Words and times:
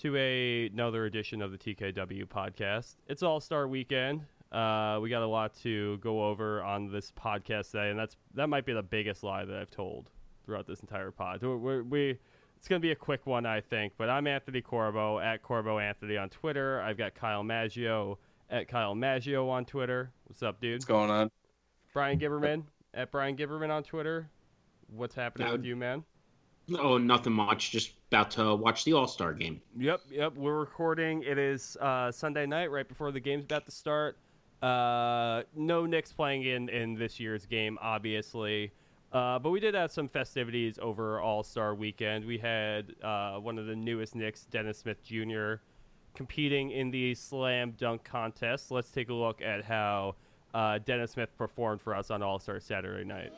to 0.00 0.16
a, 0.16 0.66
another 0.72 1.04
edition 1.04 1.42
of 1.42 1.52
the 1.52 1.58
TKW 1.58 2.24
podcast. 2.26 2.96
It's 3.06 3.22
All 3.22 3.38
Star 3.40 3.68
Weekend. 3.68 4.22
Uh, 4.50 4.98
we 5.02 5.10
got 5.10 5.22
a 5.22 5.26
lot 5.26 5.54
to 5.62 5.98
go 5.98 6.24
over 6.24 6.62
on 6.62 6.90
this 6.90 7.12
podcast 7.12 7.70
today, 7.72 7.90
and 7.90 7.98
that's 7.98 8.16
that 8.34 8.48
might 8.48 8.64
be 8.64 8.72
the 8.72 8.82
biggest 8.82 9.22
lie 9.22 9.44
that 9.44 9.54
I've 9.56 9.70
told 9.70 10.08
throughout 10.44 10.66
this 10.66 10.80
entire 10.80 11.10
pod. 11.10 11.42
We're, 11.42 11.82
we 11.82 12.18
it's 12.56 12.66
gonna 12.66 12.80
be 12.80 12.92
a 12.92 12.96
quick 12.96 13.26
one, 13.26 13.44
I 13.44 13.60
think. 13.60 13.92
But 13.98 14.08
I'm 14.08 14.26
Anthony 14.26 14.62
Corbo 14.62 15.18
at 15.18 15.42
Corbo 15.42 15.78
Anthony 15.78 16.16
on 16.16 16.30
Twitter. 16.30 16.80
I've 16.80 16.96
got 16.96 17.14
Kyle 17.14 17.42
Maggio 17.42 18.18
at 18.48 18.68
Kyle 18.68 18.94
Maggio 18.94 19.48
on 19.48 19.66
Twitter. 19.66 20.10
What's 20.24 20.42
up, 20.42 20.60
dude? 20.60 20.76
What's 20.76 20.84
going 20.86 21.10
on? 21.10 21.30
Bryan 21.92 22.18
Gibberman 22.18 22.64
at 22.94 23.10
Bryan 23.10 23.36
Gibberman 23.36 23.70
on 23.70 23.82
Twitter. 23.82 24.30
What's 24.88 25.14
happening 25.14 25.48
Uh, 25.48 25.52
with 25.52 25.64
you, 25.64 25.76
man? 25.76 26.04
Oh, 26.78 26.98
nothing 26.98 27.32
much. 27.32 27.70
Just 27.70 27.92
about 28.10 28.30
to 28.32 28.54
watch 28.54 28.84
the 28.84 28.92
All 28.92 29.06
Star 29.06 29.32
game. 29.32 29.60
Yep, 29.76 30.02
yep. 30.10 30.34
We're 30.36 30.58
recording. 30.58 31.22
It 31.22 31.38
is 31.38 31.76
uh, 31.80 32.12
Sunday 32.12 32.46
night, 32.46 32.70
right 32.70 32.86
before 32.86 33.10
the 33.12 33.20
game's 33.20 33.44
about 33.44 33.64
to 33.66 33.72
start. 33.72 34.18
Uh, 34.62 35.42
no 35.54 35.86
Knicks 35.86 36.12
playing 36.12 36.44
in 36.44 36.68
in 36.68 36.94
this 36.94 37.18
year's 37.18 37.46
game, 37.46 37.78
obviously. 37.80 38.72
Uh, 39.12 39.38
but 39.38 39.50
we 39.50 39.58
did 39.58 39.74
have 39.74 39.90
some 39.90 40.06
festivities 40.06 40.78
over 40.80 41.20
All 41.20 41.42
Star 41.42 41.74
Weekend. 41.74 42.24
We 42.24 42.38
had 42.38 42.94
uh, 43.02 43.36
one 43.38 43.58
of 43.58 43.66
the 43.66 43.74
newest 43.74 44.14
Knicks, 44.14 44.44
Dennis 44.44 44.78
Smith 44.78 45.02
Jr., 45.02 45.54
competing 46.14 46.70
in 46.70 46.90
the 46.90 47.14
slam 47.14 47.72
dunk 47.72 48.04
contest. 48.04 48.70
Let's 48.70 48.90
take 48.90 49.08
a 49.08 49.14
look 49.14 49.42
at 49.42 49.64
how 49.64 50.14
uh, 50.54 50.78
Dennis 50.78 51.12
Smith 51.12 51.30
performed 51.36 51.80
for 51.80 51.94
us 51.94 52.10
on 52.10 52.22
All 52.22 52.38
Star 52.38 52.60
Saturday 52.60 53.04
night. 53.04 53.32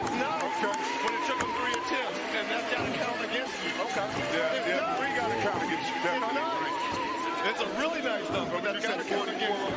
No. 0.00 0.32
Okay. 0.48 0.72
But 1.04 1.12
it 1.12 1.22
took 1.28 1.40
him 1.44 1.50
three 1.60 1.74
attempts, 1.76 2.18
and 2.32 2.46
that's 2.48 2.68
got 2.72 2.82
to 2.88 2.92
count 2.96 3.20
against 3.20 3.52
you. 3.60 3.72
Okay. 3.84 4.06
Yeah, 4.32 4.56
if 4.56 4.64
yeah. 4.64 4.80
Not, 4.80 4.96
three 4.96 5.12
got 5.12 5.28
to 5.28 5.38
count 5.44 5.60
against 5.60 5.86
you. 5.92 5.96
Definitely 6.00 6.40
three. 6.40 6.80
It's 7.40 7.60
a 7.60 7.68
really 7.80 8.02
nice 8.04 8.26
dunk, 8.28 8.48
but 8.52 8.62
that's 8.64 8.84
got 8.84 8.98
to 9.00 9.04
count 9.04 9.28
against 9.28 9.60
you. 9.60 9.76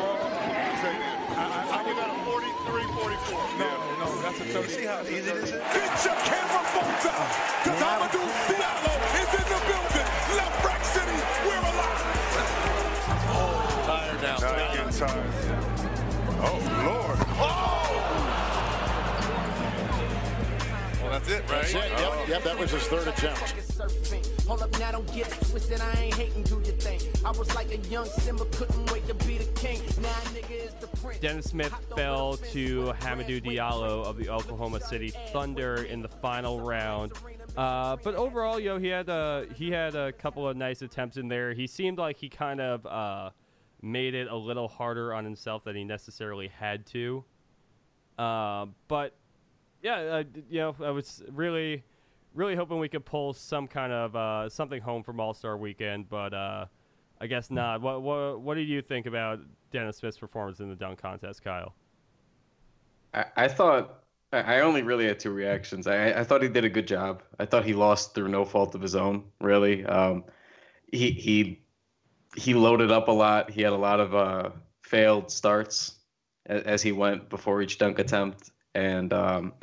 Say 0.79 0.95
that. 0.95 1.15
I, 1.35 1.43
I, 1.43 1.75
I 1.75 1.83
give 1.83 1.95
that 1.99 2.11
a 2.11 2.19
43, 2.23 2.87
44. 2.91 3.39
No, 3.59 3.71
no, 3.99 4.07
that's 4.23 4.39
a 4.39 4.47
30. 4.47 4.67
See 4.67 4.85
how 4.87 5.01
easy 5.03 5.27
this 5.27 5.51
is? 5.51 5.59
Get 5.59 5.91
your 6.07 6.17
camera 6.27 6.63
phones 6.71 7.03
out, 7.07 7.27
because 7.63 7.79
Hamidou 7.83 8.23
Diallo 8.47 8.93
is 9.19 9.31
in 9.31 9.45
the 9.47 9.59
building. 9.67 10.07
Left 10.39 10.63
Rack 10.63 10.83
City, 10.87 11.19
we're 11.47 11.63
alive. 11.67 12.03
Oh, 13.31 13.59
Tired 13.87 14.21
now. 14.23 14.37
Now 14.39 14.55
you're 14.55 14.87
getting 14.87 14.99
tired. 14.99 15.31
Oh, 16.43 16.59
Lord. 16.83 17.22
That's 21.23 21.39
it, 21.39 21.51
right? 21.51 21.61
That's 21.61 21.73
it. 21.73 21.91
Oh. 21.95 22.17
Yep, 22.19 22.27
yep, 22.27 22.43
that 22.43 22.59
was 22.59 22.71
his 22.71 22.83
third 22.83 23.07
attempt. 23.07 24.41
Hold 24.45 24.61
up, 24.61 24.77
now 24.77 24.91
don't 24.91 25.07
get 25.13 25.27
it 25.27 25.47
twisted. 25.49 25.79
I 25.79 26.01
ain't 26.01 26.15
hating, 26.15 26.43
do 26.43 26.55
your 26.55 26.75
thing. 26.75 26.99
I 27.23 27.31
was 27.31 27.55
like 27.55 27.71
a 27.71 27.77
young 27.87 28.05
Simba, 28.05 28.43
couldn't 28.45 28.91
wait 28.91 29.07
to 29.07 29.13
be 29.13 29.37
the 29.37 29.45
king. 29.57 29.79
Now 30.01 30.09
nigga 30.33 30.67
is 30.67 30.73
the 30.81 30.87
prince. 30.87 31.19
Dennis 31.19 31.45
Smith 31.45 31.73
fell 31.95 32.35
to 32.35 32.87
left 32.87 33.01
Hamidou 33.01 33.41
Diallo 33.41 34.03
of 34.05 34.17
the. 34.17 34.33
Oklahoma 34.33 34.81
City 34.81 35.13
Thunder 35.31 35.83
in 35.83 36.01
the 36.01 36.07
final 36.07 36.59
round. 36.59 37.13
Uh, 37.55 37.95
but 38.03 38.15
overall, 38.15 38.59
yo, 38.59 38.79
he 38.79 38.87
had 38.87 39.07
a 39.09 39.45
he 39.55 39.71
had 39.71 39.95
a 39.95 40.11
couple 40.11 40.47
of 40.47 40.57
nice 40.57 40.81
attempts 40.81 41.17
in 41.17 41.27
there. 41.27 41.53
He 41.53 41.67
seemed 41.67 41.99
like 41.99 42.17
he 42.17 42.29
kind 42.29 42.59
of 42.59 42.85
uh, 42.85 43.29
made 43.81 44.15
it 44.15 44.27
a 44.27 44.35
little 44.35 44.67
harder 44.67 45.13
on 45.13 45.23
himself 45.23 45.63
than 45.63 45.75
he 45.75 45.83
necessarily 45.83 46.47
had 46.47 46.85
to. 46.87 47.23
Uh, 48.17 48.65
but 48.87 49.15
yeah, 49.83 49.95
uh, 49.95 50.23
you 50.49 50.59
know, 50.59 50.75
I 50.81 50.89
was 50.89 51.21
really, 51.31 51.83
really 52.33 52.55
hoping 52.55 52.79
we 52.79 52.87
could 52.87 53.05
pull 53.05 53.33
some 53.33 53.67
kind 53.67 53.91
of 53.91 54.15
uh, 54.15 54.49
something 54.49 54.81
home 54.81 55.03
from 55.03 55.19
All 55.19 55.33
Star 55.33 55.57
Weekend, 55.57 56.09
but 56.09 56.33
uh, 56.33 56.65
I 57.19 57.27
guess 57.27 57.51
not. 57.51 57.81
What 57.81 58.01
what 58.01 58.39
what 58.39 58.55
did 58.55 58.67
you 58.67 58.81
think 58.81 59.05
about 59.05 59.41
Dennis 59.71 59.97
Smith's 59.97 60.17
performance 60.17 60.61
in 60.61 60.69
the 60.69 60.75
dunk 60.75 61.01
contest, 61.01 61.43
Kyle? 61.43 61.75
I, 63.13 63.25
I 63.35 63.47
thought 63.49 64.03
I 64.31 64.61
only 64.61 64.83
really 64.83 65.05
had 65.05 65.19
two 65.19 65.31
reactions. 65.31 65.85
I, 65.85 66.11
I 66.11 66.23
thought 66.23 66.41
he 66.41 66.47
did 66.47 66.63
a 66.63 66.69
good 66.69 66.87
job. 66.87 67.21
I 67.37 67.45
thought 67.45 67.65
he 67.65 67.73
lost 67.73 68.15
through 68.15 68.29
no 68.29 68.45
fault 68.45 68.75
of 68.75 68.81
his 68.81 68.95
own. 68.95 69.25
Really, 69.41 69.85
um, 69.85 70.23
he 70.93 71.11
he 71.11 71.61
he 72.37 72.53
loaded 72.53 72.89
up 72.89 73.09
a 73.09 73.11
lot. 73.11 73.51
He 73.51 73.61
had 73.61 73.73
a 73.73 73.77
lot 73.77 73.99
of 73.99 74.15
uh, 74.15 74.49
failed 74.81 75.29
starts 75.29 75.95
as, 76.45 76.63
as 76.63 76.81
he 76.81 76.93
went 76.93 77.29
before 77.29 77.61
each 77.61 77.77
dunk 77.77 77.99
attempt. 77.99 78.49
And 78.75 79.13
um, 79.13 79.53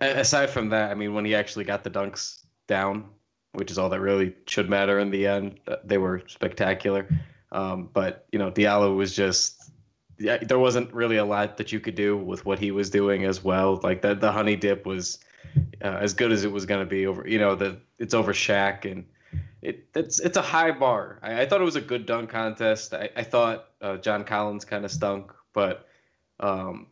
aside 0.00 0.50
from 0.50 0.68
that, 0.70 0.90
I 0.90 0.94
mean, 0.94 1.14
when 1.14 1.24
he 1.24 1.34
actually 1.34 1.64
got 1.64 1.84
the 1.84 1.90
dunks 1.90 2.44
down, 2.66 3.08
which 3.52 3.70
is 3.70 3.78
all 3.78 3.88
that 3.90 4.00
really 4.00 4.34
should 4.46 4.68
matter 4.68 4.98
in 4.98 5.10
the 5.10 5.26
end, 5.26 5.60
uh, 5.68 5.76
they 5.84 5.98
were 5.98 6.22
spectacular. 6.26 7.08
Um, 7.52 7.88
but 7.92 8.26
you 8.32 8.38
know, 8.38 8.50
Diallo 8.50 8.96
was 8.96 9.14
just 9.14 9.70
yeah, 10.18 10.38
there 10.38 10.58
wasn't 10.58 10.92
really 10.92 11.16
a 11.16 11.24
lot 11.24 11.56
that 11.58 11.72
you 11.72 11.80
could 11.80 11.94
do 11.94 12.16
with 12.16 12.44
what 12.44 12.58
he 12.58 12.70
was 12.70 12.90
doing 12.90 13.24
as 13.24 13.44
well. 13.44 13.80
Like 13.82 14.02
the 14.02 14.14
the 14.14 14.32
honey 14.32 14.56
dip 14.56 14.86
was 14.86 15.18
uh, 15.82 15.98
as 16.00 16.14
good 16.14 16.32
as 16.32 16.44
it 16.44 16.52
was 16.52 16.66
going 16.66 16.80
to 16.80 16.86
be 16.86 17.06
over. 17.06 17.26
You 17.26 17.38
know, 17.38 17.54
the 17.54 17.78
it's 17.98 18.14
over 18.14 18.32
Shaq 18.32 18.90
and 18.90 19.04
it 19.62 19.88
it's 19.94 20.20
it's 20.20 20.36
a 20.36 20.42
high 20.42 20.70
bar. 20.70 21.18
I, 21.22 21.42
I 21.42 21.46
thought 21.46 21.60
it 21.60 21.64
was 21.64 21.76
a 21.76 21.80
good 21.80 22.06
dunk 22.06 22.30
contest. 22.30 22.94
I, 22.94 23.10
I 23.16 23.22
thought 23.22 23.66
uh, 23.80 23.96
John 23.98 24.24
Collins 24.24 24.64
kind 24.64 24.84
of 24.84 24.90
stunk, 24.90 25.32
but 25.52 25.86
um, 26.40 26.86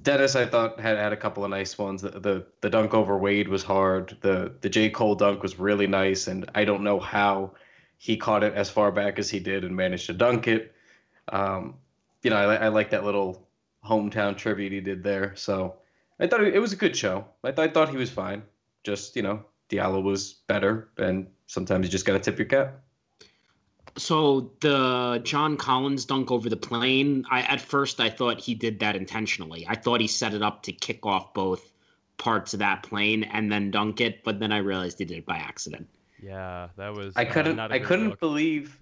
Dennis 0.00 0.36
I 0.36 0.46
thought 0.46 0.78
had 0.80 0.96
had 0.96 1.12
a 1.12 1.16
couple 1.16 1.44
of 1.44 1.50
nice 1.50 1.76
ones. 1.76 2.02
The, 2.02 2.10
the 2.10 2.46
the 2.60 2.70
dunk 2.70 2.94
over 2.94 3.18
Wade 3.18 3.48
was 3.48 3.64
hard. 3.64 4.16
The 4.20 4.54
the 4.60 4.68
J 4.68 4.90
Cole 4.90 5.14
dunk 5.14 5.42
was 5.42 5.58
really 5.58 5.86
nice, 5.86 6.28
and 6.28 6.48
I 6.54 6.64
don't 6.64 6.84
know 6.84 7.00
how 7.00 7.52
he 7.98 8.16
caught 8.16 8.44
it 8.44 8.54
as 8.54 8.70
far 8.70 8.92
back 8.92 9.18
as 9.18 9.28
he 9.28 9.40
did 9.40 9.64
and 9.64 9.74
managed 9.74 10.06
to 10.06 10.12
dunk 10.12 10.46
it. 10.46 10.72
Um, 11.30 11.74
you 12.22 12.30
know, 12.30 12.36
I, 12.36 12.56
I 12.56 12.68
like 12.68 12.90
that 12.90 13.04
little 13.04 13.48
hometown 13.84 14.36
tribute 14.36 14.72
he 14.72 14.80
did 14.80 15.02
there. 15.02 15.34
So 15.34 15.76
I 16.20 16.26
thought 16.26 16.44
it 16.44 16.60
was 16.60 16.72
a 16.72 16.76
good 16.76 16.96
show. 16.96 17.24
I, 17.42 17.50
th- 17.50 17.70
I 17.70 17.72
thought 17.72 17.88
he 17.88 17.96
was 17.96 18.10
fine. 18.10 18.42
Just 18.84 19.16
you 19.16 19.22
know, 19.22 19.44
Diallo 19.68 20.02
was 20.02 20.34
better, 20.46 20.90
and 20.96 21.26
sometimes 21.46 21.86
you 21.86 21.90
just 21.90 22.06
got 22.06 22.12
to 22.12 22.20
tip 22.20 22.38
your 22.38 22.46
cap. 22.46 22.80
So 23.98 24.52
the 24.60 25.20
John 25.24 25.56
Collins 25.56 26.04
dunk 26.04 26.30
over 26.30 26.48
the 26.48 26.56
plane. 26.56 27.24
I 27.30 27.42
at 27.42 27.60
first 27.60 28.00
I 28.00 28.10
thought 28.10 28.40
he 28.40 28.54
did 28.54 28.80
that 28.80 28.96
intentionally. 28.96 29.66
I 29.68 29.74
thought 29.74 30.00
he 30.00 30.06
set 30.06 30.34
it 30.34 30.42
up 30.42 30.62
to 30.64 30.72
kick 30.72 31.04
off 31.04 31.34
both 31.34 31.72
parts 32.16 32.52
of 32.52 32.60
that 32.60 32.82
plane 32.82 33.24
and 33.24 33.50
then 33.50 33.70
dunk 33.70 34.00
it, 34.00 34.24
but 34.24 34.40
then 34.40 34.52
I 34.52 34.58
realized 34.58 34.98
he 34.98 35.04
did 35.04 35.18
it 35.18 35.26
by 35.26 35.36
accident. 35.36 35.88
Yeah, 36.22 36.68
that 36.76 36.94
was. 36.94 37.14
I 37.16 37.24
uh, 37.24 37.32
couldn't. 37.32 37.56
not 37.56 37.70
a 37.70 37.74
I 37.74 37.78
couldn't 37.78 38.10
look. 38.10 38.20
believe. 38.20 38.78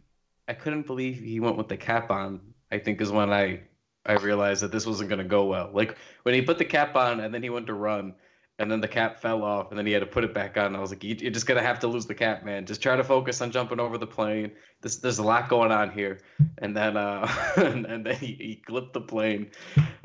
I 0.49 0.55
couldn't 0.55 0.87
believe 0.87 1.19
he 1.19 1.41
went 1.41 1.57
with 1.57 1.69
the 1.69 1.77
cap 1.77 2.11
on. 2.11 2.41
I 2.71 2.79
think 2.79 3.01
is 3.01 3.11
when 3.11 3.33
I 3.33 3.61
I 4.05 4.15
realized 4.15 4.63
that 4.63 4.73
this 4.73 4.87
wasn't 4.87 5.09
going 5.09 5.19
to 5.19 5.25
go 5.25 5.45
well. 5.47 5.71
Like 5.73 5.97
when 6.23 6.35
he 6.35 6.43
put 6.43 6.59
the 6.59 6.65
cap 6.65 6.97
on 6.97 7.21
and 7.21 7.35
then 7.35 7.43
he 7.43 7.51
went 7.51 7.67
to 7.67 7.75
run, 7.75 8.15
and 8.59 8.71
then 8.71 8.81
the 8.81 8.89
cap 8.89 9.21
fell 9.21 9.43
off, 9.43 9.71
and 9.71 9.79
then 9.79 9.87
he 9.87 9.93
had 9.93 10.01
to 10.01 10.07
put 10.07 10.25
it 10.25 10.33
back 10.33 10.57
on. 10.57 10.75
I 10.75 10.81
was 10.81 10.91
like, 10.91 11.05
you, 11.05 11.15
you're 11.19 11.31
just 11.31 11.47
gonna 11.47 11.63
have 11.63 11.79
to 11.81 11.87
lose 11.87 12.07
the 12.07 12.15
cap, 12.15 12.45
man. 12.45 12.65
Just 12.65 12.83
try 12.83 12.97
to 12.97 13.05
focus 13.05 13.41
on 13.43 13.51
jumping 13.51 13.81
over 13.81 13.99
the 13.99 14.07
plane. 14.07 14.53
This, 14.81 14.97
there's 14.97 15.19
a 15.19 15.23
lot 15.23 15.49
going 15.49 15.73
on 15.73 15.91
here, 15.91 16.21
and 16.59 16.77
then 16.77 16.97
uh, 16.97 17.31
and, 17.57 17.85
and 17.87 18.07
then 18.07 18.17
he, 18.17 18.37
he 18.39 18.63
clipped 18.67 18.95
the 18.95 19.01
plane. 19.01 19.51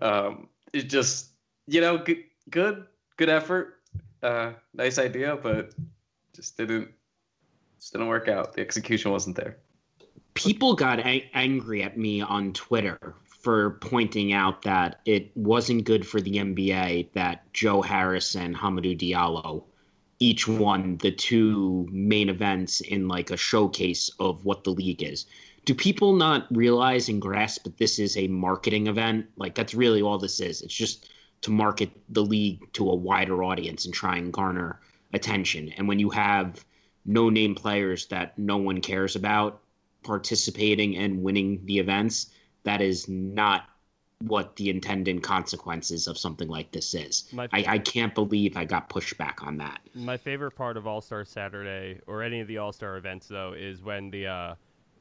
Um, 0.02 0.50
it 0.74 0.84
just, 0.84 1.30
you 1.68 1.82
know, 1.82 1.98
good, 1.98 2.24
good, 2.50 2.86
good 3.18 3.30
effort. 3.30 3.80
Uh, 4.22 4.54
nice 4.74 5.00
idea, 5.00 5.36
but 5.36 5.74
just 6.36 6.58
didn't, 6.58 6.90
just 7.80 7.94
didn't 7.94 8.08
work 8.08 8.28
out. 8.28 8.54
The 8.54 8.62
execution 8.62 9.12
wasn't 9.12 9.36
there. 9.36 9.58
People 10.34 10.76
got 10.76 11.00
a- 11.00 11.30
angry 11.34 11.84
at 11.84 11.98
me 11.98 12.22
on 12.22 12.54
Twitter 12.54 13.16
for 13.42 13.72
pointing 13.82 14.34
out 14.34 14.62
that 14.62 15.02
it 15.06 15.36
wasn't 15.36 15.84
good 15.84 16.08
for 16.08 16.22
the 16.22 16.36
NBA 16.36 17.12
that 17.14 17.52
Joe 17.54 17.82
Harris 17.82 18.36
and 18.36 18.56
Hamidou 18.56 18.98
Diallo 18.98 19.64
each 20.20 20.48
won 20.48 20.98
the 20.98 21.12
two 21.12 21.88
main 21.92 22.30
events 22.30 22.80
in 22.82 23.08
like 23.08 23.32
a 23.32 23.38
showcase 23.38 24.12
of 24.20 24.46
what 24.46 24.64
the 24.64 24.70
league 24.70 25.02
is. 25.02 25.26
Do 25.66 25.74
people 25.74 26.14
not 26.14 26.46
realize 26.56 27.10
and 27.10 27.20
grasp 27.20 27.64
that 27.64 27.78
this 27.78 27.98
is 27.98 28.16
a 28.16 28.28
marketing 28.28 28.86
event? 28.86 29.26
Like 29.36 29.56
that's 29.56 29.74
really 29.74 30.02
all 30.04 30.20
this 30.20 30.40
is. 30.40 30.62
It's 30.62 30.74
just 30.74 31.10
to 31.42 31.50
market 31.50 31.90
the 32.10 32.24
league 32.24 32.72
to 32.74 32.90
a 32.92 32.96
wider 32.96 33.44
audience 33.44 33.86
and 33.86 33.94
try 33.94 34.18
and 34.18 34.32
garner 34.32 34.80
attention. 35.14 35.70
And 35.78 35.88
when 35.88 35.98
you 35.98 36.12
have 36.12 36.64
no 37.06 37.30
name 37.30 37.56
players 37.56 38.06
that 38.08 38.38
no 38.38 38.58
one 38.58 38.80
cares 38.80 39.16
about 39.16 39.62
participating 40.04 40.98
and 40.98 41.24
winning 41.24 41.66
the 41.66 41.80
events, 41.80 42.28
that 42.64 42.82
is 42.82 43.08
not 43.08 43.68
what 44.24 44.56
the 44.56 44.70
intended 44.70 45.24
consequences 45.24 46.08
of 46.08 46.18
something 46.18 46.48
like 46.48 46.72
this 46.72 46.94
is. 46.94 47.28
My- 47.32 47.48
I, 47.52 47.66
I 47.68 47.78
can't 47.80 48.14
believe 48.14 48.56
I 48.56 48.66
got 48.66 48.90
pushback 48.90 49.46
on 49.46 49.58
that. 49.58 49.82
My 49.96 50.18
favorite 50.18 50.52
part 50.52 50.78
of 50.78 50.86
All 50.86 51.02
Star 51.02 51.26
Saturday 51.26 52.00
or 52.08 52.22
any 52.22 52.40
of 52.40 52.48
the 52.48 52.58
All 52.58 52.72
Star 52.72 52.98
events 52.98 53.28
though 53.28 53.54
is 53.54 53.82
when 53.82 54.12
the 54.12 54.28
uh, 54.28 54.56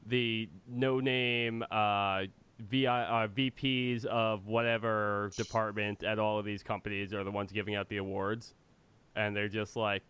the 0.07 0.49
no 0.67 0.99
name 0.99 1.63
uh, 1.71 2.23
VI, 2.69 2.87
uh, 2.87 3.27
VPs 3.27 4.05
of 4.05 4.47
whatever 4.47 5.31
department 5.35 6.03
at 6.03 6.19
all 6.19 6.39
of 6.39 6.45
these 6.45 6.63
companies 6.63 7.13
are 7.13 7.23
the 7.23 7.31
ones 7.31 7.51
giving 7.51 7.75
out 7.75 7.89
the 7.89 7.97
awards, 7.97 8.53
and 9.15 9.35
they're 9.35 9.47
just 9.47 9.75
like, 9.75 10.03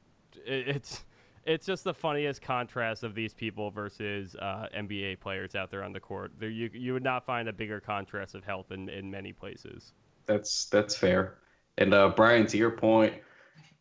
it, 0.46 0.68
it's 0.68 1.04
it's 1.46 1.66
just 1.66 1.84
the 1.84 1.94
funniest 1.94 2.42
contrast 2.42 3.04
of 3.04 3.16
these 3.16 3.34
people 3.34 3.72
versus 3.72 4.36
uh, 4.36 4.68
NBA 4.78 5.20
players 5.20 5.56
out 5.56 5.72
there 5.72 5.84
on 5.84 5.94
the 5.94 6.00
court. 6.00 6.32
There, 6.40 6.50
you 6.50 6.70
you 6.74 6.94
would 6.94 7.04
not 7.04 7.26
find 7.26 7.50
a 7.50 7.54
bigger 7.54 7.80
contrast 7.80 8.36
of 8.36 8.44
health 8.44 8.72
in, 8.72 8.90
in 8.90 9.10
many 9.10 9.34
places. 9.34 9.94
That's 10.26 10.66
that's 10.66 10.96
fair. 10.96 11.38
And 11.78 11.94
uh, 11.94 12.10
Bryan, 12.10 12.46
to 12.48 12.58
your 12.58 12.72
point 12.72 13.16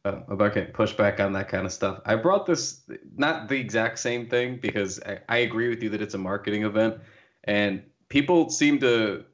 uh, 0.05 0.21
about 0.29 0.55
getting 0.55 0.73
pushback 0.73 1.21
on 1.21 1.33
that 1.35 1.49
kind 1.49 1.67
of 1.67 1.73
stuff, 1.73 2.01
I 2.07 2.17
brought 2.17 2.47
this 2.47 2.83
not 3.17 3.49
the 3.49 3.59
exact 3.59 3.99
same 3.99 4.29
thing 4.29 4.59
because 4.61 5.01
I, 5.05 5.19
I 5.29 5.37
agree 5.39 5.69
with 5.69 5.83
you 5.83 5.91
that 5.91 6.01
it's 6.01 6.15
a 6.15 6.19
marketing 6.19 6.65
event, 6.65 6.97
and 7.45 7.83
people 8.09 8.49
seem 8.49 8.79
to, 8.81 9.25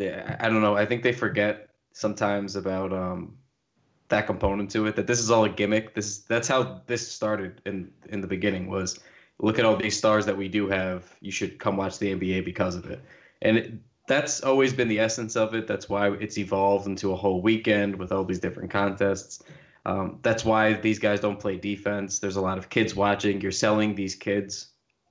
I 0.00 0.48
don't 0.48 0.60
know. 0.60 0.76
I 0.76 0.84
think 0.84 1.02
they 1.02 1.12
forget 1.12 1.70
sometimes 1.92 2.56
about 2.56 2.92
um, 2.92 3.37
that 4.08 4.26
component 4.26 4.70
to 4.72 4.86
it. 4.86 4.96
That 4.96 5.06
this 5.06 5.20
is 5.20 5.30
all 5.30 5.44
a 5.44 5.48
gimmick. 5.48 5.94
This 5.94 6.06
is 6.06 6.18
that's 6.24 6.48
how 6.48 6.82
this 6.86 7.10
started 7.10 7.60
in 7.66 7.90
in 8.08 8.20
the 8.20 8.26
beginning. 8.26 8.68
Was 8.68 9.00
look 9.40 9.58
at 9.58 9.64
all 9.64 9.76
these 9.76 9.96
stars 9.96 10.26
that 10.26 10.36
we 10.36 10.48
do 10.48 10.68
have. 10.68 11.14
You 11.20 11.30
should 11.30 11.58
come 11.58 11.76
watch 11.76 11.98
the 11.98 12.14
NBA 12.14 12.44
because 12.44 12.74
of 12.74 12.86
it. 12.86 13.02
And 13.42 13.56
it, 13.56 13.72
that's 14.08 14.40
always 14.40 14.72
been 14.72 14.88
the 14.88 14.98
essence 14.98 15.36
of 15.36 15.54
it. 15.54 15.66
That's 15.66 15.88
why 15.88 16.10
it's 16.12 16.38
evolved 16.38 16.86
into 16.86 17.12
a 17.12 17.16
whole 17.16 17.42
weekend 17.42 17.96
with 17.96 18.10
all 18.10 18.24
these 18.24 18.40
different 18.40 18.70
contests. 18.70 19.42
Um, 19.86 20.18
that's 20.22 20.44
why 20.44 20.74
these 20.74 20.98
guys 20.98 21.20
don't 21.20 21.38
play 21.38 21.56
defense. 21.56 22.18
There's 22.18 22.36
a 22.36 22.40
lot 22.40 22.58
of 22.58 22.68
kids 22.68 22.94
watching. 22.94 23.40
You're 23.40 23.52
selling 23.52 23.94
these 23.94 24.14
kids 24.14 24.68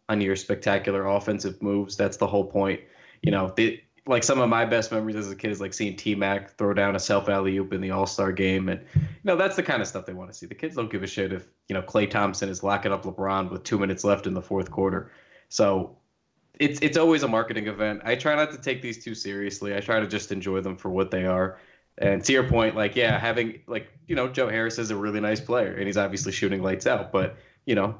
on 0.10 0.20
your 0.20 0.36
spectacular 0.36 1.08
offensive 1.08 1.62
moves. 1.62 1.96
That's 1.96 2.18
the 2.18 2.28
whole 2.28 2.46
point. 2.46 2.82
You 3.22 3.32
know, 3.32 3.54
the, 3.56 3.82
like 4.08 4.24
some 4.24 4.40
of 4.40 4.50
my 4.50 4.66
best 4.66 4.92
memories 4.92 5.16
as 5.16 5.32
a 5.32 5.36
kid 5.36 5.52
is 5.52 5.62
like 5.62 5.74
seeing 5.74 5.96
T 5.96 6.16
Mac 6.16 6.56
throw 6.58 6.74
down 6.74 6.96
a 6.96 7.00
self 7.00 7.30
alley 7.30 7.58
oop 7.58 7.74
in 7.74 7.82
the 7.82 7.92
All 7.92 8.06
Star 8.06 8.32
game, 8.32 8.70
and 8.70 8.82
you 8.96 9.02
know 9.24 9.36
that's 9.36 9.56
the 9.56 9.64
kind 9.64 9.82
of 9.82 9.88
stuff 9.88 10.06
they 10.06 10.14
want 10.14 10.32
to 10.32 10.38
see. 10.38 10.46
The 10.46 10.56
kids 10.56 10.76
don't 10.76 10.92
give 10.92 11.04
a 11.04 11.08
shit 11.08 11.34
if 11.34 11.48
you 11.68 11.74
know 11.74 11.82
Klay 11.82 12.10
Thompson 12.10 12.50
is 12.50 12.64
locking 12.64 12.92
up 12.92 13.04
LeBron 13.04 13.52
with 13.52 13.64
two 13.64 13.78
minutes 13.78 14.04
left 14.04 14.28
in 14.28 14.34
the 14.34 14.42
fourth 14.42 14.72
quarter. 14.72 15.12
So 15.50 15.98
it's 16.60 16.80
it's 16.82 16.98
always 16.98 17.24
a 17.24 17.28
marketing 17.28 17.68
event. 17.68 18.02
I 18.04 18.16
try 18.16 18.36
not 18.36 18.52
to 18.52 18.58
take 18.58 18.82
these 18.82 19.04
too 19.04 19.16
seriously. 19.16 19.76
I 19.76 19.80
try 19.80 20.00
to 20.00 20.08
just 20.08 20.32
enjoy 20.32 20.62
them 20.62 20.78
for 20.78 20.90
what 20.90 21.12
they 21.12 21.26
are. 21.26 21.60
And 22.00 22.24
to 22.26 22.34
your 22.34 22.48
point, 22.48 22.76
like 22.76 22.96
yeah, 22.96 23.18
having 23.20 23.62
like 23.68 23.92
you 24.08 24.16
know 24.16 24.28
Joe 24.28 24.50
Harris 24.50 24.78
is 24.78 24.92
a 24.92 24.96
really 24.96 25.20
nice 25.20 25.42
player, 25.42 25.74
and 25.74 25.86
he's 25.86 25.98
obviously 25.98 26.32
shooting 26.32 26.62
lights 26.62 26.88
out. 26.88 27.12
But 27.12 27.38
you 27.66 27.76
know, 27.76 28.00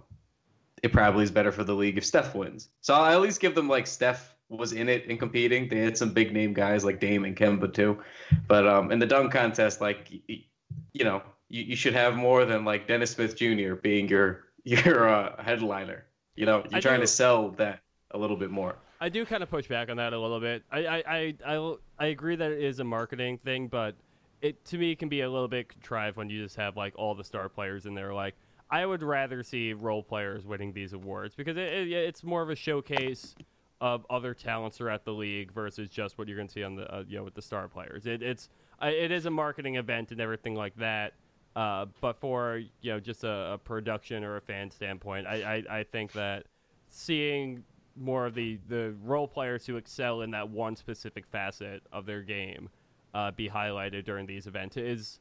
it 0.84 0.94
probably 0.94 1.24
is 1.24 1.32
better 1.32 1.52
for 1.52 1.64
the 1.64 1.74
league 1.74 1.98
if 1.98 2.06
Steph 2.06 2.36
wins. 2.36 2.70
So 2.82 2.94
I'll 2.94 3.14
at 3.14 3.22
least 3.22 3.40
give 3.40 3.56
them 3.56 3.68
like 3.68 3.88
Steph 3.88 4.36
was 4.50 4.74
in 4.74 4.90
it 4.90 5.08
and 5.08 5.20
competing. 5.20 5.68
They 5.68 5.80
had 5.80 5.98
some 5.98 6.12
big 6.12 6.34
name 6.34 6.54
guys 6.54 6.86
like 6.86 7.00
Dame 7.00 7.26
and 7.26 7.36
Kemba 7.36 7.74
too. 7.74 8.02
But 8.48 8.68
um, 8.68 8.92
in 8.92 9.00
the 9.00 9.06
dunk 9.06 9.32
contest, 9.32 9.82
like 9.82 10.12
you 10.28 11.04
know, 11.04 11.22
you, 11.50 11.64
you 11.64 11.76
should 11.76 11.94
have 11.94 12.16
more 12.16 12.46
than 12.46 12.66
like 12.66 12.88
Dennis 12.88 13.12
Smith 13.12 13.36
Jr. 13.36 13.76
being 13.76 14.08
your 14.08 14.46
your 14.64 15.10
uh, 15.10 15.42
headliner. 15.42 16.06
You 16.36 16.46
know, 16.46 16.64
you're 16.70 16.78
I 16.78 16.82
trying 16.82 17.00
do- 17.00 17.06
to 17.06 17.12
sell 17.12 17.50
that 17.52 17.80
a 18.12 18.18
little 18.18 18.38
bit 18.38 18.52
more. 18.52 18.76
I 19.00 19.10
do 19.10 19.26
kind 19.26 19.44
of 19.44 19.50
push 19.50 19.68
back 19.68 19.90
on 19.90 19.98
that 19.98 20.14
a 20.14 20.20
little 20.20 20.40
bit. 20.40 20.64
I 20.72 20.86
I, 20.86 21.04
I, 21.08 21.34
I, 21.46 21.76
I 22.00 22.06
agree 22.08 22.36
that 22.36 22.52
it 22.52 22.64
is 22.64 22.80
a 22.80 22.84
marketing 22.84 23.38
thing, 23.40 23.68
but 23.68 23.96
it 24.42 24.64
to 24.66 24.78
me 24.78 24.96
can 24.96 25.10
be 25.10 25.22
a 25.22 25.30
little 25.30 25.48
bit 25.48 25.70
contrived 25.70 26.18
when 26.18 26.30
you 26.30 26.44
just 26.44 26.56
have 26.56 26.78
like 26.78 26.94
all 26.96 27.16
the 27.16 27.24
star 27.24 27.50
players 27.50 27.86
in 27.86 27.96
there. 27.96 28.14
Like 28.14 28.36
I 28.70 28.86
would 28.86 29.04
rather 29.04 29.44
see 29.44 29.74
role 29.74 30.04
players 30.04 30.46
winning 30.46 30.74
these 30.74 30.94
awards 30.94 31.36
because 31.36 31.58
it, 31.58 31.74
it, 31.74 31.92
it's 31.92 32.24
more 32.24 32.42
of 32.42 32.50
a 32.50 32.56
showcase 32.56 33.36
of 33.80 34.06
other 34.10 34.34
talents 34.34 34.78
throughout 34.78 35.06
the 35.06 35.14
league 35.14 35.52
versus 35.52 35.90
just 35.90 36.18
what 36.18 36.28
you're 36.28 36.38
going 36.38 36.48
to 36.48 36.54
see 36.54 36.64
on 36.64 36.76
the 36.76 36.94
uh, 36.94 37.04
you 37.08 37.18
know 37.18 37.24
with 37.24 37.36
the 37.36 37.42
star 37.42 37.68
players. 37.68 38.06
It, 38.06 38.22
it's 38.22 38.50
it 38.82 39.12
is 39.12 39.26
a 39.26 39.32
marketing 39.32 39.76
event 39.76 40.12
and 40.12 40.22
everything 40.22 40.56
like 40.56 40.76
that. 40.78 41.14
Uh, 41.56 41.88
but 42.02 42.20
for 42.20 42.62
you 42.82 42.92
know 42.92 43.00
just 43.00 43.24
a, 43.24 43.54
a 43.54 43.58
production 43.58 44.24
or 44.24 44.38
a 44.38 44.42
fan 44.42 44.70
standpoint, 44.70 45.26
I, 45.26 45.64
I, 45.70 45.80
I 45.80 45.84
think 45.84 46.12
that 46.14 46.46
seeing 46.90 47.64
more 48.00 48.26
of 48.26 48.36
the, 48.36 48.60
the 48.70 48.94
role 49.04 49.28
players 49.28 49.66
who 49.66 49.78
excel 49.78 50.22
in 50.22 50.32
that 50.32 50.50
one 50.50 50.76
specific 50.76 51.26
facet 51.26 51.82
of 51.92 52.06
their 52.06 52.22
game 52.22 52.70
uh, 53.14 53.32
be 53.32 53.50
highlighted 53.50 54.06
during 54.06 54.26
these 54.26 54.48
events 54.48 54.78
is 54.78 55.20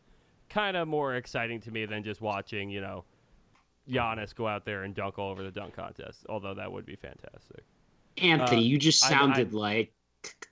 kind 0.49 0.77
of 0.77 0.87
more 0.87 1.15
exciting 1.15 1.61
to 1.61 1.71
me 1.71 1.87
than 1.87 2.03
just 2.03 2.21
watching, 2.21 2.69
you 2.71 2.81
know, 2.81 3.05
Giannis 3.89 4.35
go 4.35 4.47
out 4.47 4.65
there 4.65 4.83
and 4.83 4.95
dunk 4.95 5.19
all 5.19 5.31
over 5.31 5.43
the 5.43 5.51
dunk 5.51 5.75
contest, 5.75 6.27
although 6.29 6.55
that 6.55 6.71
would 6.71 6.85
be 6.85 6.97
fantastic. 6.97 7.65
Anthony, 8.19 8.61
Uh, 8.63 8.65
you 8.65 8.79
just 8.79 9.01
sounded 9.01 9.55
I- 9.55 9.59
like 9.59 9.93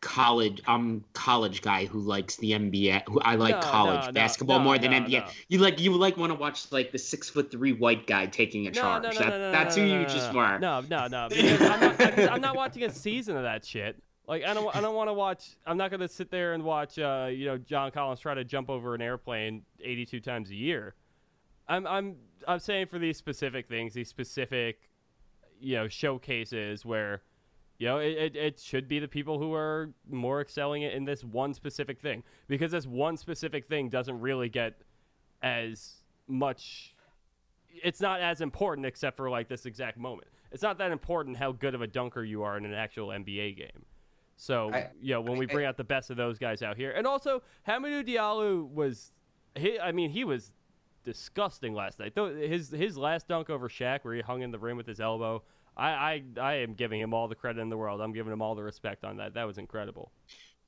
college. 0.00 0.62
I'm 0.66 1.04
college 1.14 1.62
guy 1.62 1.86
who 1.86 1.98
likes 1.98 2.36
the 2.36 2.52
NBA. 2.52 3.02
Who 3.08 3.20
I 3.20 3.34
like 3.34 3.56
No, 3.56 3.60
college 3.60 4.06
no, 4.06 4.12
basketball 4.12 4.58
no, 4.58 4.64
more 4.64 4.78
than 4.78 4.92
NBA. 4.92 5.28
You 5.48 5.58
like 5.58 5.80
you 5.80 5.92
like 5.92 6.16
want 6.16 6.30
to 6.30 6.38
watch 6.38 6.70
like 6.70 6.92
the 6.92 6.98
six 6.98 7.30
foot 7.30 7.50
three 7.50 7.72
white 7.72 8.06
guy 8.06 8.26
taking 8.26 8.66
a 8.66 8.70
charge. 8.70 9.02
no, 9.02 9.10
no, 9.10 9.18
that, 9.18 9.28
no, 9.28 9.38
no, 9.38 9.50
that's 9.52 9.76
who 9.76 9.82
you 9.82 10.04
just 10.04 10.32
were. 10.32 10.58
No, 10.58 10.80
no, 10.82 11.06
no. 11.08 11.28
I'm 11.34 11.80
not, 11.80 12.00
I'm, 12.00 12.28
I'm 12.34 12.40
not 12.40 12.56
watching 12.56 12.84
a 12.84 12.90
season 12.90 13.36
of 13.36 13.42
that 13.42 13.64
shit. 13.64 14.00
Like 14.26 14.44
I 14.44 14.54
don't, 14.54 14.74
I 14.74 14.80
don't 14.80 14.94
want 14.94 15.08
to 15.08 15.14
watch. 15.14 15.56
I'm 15.66 15.76
not 15.76 15.90
gonna 15.90 16.08
sit 16.08 16.30
there 16.30 16.54
and 16.54 16.62
watch, 16.62 16.98
uh, 16.98 17.28
you 17.30 17.46
know, 17.46 17.58
John 17.58 17.90
Collins 17.90 18.20
try 18.20 18.34
to 18.34 18.44
jump 18.44 18.70
over 18.70 18.94
an 18.94 19.02
airplane 19.02 19.62
82 19.82 20.20
times 20.20 20.50
a 20.50 20.54
year. 20.54 20.94
I'm, 21.68 21.86
I'm, 21.86 22.16
I'm 22.46 22.58
saying 22.58 22.86
for 22.86 22.98
these 22.98 23.16
specific 23.16 23.68
things, 23.68 23.94
these 23.94 24.08
specific, 24.08 24.90
you 25.60 25.76
know, 25.76 25.88
showcases 25.88 26.84
where, 26.84 27.22
you 27.78 27.86
know, 27.88 27.98
it, 27.98 28.12
it, 28.12 28.36
it 28.36 28.60
should 28.60 28.86
be 28.88 28.98
the 28.98 29.08
people 29.08 29.38
who 29.38 29.52
are 29.54 29.90
more 30.08 30.40
excelling 30.40 30.82
in 30.82 31.04
this 31.04 31.24
one 31.24 31.52
specific 31.54 32.00
thing 32.00 32.22
because 32.46 32.70
this 32.72 32.86
one 32.86 33.16
specific 33.16 33.66
thing 33.68 33.88
doesn't 33.88 34.20
really 34.20 34.48
get 34.48 34.74
as 35.42 35.96
much 36.28 36.94
it's 37.82 38.00
not 38.00 38.20
as 38.20 38.40
important 38.40 38.86
except 38.86 39.16
for 39.16 39.28
like 39.28 39.48
this 39.48 39.66
exact 39.66 39.98
moment. 39.98 40.28
It's 40.52 40.62
not 40.62 40.78
that 40.78 40.92
important 40.92 41.36
how 41.36 41.50
good 41.50 41.74
of 41.74 41.82
a 41.82 41.86
dunker 41.88 42.22
you 42.22 42.44
are 42.44 42.56
in 42.56 42.64
an 42.64 42.72
actual 42.72 43.08
NBA 43.08 43.56
game. 43.56 43.84
So 44.36 44.70
I- 44.72 44.90
you 45.02 45.12
know 45.14 45.20
when 45.20 45.38
we 45.38 45.46
bring 45.46 45.66
out 45.66 45.76
the 45.76 45.84
best 45.84 46.10
of 46.10 46.16
those 46.16 46.38
guys 46.38 46.62
out 46.62 46.76
here, 46.76 46.92
and 46.92 47.04
also 47.06 47.42
Hamidou 47.66 48.06
Diallo 48.08 48.68
was, 48.72 49.12
he, 49.56 49.78
I 49.80 49.90
mean 49.90 50.10
he 50.10 50.22
was 50.22 50.52
disgusting 51.02 51.74
last 51.74 51.98
night. 51.98 52.14
Though 52.14 52.34
his 52.34 52.70
his 52.70 52.96
last 52.96 53.26
dunk 53.28 53.50
over 53.50 53.68
Shaq 53.68 54.00
where 54.02 54.14
he 54.14 54.20
hung 54.20 54.42
in 54.42 54.52
the 54.52 54.58
rim 54.58 54.76
with 54.76 54.86
his 54.86 55.00
elbow, 55.00 55.42
I 55.76 55.88
I, 55.88 56.22
I 56.40 56.54
am 56.54 56.74
giving 56.74 57.00
him 57.00 57.14
all 57.14 57.28
the 57.28 57.34
credit 57.34 57.60
in 57.60 57.68
the 57.68 57.76
world. 57.76 58.00
I'm 58.00 58.12
giving 58.12 58.32
him 58.32 58.42
all 58.42 58.54
the 58.54 58.62
respect 58.62 59.04
on 59.04 59.16
that. 59.18 59.34
That 59.34 59.44
was 59.44 59.58
incredible. 59.58 60.12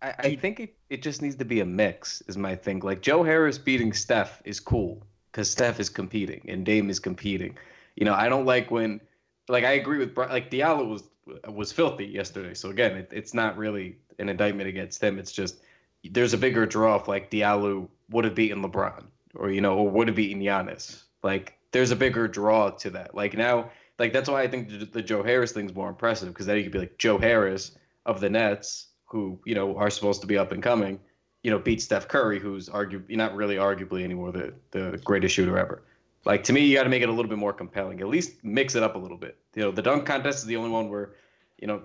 I, 0.03 0.15
I 0.19 0.37
think 0.37 0.61
it, 0.61 0.77
it 0.91 1.03
just 1.03 1.23
needs 1.23 1.37
to 1.37 1.45
be 1.45 1.61
a 1.61 1.65
mix, 1.65 2.23
is 2.29 2.37
my 2.37 2.55
thing. 2.55 2.81
Like 2.81 3.01
Joe 3.01 3.23
Harris 3.23 3.59
beating 3.59 3.93
Steph 3.93 4.43
is 4.45 4.61
cool 4.61 5.07
because 5.33 5.51
Steph 5.51 5.81
is 5.81 5.89
competing 5.89 6.45
and 6.49 6.65
Dame 6.65 6.91
is 6.91 6.99
competing. 6.99 7.57
You 7.97 8.05
know, 8.05 8.15
I 8.15 8.29
don't 8.29 8.45
like 8.45 8.71
when, 8.71 9.01
like, 9.49 9.65
I 9.65 9.73
agree 9.73 9.99
with 9.99 10.17
like 10.17 10.51
Diallo 10.51 10.89
was 10.89 11.05
was 11.49 11.73
filthy 11.73 12.07
yesterday. 12.07 12.55
So 12.55 12.71
again, 12.71 12.97
it, 12.97 13.11
it's 13.13 13.35
not 13.35 13.57
really 13.57 13.97
an 14.19 14.29
indictment 14.29 14.69
against 14.69 15.03
him. 15.03 15.19
It's 15.19 15.33
just 15.33 15.61
there's 16.05 16.35
a 16.35 16.39
bigger 16.39 16.67
draw 16.67 16.97
if 16.97 17.09
like 17.09 17.31
Diallo 17.31 17.89
would 18.11 18.25
have 18.25 18.35
beaten 18.35 18.63
LeBron 18.63 19.05
or 19.35 19.51
you 19.51 19.61
know 19.61 19.77
or 19.77 19.89
would 19.91 20.09
have 20.09 20.17
beaten 20.17 20.43
Giannis. 20.43 21.03
Like 21.23 21.59
there's 21.73 21.91
a 21.91 21.97
bigger 21.97 22.29
draw 22.29 22.71
to 22.71 22.91
that. 22.91 23.15
Like 23.15 23.37
now, 23.37 23.71
like 23.99 24.13
that's 24.13 24.29
why 24.29 24.43
I 24.43 24.49
think 24.49 24.93
the, 24.93 25.03
Joe 25.03 25.23
Harris 25.23 25.53
thing's 25.53 25.75
more 25.75 25.89
impressive 25.89 26.29
because 26.29 26.47
then 26.47 26.57
you 26.57 26.65
could 26.65 26.73
be 26.73 26.79
like 26.79 26.99
Joe 26.99 27.19
Harris 27.19 27.77
of 28.05 28.21
the 28.21 28.31
Nets, 28.31 28.89
who 29.05 29.39
you 29.45 29.55
know 29.55 29.77
are 29.77 29.91
supposed 29.91 30.21
to 30.21 30.27
be 30.27 30.37
up 30.37 30.53
and 30.53 30.63
coming, 30.63 31.01
you 31.43 31.51
know, 31.51 31.59
beat 31.59 31.81
Steph 31.81 32.09
Curry, 32.09 32.39
who's 32.39 32.69
arguably 32.69 33.17
not 33.17 33.35
really 33.35 33.57
arguably 33.57 34.03
anymore 34.05 34.33
the 34.33 34.55
the 34.71 35.01
greatest 35.05 35.35
shooter 35.35 35.59
ever. 35.59 35.83
Like 36.25 36.43
to 36.45 36.53
me, 36.53 36.67
you 36.67 36.75
got 36.75 36.83
to 36.83 36.91
make 36.91 37.03
it 37.03 37.09
a 37.09 37.13
little 37.13 37.29
bit 37.29 37.39
more 37.39 37.53
compelling. 37.53 38.01
At 38.01 38.09
least 38.09 38.45
mix 38.45 38.75
it 38.75 38.83
up 38.83 38.97
a 38.97 38.99
little 38.99 39.17
bit. 39.17 39.39
You 39.55 39.63
know, 39.63 39.71
the 39.71 39.83
dunk 39.83 40.07
contest 40.07 40.41
is 40.41 40.45
the 40.45 40.57
only 40.57 40.71
one 40.71 40.91
where, 40.91 41.13
you 41.59 41.69
know, 41.69 41.83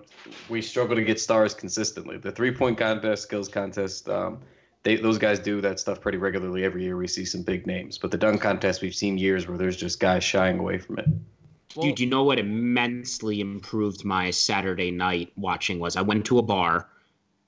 we 0.48 0.60
struggle 0.60 0.96
to 0.96 1.04
get 1.04 1.20
stars 1.20 1.54
consistently. 1.54 2.18
The 2.18 2.32
three 2.32 2.52
point 2.52 2.76
contest, 2.76 3.22
skills 3.22 3.48
contest, 3.48 4.08
um, 4.08 4.40
they 4.82 4.96
those 4.96 5.16
guys 5.16 5.38
do 5.38 5.60
that 5.60 5.78
stuff 5.78 6.00
pretty 6.00 6.18
regularly 6.18 6.64
every 6.64 6.82
year. 6.82 6.96
We 6.96 7.06
see 7.06 7.24
some 7.24 7.42
big 7.42 7.68
names, 7.68 7.98
but 7.98 8.10
the 8.10 8.18
dunk 8.18 8.40
contest, 8.40 8.82
we've 8.82 8.94
seen 8.94 9.16
years 9.16 9.46
where 9.46 9.56
there's 9.56 9.76
just 9.76 10.00
guys 10.00 10.24
shying 10.24 10.58
away 10.58 10.78
from 10.78 10.98
it. 10.98 11.06
Dude, 11.80 12.00
you 12.00 12.06
know 12.06 12.22
what 12.24 12.38
immensely 12.38 13.40
improved 13.40 14.04
my 14.04 14.30
Saturday 14.30 14.90
night 14.90 15.32
watching 15.36 15.78
was? 15.78 15.96
I 15.96 16.00
went 16.02 16.24
to 16.26 16.38
a 16.38 16.42
bar 16.42 16.88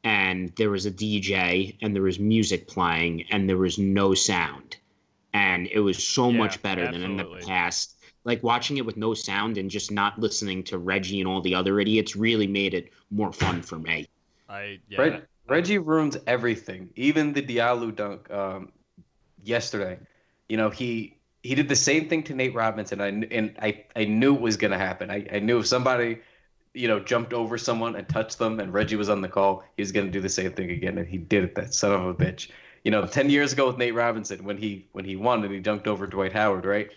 and 0.04 0.54
there 0.56 0.70
was 0.70 0.86
a 0.86 0.90
DJ 0.90 1.76
and 1.80 1.94
there 1.94 2.02
was 2.02 2.18
music 2.18 2.66
playing 2.68 3.22
and 3.30 3.48
there 3.48 3.58
was 3.58 3.78
no 3.78 4.14
sound. 4.14 4.76
And 5.34 5.68
it 5.68 5.80
was 5.80 6.02
so 6.02 6.30
Yeah, 6.30 6.38
much 6.38 6.62
better 6.62 6.88
than 6.88 7.02
in 7.04 7.16
the 7.16 7.24
past. 7.24 7.96
like 8.24 8.42
watching 8.42 8.76
it 8.78 8.86
with 8.86 8.96
no 8.96 9.14
sound 9.14 9.58
and 9.58 9.70
just 9.70 9.90
not 9.90 10.18
listening 10.18 10.64
to 10.64 10.78
Reggie 10.78 11.20
and 11.20 11.28
all 11.28 11.40
the 11.42 11.54
other 11.54 11.80
idiots 11.80 12.16
really 12.16 12.46
made 12.46 12.74
it 12.74 12.90
more 13.10 13.32
fun 13.32 13.62
for 13.62 13.78
me. 13.78 14.08
I 14.48 14.80
yeah. 14.88 14.98
Reg, 15.00 15.22
Reggie 15.48 15.78
ruins 15.78 16.16
everything, 16.26 16.90
even 16.96 17.32
the 17.32 17.42
Diallo 17.42 17.94
dunk 17.94 18.30
um, 18.30 18.72
yesterday. 19.42 19.98
You 20.48 20.56
know, 20.56 20.70
he 20.70 21.13
he 21.44 21.54
did 21.54 21.68
the 21.68 21.76
same 21.76 22.08
thing 22.08 22.22
to 22.24 22.34
Nate 22.34 22.54
Robinson, 22.54 23.02
and 23.02 23.24
I 23.24 23.34
and 23.36 23.54
I, 23.60 23.84
I 23.94 24.04
knew 24.06 24.34
it 24.34 24.40
was 24.40 24.56
gonna 24.56 24.78
happen. 24.78 25.10
I, 25.10 25.26
I 25.30 25.38
knew 25.40 25.58
if 25.58 25.66
somebody, 25.66 26.20
you 26.72 26.88
know, 26.88 26.98
jumped 26.98 27.34
over 27.34 27.58
someone 27.58 27.94
and 27.96 28.08
touched 28.08 28.38
them, 28.38 28.60
and 28.60 28.72
Reggie 28.72 28.96
was 28.96 29.10
on 29.10 29.20
the 29.20 29.28
call, 29.28 29.62
he 29.76 29.82
was 29.82 29.92
gonna 29.92 30.10
do 30.10 30.22
the 30.22 30.28
same 30.30 30.52
thing 30.52 30.70
again, 30.70 30.96
and 30.96 31.06
he 31.06 31.18
did 31.18 31.44
it. 31.44 31.54
That 31.54 31.74
son 31.74 31.92
of 31.92 32.06
a 32.06 32.14
bitch. 32.14 32.50
You 32.82 32.90
know, 32.90 33.06
ten 33.06 33.28
years 33.28 33.52
ago 33.52 33.66
with 33.66 33.76
Nate 33.76 33.94
Robinson, 33.94 34.42
when 34.42 34.56
he 34.56 34.88
when 34.92 35.04
he 35.04 35.16
won 35.16 35.44
and 35.44 35.52
he 35.52 35.60
dunked 35.60 35.86
over 35.86 36.06
Dwight 36.06 36.32
Howard, 36.32 36.64
right? 36.64 36.88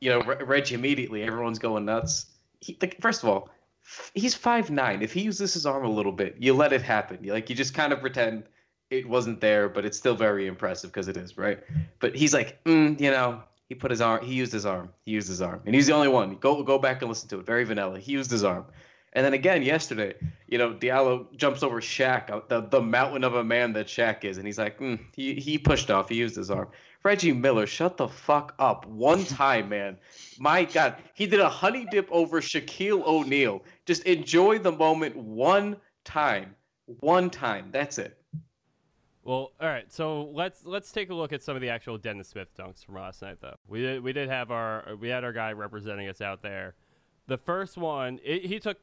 You 0.00 0.10
know, 0.10 0.22
Re- 0.22 0.44
Reggie 0.44 0.74
immediately, 0.74 1.22
everyone's 1.22 1.60
going 1.60 1.84
nuts. 1.84 2.26
He, 2.60 2.76
like, 2.82 3.00
first 3.00 3.22
of 3.22 3.28
all, 3.28 3.48
he's 4.14 4.34
five 4.34 4.70
nine. 4.72 5.02
If 5.02 5.12
he 5.12 5.20
uses 5.20 5.54
his 5.54 5.66
arm 5.66 5.84
a 5.84 5.90
little 5.90 6.12
bit, 6.12 6.34
you 6.40 6.52
let 6.52 6.72
it 6.72 6.82
happen. 6.82 7.18
You, 7.22 7.32
like 7.32 7.48
you 7.48 7.54
just 7.54 7.74
kind 7.74 7.92
of 7.92 8.00
pretend 8.00 8.42
it 8.90 9.08
wasn't 9.08 9.40
there, 9.40 9.68
but 9.68 9.84
it's 9.84 9.98
still 9.98 10.16
very 10.16 10.48
impressive 10.48 10.90
because 10.90 11.06
it 11.06 11.16
is, 11.16 11.38
right? 11.38 11.60
But 12.00 12.16
he's 12.16 12.34
like, 12.34 12.62
mm, 12.64 12.98
you 13.00 13.10
know, 13.10 13.42
he 13.68 13.74
put 13.74 13.90
his 13.90 14.00
arm, 14.00 14.24
he 14.24 14.34
used 14.34 14.52
his 14.52 14.64
arm, 14.64 14.90
he 15.04 15.12
used 15.12 15.28
his 15.28 15.42
arm, 15.42 15.60
and 15.66 15.74
he's 15.74 15.86
the 15.86 15.92
only 15.92 16.08
one. 16.08 16.36
Go 16.36 16.62
go 16.62 16.78
back 16.78 17.02
and 17.02 17.08
listen 17.08 17.28
to 17.30 17.40
it. 17.40 17.46
Very 17.46 17.64
vanilla. 17.64 17.98
He 17.98 18.12
used 18.12 18.30
his 18.30 18.44
arm. 18.44 18.64
And 19.14 19.24
then 19.24 19.32
again 19.32 19.62
yesterday, 19.62 20.14
you 20.48 20.58
know, 20.58 20.74
Diallo 20.74 21.34
jumps 21.36 21.62
over 21.62 21.80
Shaq, 21.80 22.30
uh, 22.30 22.40
the, 22.48 22.60
the 22.68 22.80
mountain 22.80 23.24
of 23.24 23.34
a 23.34 23.44
man 23.44 23.72
that 23.72 23.86
Shaq 23.86 24.24
is, 24.24 24.36
and 24.36 24.46
he's 24.46 24.58
like, 24.58 24.78
mm, 24.78 24.98
he 25.14 25.34
he 25.34 25.58
pushed 25.58 25.90
off, 25.90 26.08
he 26.08 26.16
used 26.16 26.36
his 26.36 26.50
arm. 26.50 26.68
Reggie 27.04 27.32
Miller, 27.32 27.66
shut 27.66 27.96
the 27.96 28.08
fuck 28.08 28.54
up 28.58 28.86
one 28.86 29.24
time, 29.24 29.68
man. 29.68 29.96
My 30.38 30.64
God, 30.64 30.96
he 31.14 31.26
did 31.26 31.40
a 31.40 31.48
honey 31.48 31.86
dip 31.90 32.08
over 32.10 32.40
Shaquille 32.40 33.04
O'Neal. 33.06 33.62
Just 33.86 34.02
enjoy 34.02 34.58
the 34.58 34.72
moment 34.72 35.16
one 35.16 35.76
time, 36.04 36.54
one 36.86 37.30
time. 37.30 37.68
That's 37.72 37.98
it. 37.98 38.18
Well, 39.24 39.52
all 39.60 39.68
right. 39.68 39.92
So 39.92 40.30
let's 40.32 40.64
let's 40.64 40.90
take 40.92 41.10
a 41.10 41.14
look 41.14 41.32
at 41.32 41.42
some 41.42 41.54
of 41.56 41.62
the 41.62 41.68
actual 41.68 41.98
Dennis 41.98 42.28
Smith 42.28 42.48
dunks 42.58 42.84
from 42.84 42.94
last 42.94 43.22
night, 43.22 43.38
though. 43.40 43.56
We 43.66 43.80
did 43.80 44.02
we 44.02 44.12
did 44.12 44.28
have 44.28 44.50
our 44.50 44.96
we 45.00 45.08
had 45.08 45.24
our 45.24 45.32
guy 45.32 45.52
representing 45.52 46.08
us 46.08 46.20
out 46.20 46.42
there. 46.42 46.74
The 47.26 47.36
first 47.36 47.76
one, 47.76 48.20
it, 48.24 48.46
he 48.46 48.58
took 48.58 48.78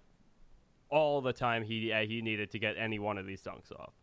all 0.89 1.21
the 1.21 1.33
time 1.33 1.63
he 1.63 1.91
uh, 1.91 2.01
he 2.01 2.21
needed 2.21 2.51
to 2.51 2.59
get 2.59 2.75
any 2.77 2.99
one 2.99 3.17
of 3.17 3.25
these 3.25 3.41
dunks 3.41 3.71
off. 3.79 3.93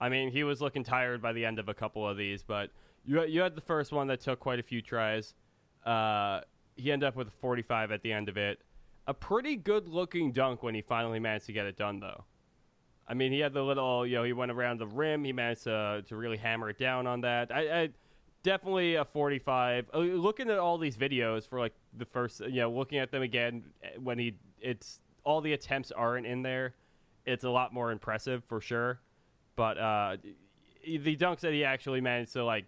I 0.00 0.08
mean, 0.08 0.30
he 0.30 0.42
was 0.42 0.60
looking 0.60 0.84
tired 0.84 1.22
by 1.22 1.32
the 1.32 1.44
end 1.44 1.58
of 1.58 1.68
a 1.68 1.74
couple 1.74 2.08
of 2.08 2.16
these, 2.16 2.42
but 2.42 2.70
you 3.04 3.22
you 3.24 3.40
had 3.40 3.54
the 3.54 3.60
first 3.60 3.92
one 3.92 4.06
that 4.08 4.20
took 4.20 4.40
quite 4.40 4.58
a 4.58 4.62
few 4.62 4.80
tries. 4.80 5.34
Uh, 5.84 6.40
he 6.76 6.90
ended 6.90 7.06
up 7.06 7.16
with 7.16 7.28
a 7.28 7.32
45 7.40 7.92
at 7.92 8.02
the 8.02 8.12
end 8.12 8.28
of 8.28 8.36
it. 8.36 8.60
A 9.06 9.14
pretty 9.14 9.56
good 9.56 9.88
looking 9.88 10.32
dunk 10.32 10.62
when 10.62 10.74
he 10.74 10.80
finally 10.80 11.20
managed 11.20 11.46
to 11.46 11.52
get 11.52 11.66
it 11.66 11.76
done, 11.76 12.00
though. 12.00 12.24
I 13.06 13.14
mean, 13.14 13.32
he 13.32 13.40
had 13.40 13.52
the 13.52 13.62
little, 13.62 14.06
you 14.06 14.16
know, 14.16 14.24
he 14.24 14.32
went 14.32 14.50
around 14.50 14.80
the 14.80 14.86
rim. 14.86 15.24
He 15.24 15.32
managed 15.32 15.64
to, 15.64 16.02
to 16.08 16.16
really 16.16 16.36
hammer 16.38 16.70
it 16.70 16.78
down 16.78 17.06
on 17.06 17.20
that. 17.22 17.54
I, 17.54 17.82
I 17.82 17.88
definitely 18.42 18.94
a 18.94 19.04
45. 19.04 19.90
Uh, 19.92 19.98
Looking 19.98 20.48
at 20.50 20.58
all 20.58 20.78
these 20.78 20.96
videos 20.96 21.46
for 21.48 21.58
like 21.58 21.74
the 21.96 22.06
first, 22.06 22.40
you 22.40 22.60
know, 22.60 22.70
looking 22.70 22.98
at 22.98 23.10
them 23.10 23.22
again 23.22 23.64
uh, 23.84 24.00
when 24.00 24.18
he, 24.18 24.36
it's 24.60 25.00
all 25.24 25.40
the 25.40 25.52
attempts 25.52 25.92
aren't 25.92 26.26
in 26.26 26.42
there. 26.42 26.74
It's 27.26 27.44
a 27.44 27.50
lot 27.50 27.72
more 27.74 27.90
impressive 27.92 28.42
for 28.44 28.60
sure. 28.60 29.00
But 29.56 29.78
uh, 29.78 30.16
the 30.84 31.16
dunks 31.16 31.40
that 31.40 31.52
he 31.52 31.64
actually 31.64 32.00
managed 32.00 32.32
to 32.34 32.44
like, 32.44 32.64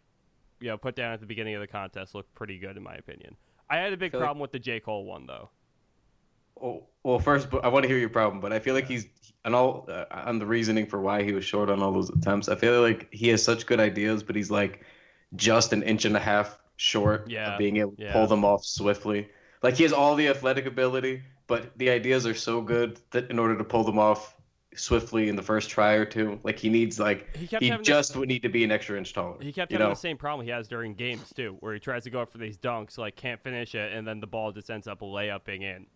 you 0.61 0.69
know, 0.69 0.76
put 0.78 0.97
down 0.97 1.12
at 1.12 1.21
the 1.21 1.26
beginning 1.26 1.55
of 1.55 1.61
the 1.61 1.66
contest 1.66 2.14
looked 2.14 2.35
pretty 2.35 2.59
good 2.59 2.76
in 2.76 2.83
my 2.83 2.95
opinion. 2.95 3.37
I 3.69 3.76
had 3.78 3.93
a 3.93 3.97
big 3.97 4.12
Feel 4.12 4.21
like- 4.21 4.26
problem 4.26 4.40
with 4.40 4.52
the 4.52 4.59
J 4.59 4.81
Cole 4.81 5.05
one 5.05 5.26
though. 5.26 5.50
Oh, 6.61 6.85
well, 7.03 7.19
first, 7.19 7.51
but 7.51 7.65
I 7.65 7.69
want 7.69 7.85
to 7.85 7.89
hear 7.89 7.99
your 7.99 8.09
problem, 8.09 8.41
but 8.41 8.53
I 8.53 8.59
feel 8.59 8.75
like 8.75 8.87
he's 8.87 9.07
and 9.45 9.55
all 9.55 9.87
uh, 9.89 10.07
on 10.11 10.39
the 10.39 10.47
reasoning 10.47 10.87
for 10.87 11.01
why 11.01 11.23
he 11.23 11.33
was 11.33 11.45
short 11.45 11.71
on 11.71 11.81
all 11.83 11.93
those 11.93 12.11
attempts. 12.11 12.49
I 12.49 12.57
feel 12.57 12.81
like 12.83 13.13
he 13.13 13.29
has 13.29 13.43
such 13.43 13.67
good 13.67 13.79
ideas, 13.79 14.23
but 14.23 14.35
he's 14.35 14.51
like 14.51 14.83
just 15.37 15.73
an 15.73 15.83
inch 15.83 16.05
and 16.05 16.17
a 16.17 16.21
half 16.21 16.59
short 16.77 17.31
Yeah, 17.31 17.53
of 17.53 17.59
being 17.59 17.77
able 17.77 17.93
to 17.93 18.03
yeah. 18.03 18.13
pull 18.13 18.27
them 18.27 18.45
off 18.45 18.65
swiftly. 18.65 19.29
Like 19.63 19.75
he 19.77 19.83
has 19.85 19.93
all 19.93 20.15
the 20.17 20.29
athletic 20.29 20.67
ability, 20.67 21.23
but 21.47 21.77
the 21.79 21.91
ideas 21.91 22.27
are 22.27 22.35
so 22.35 22.61
good 22.61 23.01
that 23.11 23.31
in 23.31 23.39
order 23.39 23.57
to 23.57 23.65
pull 23.65 23.85
them 23.85 23.99
off 23.99 24.35
swiftly 24.75 25.29
in 25.29 25.37
the 25.37 25.43
first 25.43 25.71
try 25.71 25.93
or 25.95 26.05
two, 26.05 26.41
like 26.43 26.59
he 26.59 26.69
needs 26.69 26.99
like 26.99 27.29
He 27.37 27.47
he 27.59 27.69
having 27.69 27.85
this- 27.87 27.87
just 27.87 28.17
would 28.17 28.29
need 28.29 28.43
to 28.43 28.49
be 28.49 28.65
an 28.65 28.73
extra 28.73 28.99
inch 28.99 29.13
taller. 29.13 29.37
He 29.41 29.53
kept 29.53 29.73
having 29.73 29.89
know? 29.89 29.91
the 29.91 29.97
same 29.97 30.17
problem 30.19 30.45
he 30.47 30.51
has 30.53 30.67
during 30.69 30.95
games 30.95 31.33
too, 31.33 31.57
where 31.61 31.73
he 31.75 31.81
tries 31.81 32.05
to 32.05 32.11
go 32.11 32.21
up 32.21 32.31
for 32.33 32.39
these 32.39 32.59
dunks, 32.59 32.99
like 32.99 33.17
can't 33.17 33.41
finish 33.43 33.75
it, 33.75 33.93
and 33.93 34.07
then 34.07 34.21
the 34.21 34.27
ball 34.27 34.53
just 34.53 34.71
ends 34.71 34.87
up 34.89 35.01
layupping 35.01 35.63
in. 35.63 35.87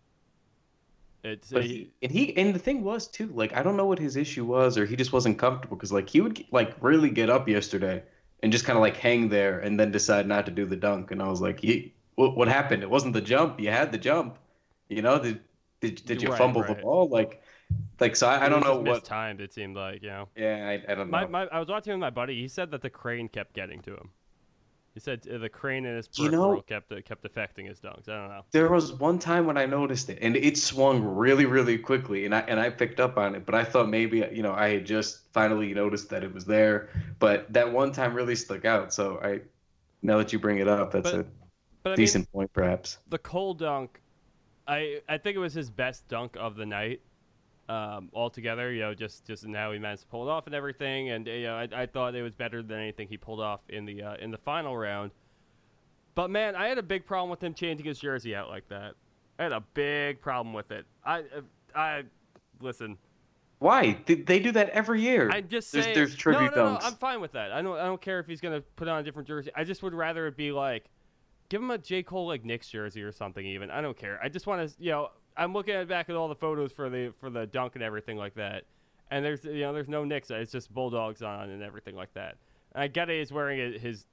It's 1.23 1.53
But 1.53 1.65
he, 1.65 1.93
and 2.01 2.11
he 2.11 2.35
and 2.37 2.55
the 2.55 2.59
thing 2.59 2.83
was 2.83 3.07
too, 3.07 3.27
like 3.27 3.53
I 3.53 3.61
don't 3.61 3.75
know 3.77 3.85
what 3.85 3.99
his 3.99 4.15
issue 4.15 4.45
was, 4.45 4.77
or 4.77 4.85
he 4.85 4.95
just 4.95 5.11
wasn't 5.13 5.37
comfortable 5.37 5.75
because 5.75 5.91
like 5.91 6.09
he 6.09 6.21
would 6.21 6.43
like 6.51 6.75
really 6.81 7.09
get 7.09 7.29
up 7.29 7.47
yesterday 7.49 8.03
and 8.41 8.51
just 8.51 8.65
kind 8.65 8.77
of 8.77 8.81
like 8.81 8.95
hang 8.97 9.29
there 9.29 9.59
and 9.59 9.79
then 9.79 9.91
decide 9.91 10.27
not 10.27 10.45
to 10.45 10.51
do 10.51 10.65
the 10.65 10.77
dunk, 10.77 11.11
and 11.11 11.21
I 11.21 11.27
was 11.27 11.41
like, 11.41 11.61
what, 12.15 12.35
what 12.37 12.47
happened? 12.47 12.83
It 12.83 12.89
wasn't 12.89 13.13
the 13.13 13.21
jump. 13.21 13.59
You 13.59 13.69
had 13.69 13.91
the 13.91 13.97
jump. 13.97 14.37
You 14.89 15.01
know, 15.01 15.19
did 15.21 15.41
did, 15.81 16.05
did 16.05 16.21
you 16.23 16.29
Right, 16.29 16.37
fumble 16.37 16.63
right. 16.63 16.67
the 16.67 16.75
ball? 16.75 17.09
Like, 17.09 17.43
like 17.99 18.15
so 18.15 18.27
I, 18.27 18.45
I 18.45 18.49
don't 18.49 18.63
know 18.63 18.79
what. 18.81 19.03
mistimed. 19.03 19.41
It 19.41 19.53
seemed 19.53 19.75
like 19.75 20.01
you 20.01 20.09
know. 20.09 20.29
Yeah, 20.35 20.67
I, 20.87 20.91
I 20.91 20.95
don't 20.95 21.11
know. 21.11 21.19
My, 21.19 21.25
my 21.27 21.47
I 21.47 21.59
was 21.59 21.69
watching 21.69 21.93
with 21.93 21.99
my 21.99 22.09
buddy. 22.09 22.41
He 22.41 22.47
said 22.47 22.71
that 22.71 22.81
the 22.81 22.89
crane 22.89 23.29
kept 23.29 23.53
getting 23.53 23.81
to 23.83 23.95
him. 23.95 24.11
He 24.93 24.99
said 24.99 25.25
uh, 25.33 25.37
the 25.37 25.47
crane 25.49 25.85
in 25.85 25.95
his 25.95 26.09
You 26.15 26.25
peripheral 26.25 26.55
know- 26.55 26.61
kept 26.61 26.91
uh, 26.91 27.01
kept 27.01 27.23
affecting 27.25 27.65
his 27.65 27.79
dunks. 27.79 28.09
I 28.09 28.17
don't 28.19 28.27
know. 28.29 28.41
there 28.51 28.69
was 28.69 28.91
one 28.93 29.19
time 29.19 29.45
when 29.45 29.57
I 29.57 29.65
noticed 29.65 30.09
it, 30.09 30.19
and 30.21 30.35
it 30.35 30.57
swung 30.57 31.01
really, 31.03 31.45
really 31.45 31.77
quickly, 31.77 32.25
and 32.25 32.35
I 32.35 32.41
and 32.41 32.59
I 32.59 32.69
picked 32.69 32.99
up 32.99 33.17
on 33.17 33.33
it. 33.35 33.45
But 33.45 33.55
I 33.55 33.63
thought 33.63 33.87
maybe 33.89 34.17
you 34.33 34.43
know 34.43 34.53
I 34.53 34.69
had 34.73 34.85
just 34.85 35.31
finally 35.31 35.73
noticed 35.73 36.09
that 36.09 36.23
it 36.23 36.33
was 36.33 36.43
there, 36.45 36.89
but 37.19 37.51
that 37.53 37.71
one 37.71 37.91
time 37.93 38.13
really 38.13 38.35
stuck 38.35 38.65
out. 38.65 38.93
So 38.93 39.19
I, 39.23 39.39
now 40.01 40.17
that 40.17 40.33
you 40.33 40.39
bring 40.39 40.57
it 40.57 40.67
up, 40.67 40.91
that's 40.91 41.11
But- 41.11 41.19
a 41.21 41.25
I 41.83 41.89
mean, 41.89 41.95
decent 41.95 42.31
point, 42.31 42.51
perhaps. 42.53 42.99
the 43.09 43.17
Cole 43.17 43.53
dunk, 43.53 44.01
I 44.67 45.01
I 45.07 45.17
think 45.17 45.35
it 45.35 45.39
was 45.39 45.53
his 45.53 45.69
best 45.69 46.05
dunk 46.09 46.35
of 46.37 46.55
the 46.57 46.65
night. 46.65 47.01
Um, 47.69 48.09
altogether, 48.13 48.73
you 48.73 48.81
know, 48.81 48.93
just 48.93 49.25
just 49.25 49.45
now 49.45 49.71
he 49.71 49.79
managed 49.79 50.01
to 50.01 50.07
pull 50.07 50.27
it 50.27 50.31
off 50.31 50.45
and 50.45 50.53
everything, 50.53 51.11
and 51.11 51.25
you 51.25 51.43
know, 51.43 51.55
I, 51.55 51.67
I 51.73 51.85
thought 51.85 52.15
it 52.15 52.21
was 52.21 52.33
better 52.33 52.61
than 52.61 52.79
anything 52.79 53.07
he 53.07 53.15
pulled 53.15 53.39
off 53.39 53.61
in 53.69 53.85
the 53.85 54.03
uh, 54.03 54.15
in 54.15 54.31
the 54.31 54.37
final 54.37 54.75
round. 54.75 55.11
But 56.15 56.29
man, 56.29 56.55
I 56.55 56.67
had 56.67 56.77
a 56.77 56.83
big 56.83 57.05
problem 57.05 57.29
with 57.29 57.41
him 57.41 57.53
changing 57.53 57.85
his 57.85 57.99
jersey 57.99 58.35
out 58.35 58.49
like 58.49 58.67
that. 58.69 58.95
I 59.39 59.43
had 59.43 59.51
a 59.53 59.63
big 59.73 60.21
problem 60.21 60.53
with 60.53 60.71
it. 60.71 60.85
I 61.05 61.23
I 61.73 62.03
listen. 62.59 62.97
Why? 63.59 63.97
They, 64.05 64.15
they 64.15 64.39
do 64.39 64.51
that 64.53 64.69
every 64.69 65.01
year. 65.01 65.29
I'm 65.31 65.47
just 65.47 65.71
there's, 65.71 65.85
there's 65.85 66.15
tribute 66.15 66.55
no, 66.55 66.65
no, 66.65 66.73
no. 66.73 66.79
I'm 66.81 66.95
fine 66.95 67.21
with 67.21 67.31
that. 67.33 67.51
I 67.51 67.61
don't. 67.61 67.77
I 67.77 67.85
don't 67.85 68.01
care 68.01 68.19
if 68.19 68.27
he's 68.27 68.41
gonna 68.41 68.61
put 68.75 68.87
on 68.87 68.99
a 68.99 69.03
different 69.03 69.27
jersey. 69.27 69.51
I 69.55 69.63
just 69.63 69.83
would 69.83 69.93
rather 69.93 70.27
it 70.27 70.35
be 70.35 70.51
like, 70.51 70.85
give 71.49 71.61
him 71.61 71.71
a 71.71 71.77
J 71.77 72.03
Cole 72.03 72.27
like 72.27 72.43
Knicks 72.43 72.67
jersey 72.69 73.03
or 73.03 73.11
something. 73.11 73.45
Even 73.45 73.69
I 73.69 73.81
don't 73.81 73.95
care. 73.95 74.19
I 74.21 74.29
just 74.29 74.47
want 74.47 74.67
to. 74.67 74.75
You 74.83 74.91
know, 74.91 75.09
I'm 75.37 75.53
looking 75.53 75.73
at 75.73 75.87
back 75.87 76.09
at 76.09 76.15
all 76.15 76.27
the 76.27 76.35
photos 76.35 76.71
for 76.71 76.89
the 76.89 77.13
for 77.19 77.29
the 77.29 77.47
dunk 77.47 77.75
and 77.75 77.83
everything 77.83 78.17
like 78.17 78.35
that. 78.35 78.63
And 79.09 79.23
there's 79.23 79.43
you 79.43 79.61
know 79.61 79.73
there's 79.73 79.89
no 79.89 80.03
Knicks. 80.03 80.29
It's 80.29 80.51
just 80.51 80.73
Bulldogs 80.73 81.21
on 81.21 81.49
and 81.49 81.61
everything 81.63 81.95
like 81.95 82.13
that. 82.13 82.37
And 82.73 82.83
I 82.83 82.87
get 82.87 83.09
it. 83.09 83.19
He's 83.19 83.31
wearing 83.31 83.79
his 83.79 84.05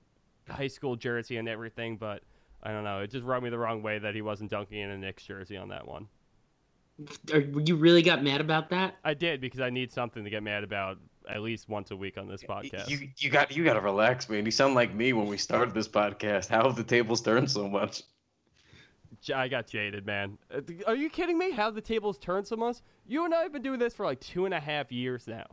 high 0.49 0.67
school 0.67 0.97
jersey 0.97 1.37
and 1.37 1.49
everything, 1.49 1.97
but 1.97 2.23
I 2.63 2.73
don't 2.73 2.85
know. 2.85 3.01
It 3.01 3.11
just 3.11 3.25
rubbed 3.25 3.45
me 3.45 3.51
the 3.51 3.59
wrong 3.59 3.83
way 3.83 3.99
that 3.99 4.15
he 4.15 4.23
wasn't 4.23 4.51
dunking 4.51 4.79
in 4.81 4.91
a 4.91 4.99
Knicks 4.99 5.25
jersey 5.25 5.57
on 5.57 5.69
that 5.69 5.87
one. 5.87 6.09
Are, 7.33 7.41
you 7.41 7.77
really 7.77 8.03
got 8.03 8.25
mad 8.25 8.41
about 8.41 8.71
that? 8.71 8.97
I 9.05 9.15
did 9.15 9.41
because 9.41 9.61
I 9.61 9.71
need 9.71 9.93
something 9.93 10.25
to 10.25 10.31
get 10.31 10.43
mad 10.43 10.65
about 10.65 10.99
at 11.29 11.43
least 11.43 11.69
once 11.69 11.93
a 11.93 11.97
week 11.97 12.19
on 12.19 12.27
this 12.27 12.43
podcast. 12.43 12.89
You 12.89 13.09
you 13.19 13.31
got 13.31 13.55
you 13.57 13.65
got 13.65 13.75
to 13.75 13.81
relax, 13.81 14.29
man. 14.29 14.45
You 14.45 14.51
sound 14.51 14.75
like 14.75 14.93
me 14.95 15.13
when 15.13 15.29
we 15.29 15.37
started 15.37 15.75
this 15.75 15.89
podcast. 15.89 16.49
How 16.49 16.65
have 16.65 16.77
the 16.77 16.83
tables 16.83 17.21
turned 17.21 17.51
so 17.51 17.69
much? 17.69 18.03
I 19.35 19.49
got 19.49 19.67
jaded, 19.67 20.07
man. 20.07 20.39
Uh, 20.55 20.61
Are 20.87 20.95
you 20.97 21.11
kidding 21.11 21.39
me? 21.39 21.51
How 21.51 21.71
the 21.71 21.81
tables 21.81 22.19
turned 22.19 22.47
so 22.47 22.57
much? 22.57 22.79
You 23.07 23.25
and 23.25 23.35
I 23.35 23.43
have 23.43 23.53
been 23.53 23.63
doing 23.63 23.79
this 23.79 23.95
for 23.95 24.05
like 24.07 24.21
two 24.21 24.45
and 24.45 24.55
a 24.55 24.61
half 24.61 24.93
years 24.93 25.27
now. 25.27 25.47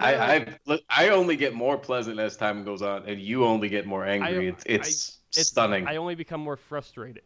I 0.00 0.14
I 0.16 0.54
look, 0.66 0.82
I 0.90 1.08
only 1.10 1.36
get 1.36 1.54
more 1.54 1.78
pleasant 1.78 2.18
as 2.18 2.36
time 2.36 2.62
goes 2.62 2.82
on, 2.82 3.04
and 3.08 3.18
you 3.20 3.44
only 3.44 3.68
get 3.70 3.86
more 3.86 4.04
angry. 4.04 4.48
I- 4.48 4.50
it's 4.50 4.62
it's, 4.66 5.18
it's- 5.32 5.48
stunning. 5.48 5.86
I 5.86 5.96
only 5.96 6.14
become 6.14 6.40
more 6.40 6.56
frustrated. 6.56 7.22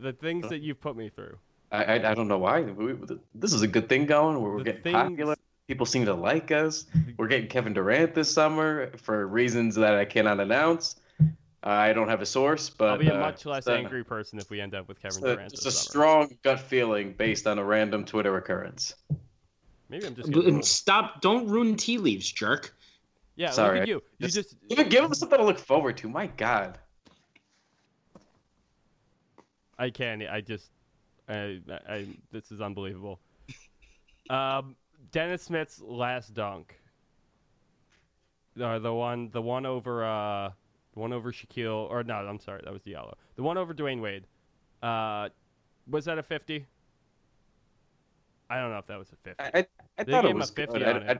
The 0.00 0.12
things 0.12 0.48
that 0.48 0.60
you've 0.60 0.80
put 0.80 0.96
me 0.96 1.08
through. 1.08 1.36
I, 1.70 1.94
I, 2.10 2.14
don't 2.14 2.28
know 2.28 2.38
why. 2.38 2.60
We, 2.62 2.94
this 3.34 3.52
is 3.52 3.62
a 3.62 3.66
good 3.68 3.88
thing 3.88 4.06
going. 4.06 4.40
We're 4.40 4.58
The 4.58 4.64
getting 4.64 4.82
things- 4.82 4.94
popular. 4.96 5.36
People 5.66 5.86
seem 5.86 6.04
to 6.04 6.14
like 6.14 6.50
us. 6.50 6.84
We're 7.16 7.26
getting 7.26 7.48
Kevin 7.48 7.72
Durant 7.72 8.14
this 8.14 8.30
summer 8.32 8.90
for 8.98 9.26
reasons 9.26 9.74
that 9.76 9.94
I 9.94 10.04
cannot 10.04 10.38
announce. 10.38 10.96
I 11.66 11.94
don't 11.94 12.08
have 12.08 12.20
a 12.20 12.26
source, 12.26 12.68
but 12.68 12.90
I'll 12.90 12.98
be 12.98 13.08
a 13.08 13.14
uh, 13.16 13.20
much 13.20 13.46
less 13.46 13.66
it's 13.66 13.68
angry 13.68 14.04
person 14.04 14.38
if 14.38 14.50
we 14.50 14.60
end 14.60 14.74
up 14.74 14.86
with 14.86 15.00
Kevin 15.00 15.16
It's 15.16 15.24
a, 15.24 15.34
Durant 15.34 15.52
it's 15.54 15.66
a 15.66 15.70
summer. 15.70 15.90
strong 15.90 16.38
gut 16.42 16.60
feeling 16.60 17.14
based 17.14 17.46
on 17.46 17.58
a 17.58 17.64
random 17.64 18.04
Twitter 18.04 18.36
occurrence. 18.36 18.94
Maybe 19.88 20.06
I'm 20.06 20.14
just 20.14 20.30
gonna 20.30 20.62
Stop! 20.62 21.22
Don't 21.22 21.48
ruin 21.48 21.74
tea 21.76 21.96
leaves, 21.98 22.30
jerk. 22.30 22.76
yeah. 23.36 23.50
Sorry, 23.50 23.78
look 23.78 23.82
at 23.82 23.88
you. 23.88 24.02
You 24.18 24.28
Just- 24.28 24.34
just 24.34 24.56
Even 24.68 24.88
give 24.90 25.02
them 25.02 25.14
something 25.14 25.38
to 25.38 25.44
look 25.44 25.58
forward 25.58 25.96
to. 25.98 26.08
My 26.08 26.26
God. 26.26 26.78
I 29.78 29.90
can't. 29.90 30.22
I 30.22 30.40
just, 30.40 30.70
I, 31.28 31.60
I, 31.88 32.06
this 32.30 32.52
is 32.52 32.60
unbelievable. 32.60 33.18
Um, 34.30 34.76
Dennis 35.10 35.42
Smith's 35.42 35.80
last 35.82 36.32
dunk. 36.32 36.78
Uh, 38.60 38.78
the 38.78 38.92
one, 38.92 39.30
the 39.30 39.42
one 39.42 39.66
over, 39.66 40.04
uh, 40.04 40.50
the 40.94 41.00
one 41.00 41.12
over 41.12 41.32
Shaquille, 41.32 41.90
or 41.90 42.02
no, 42.04 42.14
I'm 42.14 42.38
sorry, 42.38 42.62
that 42.64 42.72
was 42.72 42.82
Diallo. 42.82 43.14
The 43.36 43.42
one 43.42 43.58
over 43.58 43.74
Dwyane 43.74 44.00
Wade. 44.00 44.24
Uh, 44.82 45.28
was 45.88 46.04
that 46.06 46.18
a 46.18 46.22
50? 46.22 46.64
I 48.48 48.60
don't 48.60 48.70
know 48.70 48.78
if 48.78 48.86
that 48.86 48.98
was 48.98 49.10
a 49.12 49.16
50. 49.16 49.42
I, 49.42 49.66
I, 49.98 50.04
thought 50.04 50.24
it 50.24 50.30
him 50.30 50.36
a 50.36 50.40
was 50.40 50.50
50 50.50 50.78
good. 50.78 50.86
I. 50.86 51.18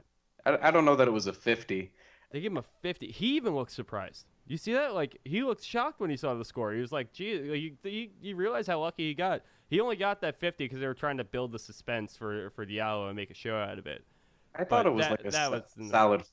I, 0.49 0.67
I, 0.67 0.71
don't 0.71 0.85
know 0.85 0.95
that 0.95 1.07
it 1.07 1.11
was 1.11 1.27
a 1.27 1.33
50. 1.33 1.91
They 2.31 2.39
gave 2.39 2.51
him 2.51 2.57
a 2.57 2.63
50. 2.81 3.07
He 3.07 3.35
even 3.35 3.55
looked 3.55 3.71
surprised. 3.71 4.25
You 4.47 4.57
see 4.57 4.73
that? 4.73 4.93
Like 4.93 5.17
he 5.25 5.43
looked 5.43 5.63
shocked 5.63 5.99
when 5.99 6.09
he 6.09 6.17
saw 6.17 6.35
the 6.35 6.45
score. 6.45 6.71
He 6.71 6.79
was 6.79 6.91
like, 6.91 7.11
"Gee, 7.11 7.31
you, 7.31 7.75
you, 7.83 8.09
you 8.21 8.35
realize 8.35 8.67
how 8.67 8.79
lucky 8.79 9.07
he 9.07 9.13
got? 9.15 9.41
He 9.69 9.79
only 9.79 9.95
got 9.95 10.21
that 10.21 10.39
50 10.39 10.65
because 10.65 10.79
they 10.79 10.85
were 10.85 10.93
trying 10.93 11.17
to 11.17 11.23
build 11.23 11.51
the 11.51 11.57
suspense 11.57 12.15
for 12.15 12.51
for 12.51 12.63
Diallo 12.63 13.07
and 13.07 13.15
make 13.15 13.31
a 13.31 13.33
show 13.33 13.55
out 13.55 13.79
of 13.79 13.87
it." 13.87 14.03
I 14.53 14.59
thought 14.59 14.83
But 14.83 14.85
it 14.85 14.89
was 14.91 15.05
that- 15.05 15.11
like 15.11 15.19
a 15.21 15.31
that 15.31 15.45
so- 15.45 15.51
was 15.51 15.63
in 15.77 15.83
the- 15.87 15.89
solid 15.89 16.23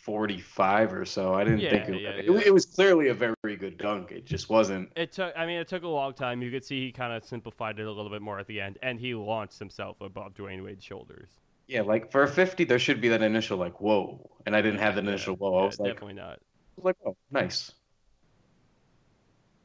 45 0.00 0.92
or 0.92 1.04
so. 1.04 1.34
I 1.34 1.44
didn't 1.44 1.60
Yeah, 1.60 1.70
think 1.70 1.88
it, 1.88 2.00
yeah, 2.00 2.08
it, 2.10 2.24
yeah. 2.26 2.40
it 2.46 2.54
was 2.54 2.66
clearly 2.66 3.08
a 3.08 3.14
very 3.14 3.56
good 3.58 3.78
dunk. 3.78 4.12
It 4.12 4.24
just 4.24 4.48
wasn't. 4.48 4.90
It 4.96 5.12
took. 5.12 5.32
I 5.36 5.46
mean, 5.46 5.58
it 5.58 5.68
took 5.68 5.82
a 5.82 5.88
long 5.88 6.14
time. 6.14 6.42
You 6.42 6.50
could 6.50 6.64
see 6.64 6.86
he 6.86 6.92
kind 6.92 7.12
of 7.12 7.24
simplified 7.24 7.78
it 7.78 7.86
a 7.86 7.92
little 7.92 8.10
bit 8.10 8.22
more 8.22 8.38
at 8.38 8.46
the 8.46 8.60
end, 8.60 8.78
and 8.82 8.98
he 8.98 9.14
launched 9.14 9.58
himself 9.58 10.00
above 10.00 10.34
Dwyane 10.34 10.64
Wade's 10.64 10.84
shoulders. 10.84 11.28
Yeah, 11.66 11.82
like 11.82 12.10
for 12.10 12.24
a 12.24 12.28
50, 12.28 12.64
there 12.64 12.78
should 12.78 13.00
be 13.00 13.08
that 13.08 13.22
initial 13.22 13.56
like 13.58 13.80
whoa, 13.80 14.28
and 14.46 14.56
I 14.56 14.62
didn't 14.62 14.80
have 14.80 14.96
that 14.96 15.04
initial 15.04 15.36
whoa. 15.36 15.54
I 15.58 15.66
was 15.66 15.78
like, 15.78 15.92
definitely 15.92 16.14
not. 16.14 16.32
I 16.32 16.38
was 16.76 16.84
like, 16.84 16.96
oh, 17.06 17.16
nice. 17.30 17.72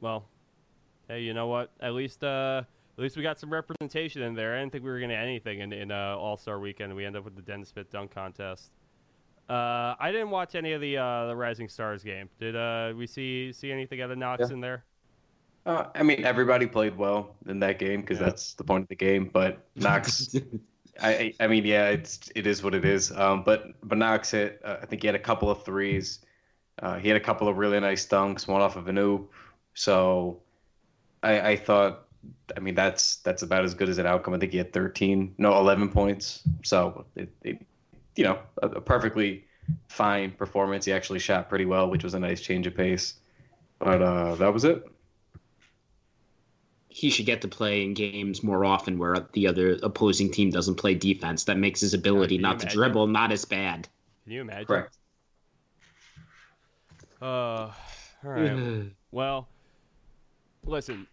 Well, 0.00 0.28
hey, 1.08 1.22
you 1.22 1.34
know 1.34 1.46
what? 1.48 1.72
At 1.80 1.94
least, 1.94 2.22
uh, 2.22 2.62
at 2.96 3.02
least 3.02 3.16
we 3.16 3.22
got 3.22 3.38
some 3.38 3.52
representation 3.52 4.22
in 4.22 4.34
there. 4.34 4.54
I 4.54 4.60
didn't 4.60 4.72
think 4.72 4.84
we 4.84 4.90
were 4.90 5.00
gonna 5.00 5.14
anything 5.14 5.60
in 5.60 5.72
in 5.72 5.90
uh, 5.90 6.16
All 6.16 6.36
Star 6.36 6.60
Weekend. 6.60 6.94
We 6.94 7.04
end 7.04 7.16
up 7.16 7.24
with 7.24 7.34
the 7.34 7.42
Dennis 7.42 7.70
Smith 7.70 7.90
dunk 7.90 8.12
contest. 8.12 8.70
Uh, 9.48 9.94
I 10.00 10.10
didn't 10.10 10.30
watch 10.30 10.54
any 10.54 10.72
of 10.72 10.80
the 10.80 10.96
uh, 10.98 11.26
the 11.26 11.36
Rising 11.36 11.68
Stars 11.68 12.02
game. 12.02 12.28
Did 12.40 12.56
uh, 12.56 12.92
we 12.96 13.06
see 13.06 13.52
see 13.52 13.70
anything 13.70 14.00
out 14.00 14.10
of 14.10 14.18
Knox 14.18 14.48
Yeah. 14.48 14.54
in 14.54 14.60
there? 14.60 14.84
Uh, 15.64 15.86
I 15.94 16.02
mean, 16.02 16.24
everybody 16.24 16.66
played 16.66 16.96
well 16.96 17.34
in 17.46 17.58
that 17.60 17.78
game 17.78 18.00
because 18.00 18.18
Yeah. 18.18 18.26
that's 18.26 18.54
the 18.54 18.64
point 18.64 18.82
of 18.82 18.88
the 18.88 18.96
game. 18.96 19.30
But 19.32 19.64
Knox, 19.76 20.34
I, 21.00 21.32
I 21.38 21.46
mean, 21.46 21.64
yeah, 21.64 21.88
it's 21.88 22.30
it 22.34 22.46
is 22.46 22.62
what 22.62 22.74
it 22.74 22.84
is. 22.84 23.12
Um, 23.12 23.42
but 23.44 23.74
but 23.88 23.98
Knox 23.98 24.30
hit. 24.32 24.60
Uh, 24.64 24.78
I 24.82 24.86
think 24.86 25.02
he 25.02 25.06
had 25.08 25.14
a 25.14 25.20
couple 25.20 25.50
of 25.50 25.64
threes. 25.64 26.20
Uh, 26.80 26.98
he 26.98 27.08
had 27.08 27.16
a 27.16 27.20
couple 27.20 27.48
of 27.48 27.56
really 27.56 27.78
nice 27.80 28.06
dunks, 28.06 28.46
one 28.46 28.60
off 28.62 28.76
of 28.76 28.88
an 28.88 28.98
oop. 28.98 29.32
So, 29.74 30.40
I, 31.22 31.50
I 31.52 31.56
thought, 31.56 32.06
I 32.56 32.60
mean, 32.60 32.74
that's 32.74 33.16
that's 33.16 33.42
about 33.42 33.64
as 33.64 33.74
good 33.74 33.88
as 33.88 33.96
an 33.98 34.06
outcome. 34.06 34.34
I 34.34 34.38
think 34.38 34.52
he 34.52 34.58
had 34.58 34.72
13, 34.74 35.34
no, 35.38 35.56
11 35.58 35.88
points. 35.90 36.42
So, 36.64 37.06
it, 37.14 37.30
it 37.42 37.66
you 38.16 38.24
know, 38.24 38.38
a, 38.62 38.68
a 38.68 38.80
perfectly 38.80 39.44
fine 39.88 40.30
performance. 40.32 40.84
He 40.84 40.92
actually 40.92 41.18
shot 41.18 41.48
pretty 41.48 41.64
well, 41.66 41.88
which 41.90 42.02
was 42.04 42.14
a 42.14 42.20
nice 42.20 42.40
change 42.40 42.66
of 42.66 42.74
pace. 42.74 43.14
But 43.78 44.02
uh, 44.02 44.34
that 44.36 44.52
was 44.52 44.64
it. 44.64 44.84
he 46.88 47.10
should 47.10 47.26
get 47.26 47.42
to 47.42 47.48
play 47.48 47.82
in 47.82 47.92
games 47.92 48.42
more 48.42 48.64
often 48.64 48.98
where 48.98 49.26
the 49.34 49.46
other 49.46 49.76
opposing 49.82 50.30
team 50.32 50.48
doesn't 50.50 50.76
play 50.76 50.94
defense. 50.94 51.44
That 51.44 51.58
makes 51.58 51.80
his 51.82 51.92
ability 51.92 52.36
can 52.36 52.42
you 52.44 52.48
not 52.50 52.60
to 52.60 52.66
dribble 52.66 53.08
not 53.08 53.32
as 53.32 53.44
bad. 53.44 53.86
Can 54.24 54.32
you 54.32 54.40
imagine? 54.40 54.64
Correct. 54.66 54.96
Uh, 57.20 57.24
all 57.26 57.72
right. 58.24 58.86
Well, 59.12 59.48
listen, 60.64 61.06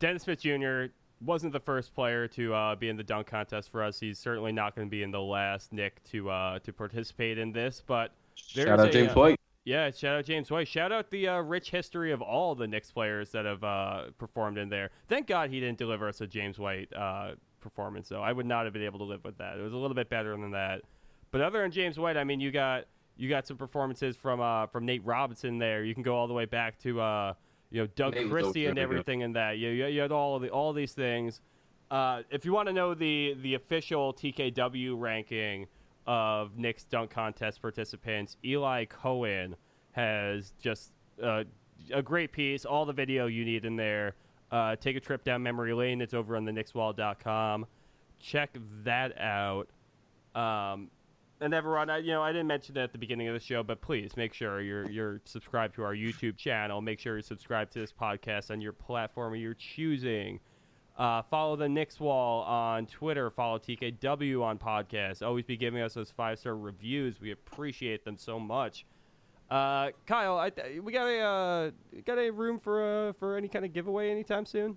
Dennis 0.00 0.22
Smith 0.22 0.40
Jr. 0.40 0.86
wasn't 1.20 1.52
the 1.52 1.60
first 1.60 1.94
player 1.94 2.28
to 2.28 2.54
uh, 2.54 2.74
be 2.76 2.88
in 2.88 2.96
the 2.96 3.02
dunk 3.02 3.26
contest 3.26 3.70
for 3.70 3.82
us. 3.82 3.98
He's 3.98 4.18
certainly 4.18 4.52
not 4.52 4.74
going 4.74 4.86
to 4.86 4.90
be 4.90 5.02
in 5.02 5.10
the 5.10 5.20
last 5.20 5.72
Nick 5.72 6.02
to 6.04 6.30
uh, 6.30 6.58
to 6.60 6.72
participate 6.72 7.38
in 7.38 7.52
this. 7.52 7.82
But 7.86 8.12
there's 8.54 8.68
Shout 8.68 8.80
out 8.80 8.88
a, 8.88 8.92
James 8.92 9.10
uh, 9.10 9.14
White. 9.14 9.40
Yeah, 9.64 9.90
shout 9.90 10.16
out 10.16 10.24
James 10.24 10.50
White. 10.50 10.66
Shout 10.68 10.92
out 10.92 11.10
the 11.10 11.28
uh, 11.28 11.40
rich 11.40 11.70
history 11.70 12.12
of 12.12 12.22
all 12.22 12.54
the 12.54 12.66
Knicks 12.66 12.90
players 12.90 13.30
that 13.32 13.44
have 13.44 13.62
uh, 13.62 14.04
performed 14.16 14.56
in 14.56 14.68
there. 14.68 14.90
Thank 15.08 15.26
God 15.26 15.50
he 15.50 15.60
didn't 15.60 15.78
deliver 15.78 16.08
us 16.08 16.20
a 16.22 16.26
James 16.26 16.58
White 16.58 16.90
uh, 16.94 17.32
performance, 17.60 18.08
though. 18.08 18.22
I 18.22 18.32
would 18.32 18.46
not 18.46 18.64
have 18.64 18.72
been 18.72 18.84
able 18.84 18.98
to 19.00 19.04
live 19.04 19.24
with 19.24 19.36
that. 19.38 19.58
It 19.58 19.62
was 19.62 19.74
a 19.74 19.76
little 19.76 19.94
bit 19.94 20.08
better 20.08 20.30
than 20.30 20.52
that. 20.52 20.82
But 21.30 21.42
other 21.42 21.60
than 21.60 21.70
James 21.70 21.98
White, 21.98 22.16
I 22.16 22.24
mean, 22.24 22.40
you 22.40 22.50
got 22.50 22.84
you 23.18 23.28
got 23.28 23.46
some 23.46 23.56
performances 23.56 24.16
from 24.16 24.40
uh, 24.40 24.68
from 24.68 24.86
Nate 24.86 25.04
Robinson 25.04 25.58
there. 25.58 25.84
You 25.84 25.92
can 25.92 26.02
go 26.02 26.16
all 26.16 26.28
the 26.28 26.34
way 26.34 26.46
back 26.46 26.78
to 26.84 27.00
uh, 27.00 27.34
you 27.70 27.82
know 27.82 27.86
Doug 27.96 28.14
was 28.16 28.30
Christie 28.30 28.66
and 28.66 28.78
everything 28.78 29.20
in 29.20 29.32
that. 29.34 29.58
You, 29.58 29.70
you, 29.70 29.86
you 29.86 30.00
had 30.00 30.12
all 30.12 30.38
the 30.38 30.50
all 30.50 30.72
these 30.72 30.92
things. 30.92 31.40
Uh, 31.90 32.22
if 32.30 32.44
you 32.44 32.52
want 32.52 32.68
to 32.68 32.72
know 32.72 32.94
the 32.94 33.36
the 33.42 33.54
official 33.54 34.12
TKW 34.12 34.98
ranking 34.98 35.66
of 36.06 36.56
Knicks 36.56 36.84
dunk 36.84 37.10
contest 37.10 37.60
participants, 37.60 38.36
Eli 38.44 38.84
Cohen 38.86 39.56
has 39.92 40.52
just 40.60 40.92
uh, 41.22 41.44
a 41.92 42.02
great 42.02 42.32
piece. 42.32 42.64
All 42.64 42.84
the 42.84 42.92
video 42.92 43.26
you 43.26 43.44
need 43.44 43.64
in 43.64 43.76
there. 43.76 44.14
Uh, 44.50 44.76
take 44.76 44.96
a 44.96 45.00
trip 45.00 45.24
down 45.24 45.42
memory 45.42 45.74
lane. 45.74 46.00
It's 46.00 46.14
over 46.14 46.36
on 46.36 46.44
the. 46.44 47.66
Check 48.20 48.56
that 48.84 49.20
out. 49.20 49.68
Um, 50.34 50.90
and 51.40 51.54
everyone, 51.54 51.90
I, 51.90 51.98
you 51.98 52.12
know, 52.12 52.22
I 52.22 52.32
didn't 52.32 52.48
mention 52.48 52.76
it 52.76 52.80
at 52.80 52.92
the 52.92 52.98
beginning 52.98 53.28
of 53.28 53.34
the 53.34 53.40
show, 53.40 53.62
but 53.62 53.80
please 53.80 54.16
make 54.16 54.34
sure 54.34 54.60
you're 54.60 54.90
you're 54.90 55.20
subscribed 55.24 55.74
to 55.76 55.84
our 55.84 55.94
YouTube 55.94 56.36
channel. 56.36 56.80
Make 56.80 56.98
sure 56.98 57.16
you 57.16 57.22
subscribe 57.22 57.70
to 57.70 57.78
this 57.78 57.92
podcast 57.92 58.50
on 58.50 58.60
your 58.60 58.72
platform 58.72 59.34
you're 59.36 59.54
choosing. 59.54 60.40
Uh, 60.96 61.22
follow 61.22 61.54
the 61.54 61.68
Knicks 61.68 62.00
Wall 62.00 62.42
on 62.42 62.86
Twitter. 62.86 63.30
Follow 63.30 63.58
TKW 63.58 64.42
on 64.42 64.58
podcast. 64.58 65.24
Always 65.24 65.44
be 65.44 65.56
giving 65.56 65.80
us 65.80 65.94
those 65.94 66.10
five 66.10 66.40
star 66.40 66.56
reviews. 66.56 67.20
We 67.20 67.30
appreciate 67.30 68.04
them 68.04 68.16
so 68.16 68.40
much. 68.40 68.84
Uh, 69.48 69.90
Kyle, 70.06 70.50
th- 70.50 70.82
we 70.82 70.92
got 70.92 71.06
a 71.06 71.20
uh, 71.20 71.70
got 72.04 72.18
a 72.18 72.30
room 72.30 72.58
for 72.58 73.08
uh, 73.08 73.12
for 73.12 73.36
any 73.36 73.48
kind 73.48 73.64
of 73.64 73.72
giveaway 73.72 74.10
anytime 74.10 74.44
soon. 74.44 74.76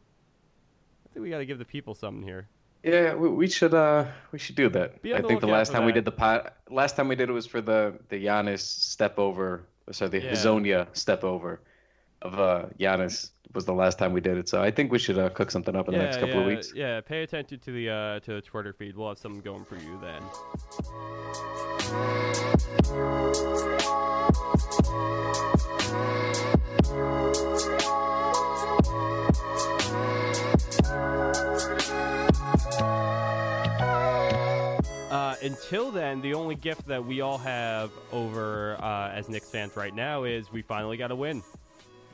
I 1.10 1.13
think 1.13 1.24
we 1.24 1.30
got 1.30 1.39
to 1.39 1.45
give 1.45 1.58
the 1.58 1.65
people 1.65 1.95
something 1.95 2.24
here. 2.24 2.47
Yeah, 2.84 3.13
we, 3.13 3.30
we 3.30 3.48
should 3.48 3.74
uh 3.74 4.06
we 4.32 4.39
should 4.39 4.56
do 4.56 4.70
that. 4.70 4.96
I 5.06 5.22
the 5.22 5.28
think 5.28 5.41
the 5.41 5.48
last 5.48 5.72
time 5.72 5.86
we 5.86 5.91
did 5.91 6.06
the 6.06 6.12
pot 6.12 6.56
last 6.70 6.96
time 6.96 7.08
we 7.08 7.15
did 7.15 7.30
it 7.30 7.34
was 7.34 7.46
for 7.46 7.62
the 7.62 8.00
the 8.10 8.26
Giannis 8.26 8.62
step 8.62 9.20
over 9.20 9.63
sorry 9.91 10.10
the 10.10 10.22
Yeah. 10.24 10.32
Hazonia 10.32 10.88
step 10.94 11.24
over 11.24 11.62
of 12.22 12.39
uh 12.39 12.65
Giannis 12.80 13.32
was 13.54 13.65
the 13.65 13.74
last 13.74 14.00
time 14.00 14.13
we 14.13 14.22
did 14.22 14.38
it. 14.38 14.50
So 14.50 14.62
I 14.62 14.72
think 14.72 14.91
we 14.91 15.00
should 15.00 15.17
uh, 15.17 15.30
cook 15.30 15.52
something 15.52 15.76
up 15.76 15.88
in 15.88 15.94
the 15.94 16.00
next 16.00 16.17
couple 16.17 16.36
yeah, 16.36 16.41
of 16.41 16.48
weeks. 16.48 16.74
Yeah, 16.74 17.02
pay 17.02 17.24
attention 17.24 17.60
to 17.60 17.72
the 17.72 17.89
uh, 17.89 18.20
to 18.22 18.34
the 18.36 18.41
Twitter 18.41 18.74
feed. 18.74 18.96
We'll 18.96 19.10
have 19.10 19.17
something 19.17 19.41
going 19.41 19.65
for 19.65 19.76
you 19.76 20.00
then. 20.02 20.22
Until 35.42 35.92
then, 35.92 36.22
the 36.22 36.34
only 36.34 36.56
gift 36.56 36.88
that 36.88 37.06
we 37.06 37.22
all 37.22 37.38
have 37.38 37.92
over 38.12 38.78
uh, 38.82 39.10
as 39.10 39.30
Knicks 39.30 39.50
fans 39.50 39.76
right 39.76 39.94
now 39.94 40.24
is 40.24 40.52
we 40.52 40.62
finally 40.62 40.98
got 40.98 41.12
a 41.12 41.16
win. 41.16 41.44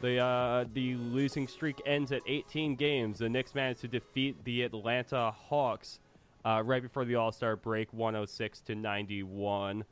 The 0.01 0.19
uh, 0.19 0.65
the 0.73 0.95
losing 0.95 1.47
streak 1.47 1.81
ends 1.85 2.11
at 2.11 2.21
18 2.27 2.75
games. 2.75 3.19
The 3.19 3.29
Knicks 3.29 3.55
managed 3.55 3.81
to 3.81 3.87
defeat 3.87 4.43
the 4.43 4.63
Atlanta 4.63 5.31
Hawks 5.31 5.99
uh, 6.45 6.61
right 6.63 6.81
before 6.81 7.05
the 7.05 7.15
All 7.15 7.31
Star 7.31 7.55
break, 7.55 7.91
106 7.93 8.61
to 8.61 8.75
91. 8.75 9.83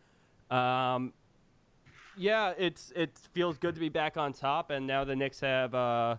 Um, 0.52 1.13
yeah, 2.17 2.54
it's 2.58 2.93
it 2.95 3.17
feels 3.34 3.58
good 3.58 3.74
to 3.74 3.82
be 3.82 3.89
back 3.89 4.15
on 4.15 4.32
top, 4.32 4.69
and 4.69 4.86
now 4.86 5.04
the 5.04 5.15
Knicks 5.15 5.39
have 5.39 5.74
uh, 5.74 6.15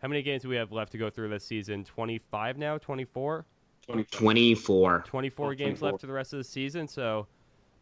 how 0.00 0.08
many 0.08 0.22
games 0.22 0.42
do 0.42 0.48
we 0.48 0.56
have 0.56 0.72
left 0.72 0.92
to 0.92 0.98
go 0.98 1.10
through 1.10 1.28
this 1.28 1.44
season? 1.44 1.84
25 1.84 2.58
now, 2.58 2.78
24. 2.78 3.44
24. 3.88 5.04
24 5.06 5.46
Oh, 5.46 5.54
games 5.54 5.78
24. 5.80 5.88
left 5.90 6.00
to 6.00 6.06
the 6.06 6.12
rest 6.12 6.32
of 6.32 6.38
the 6.38 6.44
season. 6.44 6.86
So, 6.86 7.26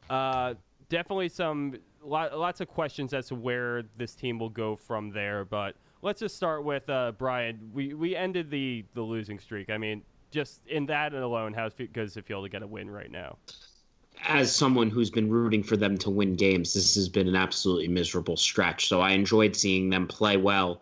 uh, 0.08 0.54
definitely 0.88 1.28
some 1.28 1.76
lot, 2.02 2.36
lots 2.38 2.60
of 2.60 2.68
questions 2.68 3.12
as 3.12 3.28
to 3.28 3.34
where 3.34 3.82
this 3.96 4.14
team 4.14 4.38
will 4.38 4.48
go 4.48 4.76
from 4.76 5.10
there. 5.10 5.44
But 5.44 5.76
let's 6.02 6.20
just 6.20 6.36
start 6.36 6.64
with 6.64 6.88
uh, 6.88 7.12
Brian. 7.18 7.70
We 7.72 7.94
we 7.94 8.14
ended 8.16 8.50
the 8.50 8.84
the 8.94 9.02
losing 9.02 9.38
streak. 9.38 9.70
I 9.70 9.78
mean, 9.78 10.02
just 10.30 10.60
in 10.66 10.86
that 10.86 11.12
alone, 11.12 11.52
how 11.52 11.68
good 11.68 11.92
does 11.92 12.16
it 12.16 12.24
feel 12.24 12.42
to 12.42 12.48
get 12.48 12.62
a 12.62 12.66
win 12.66 12.90
right 12.90 13.10
now? 13.10 13.36
As 14.26 14.54
someone 14.54 14.88
who's 14.88 15.10
been 15.10 15.28
rooting 15.28 15.62
for 15.62 15.76
them 15.76 15.98
to 15.98 16.08
win 16.08 16.36
games, 16.36 16.72
this 16.72 16.94
has 16.94 17.06
been 17.06 17.28
an 17.28 17.36
absolutely 17.36 17.88
miserable 17.88 18.36
stretch. 18.36 18.88
So 18.88 19.02
I 19.02 19.10
enjoyed 19.10 19.54
seeing 19.54 19.90
them 19.90 20.06
play 20.06 20.38
well 20.38 20.80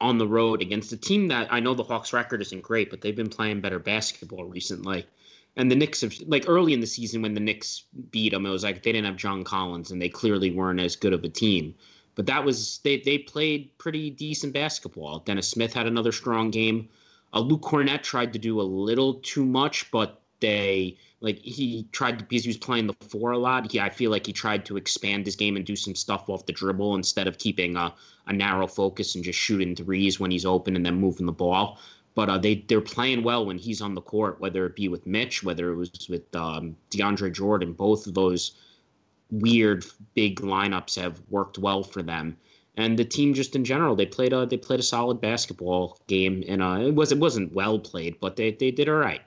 on 0.00 0.18
the 0.18 0.26
road 0.26 0.62
against 0.62 0.92
a 0.92 0.96
team 0.96 1.28
that 1.28 1.52
I 1.52 1.60
know 1.60 1.74
the 1.74 1.84
Hawks 1.84 2.12
record 2.12 2.40
isn't 2.40 2.62
great, 2.62 2.90
but 2.90 3.00
they've 3.00 3.14
been 3.14 3.28
playing 3.28 3.60
better 3.60 3.78
basketball 3.78 4.44
recently. 4.44 5.06
And 5.56 5.70
the 5.70 5.76
Knicks 5.76 6.00
have 6.00 6.14
like 6.26 6.44
early 6.48 6.72
in 6.72 6.80
the 6.80 6.86
season 6.86 7.22
when 7.22 7.34
the 7.34 7.40
Knicks 7.40 7.84
beat 8.10 8.32
them, 8.32 8.46
it 8.46 8.50
was 8.50 8.64
like 8.64 8.82
they 8.82 8.92
didn't 8.92 9.06
have 9.06 9.16
John 9.16 9.44
Collins 9.44 9.90
and 9.90 10.00
they 10.00 10.08
clearly 10.08 10.50
weren't 10.50 10.80
as 10.80 10.96
good 10.96 11.12
of 11.12 11.24
a 11.24 11.28
team. 11.28 11.74
But 12.14 12.26
that 12.26 12.44
was 12.44 12.78
they 12.82 12.98
they 12.98 13.18
played 13.18 13.76
pretty 13.78 14.10
decent 14.10 14.52
basketball. 14.52 15.20
Dennis 15.20 15.48
Smith 15.48 15.74
had 15.74 15.86
another 15.86 16.12
strong 16.12 16.50
game. 16.50 16.88
Uh, 17.32 17.40
Luke 17.40 17.62
Kornet 17.62 18.02
tried 18.02 18.32
to 18.32 18.38
do 18.38 18.60
a 18.60 18.62
little 18.62 19.14
too 19.14 19.44
much, 19.44 19.90
but 19.90 20.20
they 20.40 20.96
like 21.20 21.38
he 21.38 21.86
tried 21.92 22.18
to 22.18 22.24
because 22.24 22.44
he 22.44 22.48
was 22.48 22.56
playing 22.56 22.86
the 22.86 22.94
four 23.08 23.32
a 23.32 23.38
lot. 23.38 23.70
He 23.70 23.80
I 23.80 23.90
feel 23.90 24.10
like 24.10 24.26
he 24.26 24.32
tried 24.32 24.64
to 24.66 24.76
expand 24.76 25.26
his 25.26 25.36
game 25.36 25.56
and 25.56 25.64
do 25.64 25.76
some 25.76 25.94
stuff 25.94 26.28
off 26.28 26.46
the 26.46 26.52
dribble 26.52 26.94
instead 26.94 27.26
of 27.26 27.38
keeping 27.38 27.76
a, 27.76 27.94
a 28.26 28.32
narrow 28.32 28.66
focus 28.66 29.14
and 29.14 29.24
just 29.24 29.38
shooting 29.38 29.76
threes 29.76 30.18
when 30.18 30.30
he's 30.30 30.46
open 30.46 30.76
and 30.76 30.84
then 30.84 30.94
moving 31.00 31.26
the 31.26 31.32
ball. 31.32 31.78
But 32.14 32.28
uh, 32.28 32.38
they 32.38 32.64
they're 32.68 32.80
playing 32.80 33.22
well 33.22 33.46
when 33.46 33.58
he's 33.58 33.80
on 33.80 33.94
the 33.94 34.00
court, 34.00 34.40
whether 34.40 34.66
it 34.66 34.76
be 34.76 34.88
with 34.88 35.06
Mitch, 35.06 35.42
whether 35.42 35.70
it 35.70 35.76
was 35.76 36.08
with 36.08 36.34
um, 36.34 36.76
DeAndre 36.90 37.32
Jordan. 37.32 37.72
Both 37.72 38.06
of 38.06 38.14
those 38.14 38.52
weird 39.30 39.84
big 40.14 40.40
lineups 40.40 41.00
have 41.00 41.22
worked 41.28 41.56
well 41.58 41.84
for 41.84 42.02
them 42.02 42.36
and 42.76 42.98
the 42.98 43.04
team 43.04 43.32
just 43.32 43.54
in 43.54 43.64
general 43.64 43.94
they 43.94 44.06
played 44.06 44.32
a 44.32 44.44
they 44.44 44.56
played 44.56 44.80
a 44.80 44.82
solid 44.82 45.20
basketball 45.20 45.98
game 46.08 46.42
and 46.48 46.60
uh, 46.60 46.78
it 46.80 46.94
was 46.94 47.12
it 47.12 47.18
wasn't 47.18 47.52
well 47.52 47.78
played 47.78 48.18
but 48.18 48.34
they 48.34 48.50
they 48.52 48.72
did 48.72 48.88
all 48.88 48.96
right. 48.96 49.22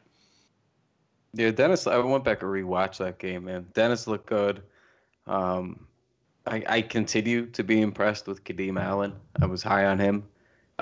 Yeah, 1.33 1.51
Dennis. 1.51 1.87
I 1.87 1.97
went 1.97 2.23
back 2.23 2.41
and 2.43 2.51
rewatched 2.51 2.97
that 2.97 3.17
game, 3.17 3.45
man. 3.45 3.65
Dennis 3.73 4.07
looked 4.07 4.27
good. 4.27 4.61
Um, 5.25 5.87
I, 6.45 6.63
I 6.67 6.81
continue 6.81 7.47
to 7.47 7.63
be 7.63 7.81
impressed 7.81 8.27
with 8.27 8.43
Kadeem 8.43 8.79
Allen. 8.79 9.13
I 9.41 9.45
was 9.45 9.63
high 9.63 9.85
on 9.85 9.97
him. 9.97 10.25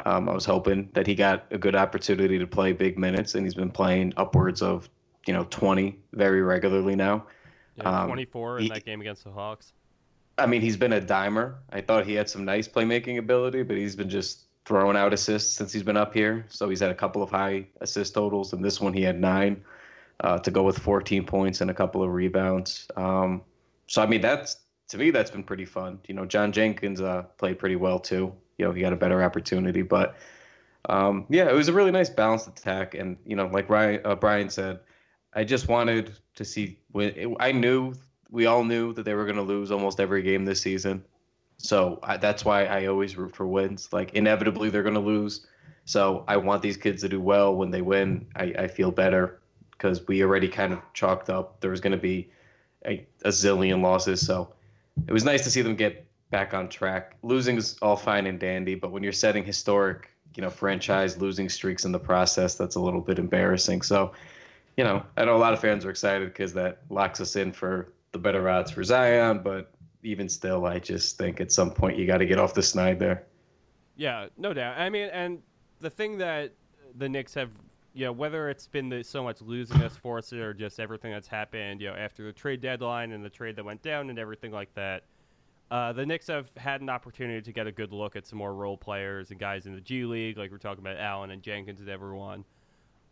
Um, 0.05 0.27
I 0.27 0.33
was 0.33 0.45
hoping 0.45 0.89
that 0.93 1.05
he 1.07 1.15
got 1.15 1.45
a 1.51 1.57
good 1.57 1.75
opportunity 1.75 2.39
to 2.39 2.47
play 2.47 2.73
big 2.73 2.97
minutes, 2.97 3.35
and 3.35 3.45
he's 3.45 3.53
been 3.55 3.69
playing 3.71 4.13
upwards 4.17 4.61
of 4.61 4.89
you 5.27 5.33
know 5.33 5.45
20 5.49 5.97
very 6.13 6.41
regularly 6.41 6.95
now. 6.95 7.25
Yeah, 7.77 8.01
Um, 8.01 8.07
24 8.07 8.57
in 8.57 8.63
he- 8.63 8.69
that 8.69 8.85
game 8.85 9.01
against 9.01 9.23
the 9.23 9.31
Hawks. 9.31 9.73
I 10.37 10.47
mean, 10.47 10.61
he's 10.61 10.77
been 10.77 10.93
a 10.93 11.01
dimer. 11.01 11.55
I 11.71 11.81
thought 11.81 12.05
he 12.05 12.13
had 12.13 12.27
some 12.29 12.43
nice 12.45 12.67
playmaking 12.67 13.19
ability, 13.19 13.63
but 13.63 13.77
he's 13.77 13.95
been 13.95 14.09
just 14.09 14.45
throwing 14.65 14.97
out 14.97 15.13
assists 15.13 15.53
since 15.55 15.71
he's 15.71 15.83
been 15.83 15.97
up 15.97 16.13
here. 16.13 16.45
So 16.49 16.67
he's 16.69 16.79
had 16.79 16.89
a 16.89 16.95
couple 16.95 17.21
of 17.21 17.29
high 17.29 17.67
assist 17.81 18.13
totals, 18.15 18.53
and 18.53 18.63
this 18.63 18.81
one 18.81 18.93
he 18.93 19.03
had 19.03 19.19
nine 19.19 19.63
uh, 20.21 20.37
to 20.39 20.51
go 20.51 20.63
with 20.63 20.77
14 20.77 21.25
points 21.25 21.61
and 21.61 21.69
a 21.69 21.73
couple 21.73 22.01
of 22.03 22.11
rebounds. 22.11 22.87
Um, 22.95 23.41
so 23.87 24.01
I 24.01 24.05
mean, 24.05 24.21
that's 24.21 24.57
to 24.89 24.97
me 24.97 25.11
that's 25.11 25.31
been 25.31 25.43
pretty 25.43 25.65
fun. 25.65 25.99
You 26.07 26.13
know, 26.13 26.25
John 26.25 26.51
Jenkins 26.51 27.01
uh, 27.01 27.23
played 27.37 27.59
pretty 27.59 27.75
well 27.75 27.99
too. 27.99 28.33
You 28.57 28.65
know, 28.65 28.71
he 28.71 28.81
got 28.81 28.93
a 28.93 28.97
better 28.97 29.23
opportunity, 29.23 29.81
but 29.81 30.15
um, 30.87 31.25
yeah, 31.29 31.49
it 31.49 31.53
was 31.53 31.67
a 31.67 31.73
really 31.73 31.91
nice 31.91 32.09
balanced 32.09 32.47
attack. 32.47 32.93
And 32.93 33.17
you 33.25 33.35
know, 33.35 33.47
like 33.47 33.69
Ryan, 33.69 34.01
uh, 34.05 34.15
Bryan 34.15 34.49
said, 34.49 34.79
I 35.33 35.43
just 35.43 35.67
wanted 35.67 36.13
to 36.35 36.45
see. 36.45 36.79
When 36.91 37.35
I 37.39 37.51
knew 37.51 37.93
we 38.29 38.45
all 38.45 38.63
knew 38.63 38.93
that 38.93 39.03
they 39.03 39.15
were 39.15 39.25
going 39.25 39.35
to 39.37 39.41
lose 39.41 39.71
almost 39.71 39.99
every 39.99 40.21
game 40.21 40.45
this 40.45 40.61
season, 40.61 41.03
so 41.57 41.99
I, 42.03 42.17
that's 42.17 42.45
why 42.45 42.65
I 42.65 42.85
always 42.85 43.17
root 43.17 43.35
for 43.35 43.47
wins. 43.47 43.91
Like 43.91 44.13
inevitably 44.13 44.69
they're 44.69 44.83
going 44.83 44.93
to 44.93 44.99
lose, 44.99 45.47
so 45.85 46.25
I 46.27 46.37
want 46.37 46.61
these 46.61 46.77
kids 46.77 47.01
to 47.01 47.09
do 47.09 47.19
well. 47.19 47.55
When 47.55 47.71
they 47.71 47.81
win, 47.81 48.27
I, 48.35 48.53
I 48.59 48.67
feel 48.67 48.91
better 48.91 49.40
because 49.81 50.07
we 50.07 50.21
already 50.21 50.47
kind 50.47 50.73
of 50.73 50.79
chalked 50.93 51.31
up 51.31 51.59
there 51.59 51.71
was 51.71 51.81
going 51.81 51.91
to 51.91 51.97
be 51.97 52.29
a, 52.85 53.05
a 53.25 53.29
zillion 53.29 53.81
losses. 53.81 54.23
So 54.23 54.53
it 55.07 55.11
was 55.11 55.23
nice 55.23 55.43
to 55.45 55.49
see 55.49 55.63
them 55.63 55.75
get 55.75 56.05
back 56.29 56.53
on 56.53 56.69
track. 56.69 57.17
Losing 57.23 57.57
is 57.57 57.77
all 57.81 57.95
fine 57.95 58.27
and 58.27 58.39
dandy, 58.39 58.75
but 58.75 58.91
when 58.91 59.01
you're 59.01 59.11
setting 59.11 59.43
historic, 59.43 60.11
you 60.35 60.41
know, 60.41 60.51
franchise 60.51 61.17
losing 61.17 61.49
streaks 61.49 61.83
in 61.83 61.91
the 61.91 61.99
process, 61.99 62.55
that's 62.55 62.75
a 62.75 62.79
little 62.79 63.01
bit 63.01 63.17
embarrassing. 63.17 63.81
So, 63.81 64.11
you 64.77 64.83
know, 64.83 65.03
I 65.17 65.25
know 65.25 65.35
a 65.35 65.39
lot 65.39 65.53
of 65.53 65.59
fans 65.59 65.83
are 65.83 65.89
excited 65.89 66.27
because 66.27 66.53
that 66.53 66.83
locks 66.89 67.19
us 67.19 67.35
in 67.35 67.51
for 67.51 67.91
the 68.11 68.19
better 68.19 68.47
odds 68.47 68.69
for 68.69 68.83
Zion, 68.83 69.41
but 69.43 69.71
even 70.03 70.29
still, 70.29 70.65
I 70.67 70.77
just 70.77 71.17
think 71.17 71.41
at 71.41 71.51
some 71.51 71.71
point 71.71 71.97
you 71.97 72.05
got 72.05 72.17
to 72.17 72.25
get 72.25 72.37
off 72.37 72.53
the 72.53 72.63
snide 72.63 72.99
there. 72.99 73.23
Yeah, 73.95 74.27
no 74.37 74.53
doubt. 74.53 74.77
I 74.77 74.89
mean, 74.89 75.09
and 75.11 75.41
the 75.79 75.89
thing 75.89 76.19
that 76.19 76.53
the 76.95 77.09
Knicks 77.09 77.33
have, 77.33 77.49
you 77.93 78.05
know, 78.05 78.11
whether 78.11 78.49
it's 78.49 78.67
been 78.67 78.89
the, 78.89 79.03
so 79.03 79.23
much 79.23 79.41
losing 79.41 79.79
that's 79.79 79.97
forced 79.97 80.33
or 80.33 80.53
just 80.53 80.79
everything 80.79 81.11
that's 81.11 81.27
happened, 81.27 81.81
you 81.81 81.89
know, 81.89 81.95
after 81.95 82.23
the 82.23 82.31
trade 82.31 82.61
deadline 82.61 83.11
and 83.11 83.23
the 83.23 83.29
trade 83.29 83.55
that 83.57 83.65
went 83.65 83.81
down 83.81 84.09
and 84.09 84.17
everything 84.17 84.51
like 84.51 84.73
that, 84.75 85.03
uh, 85.71 85.93
the 85.93 86.05
Knicks 86.05 86.27
have 86.27 86.49
had 86.57 86.81
an 86.81 86.89
opportunity 86.89 87.41
to 87.41 87.51
get 87.51 87.67
a 87.67 87.71
good 87.71 87.91
look 87.91 88.15
at 88.15 88.25
some 88.25 88.37
more 88.37 88.53
role 88.53 88.77
players 88.77 89.31
and 89.31 89.39
guys 89.39 89.65
in 89.65 89.73
the 89.73 89.81
G 89.81 90.05
League, 90.05 90.37
like 90.37 90.51
we're 90.51 90.57
talking 90.57 90.83
about 90.83 90.97
Allen 90.97 91.31
and 91.31 91.41
Jenkins 91.41 91.79
and 91.79 91.89
everyone. 91.89 92.43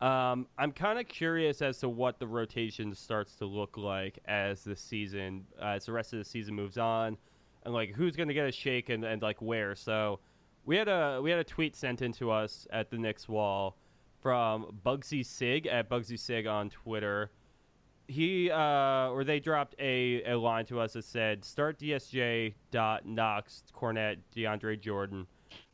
Um, 0.02 0.48
I'm 0.58 0.72
kind 0.72 0.98
of 0.98 1.08
curious 1.10 1.62
as 1.62 1.80
to 1.80 1.89
what 1.89 2.20
the 2.20 2.28
rotation 2.28 2.94
starts 2.96 3.36
to 3.36 3.46
look 3.46 3.78
like 3.78 4.20
as 4.26 4.63
the 4.63 4.76
season, 4.76 5.46
uh, 5.62 5.68
as 5.68 5.86
the 5.86 5.92
rest 5.92 6.13
of 6.13 6.20
the 6.20 6.26
season 6.26 6.56
moves 6.56 6.78
on, 6.78 7.18
and 7.65 7.74
like 7.74 7.94
who's 7.94 8.15
going 8.15 8.30
to 8.30 8.34
get 8.34 8.48
a 8.48 8.52
shake 8.52 8.89
and, 8.89 9.04
and 9.04 9.22
like 9.22 9.42
where. 9.42 9.76
So 9.76 10.20
we 10.65 10.78
had 10.78 10.88
a 10.88 11.20
we 11.22 11.30
had 11.30 11.39
a 11.39 11.44
tweet 11.44 11.76
sent 11.76 12.02
into 12.02 12.32
us 12.32 12.65
at 12.72 12.89
the 12.89 12.98
Knicks 12.98 13.28
wall 13.28 13.76
from 14.22 14.80
Bugsy 14.86 15.26
Sig 15.26 15.68
at 15.68 15.90
Bugsy 15.90 16.18
Sig 16.18 16.48
on 16.48 16.70
Twitter. 16.70 17.32
He 18.08 18.50
uh, 18.50 19.10
or 19.10 19.24
they 19.24 19.40
dropped 19.40 19.76
a, 19.80 20.24
a 20.24 20.36
line 20.38 20.66
to 20.66 20.80
us 20.80 20.94
that 20.94 21.06
said 21.06 21.46
start 21.46 21.78
DSJ 21.78 22.54
dot 22.72 23.06
Knox 23.06 23.64
Kornet 23.76 24.18
DeAndre 24.36 24.80
Jordan, 24.80 25.28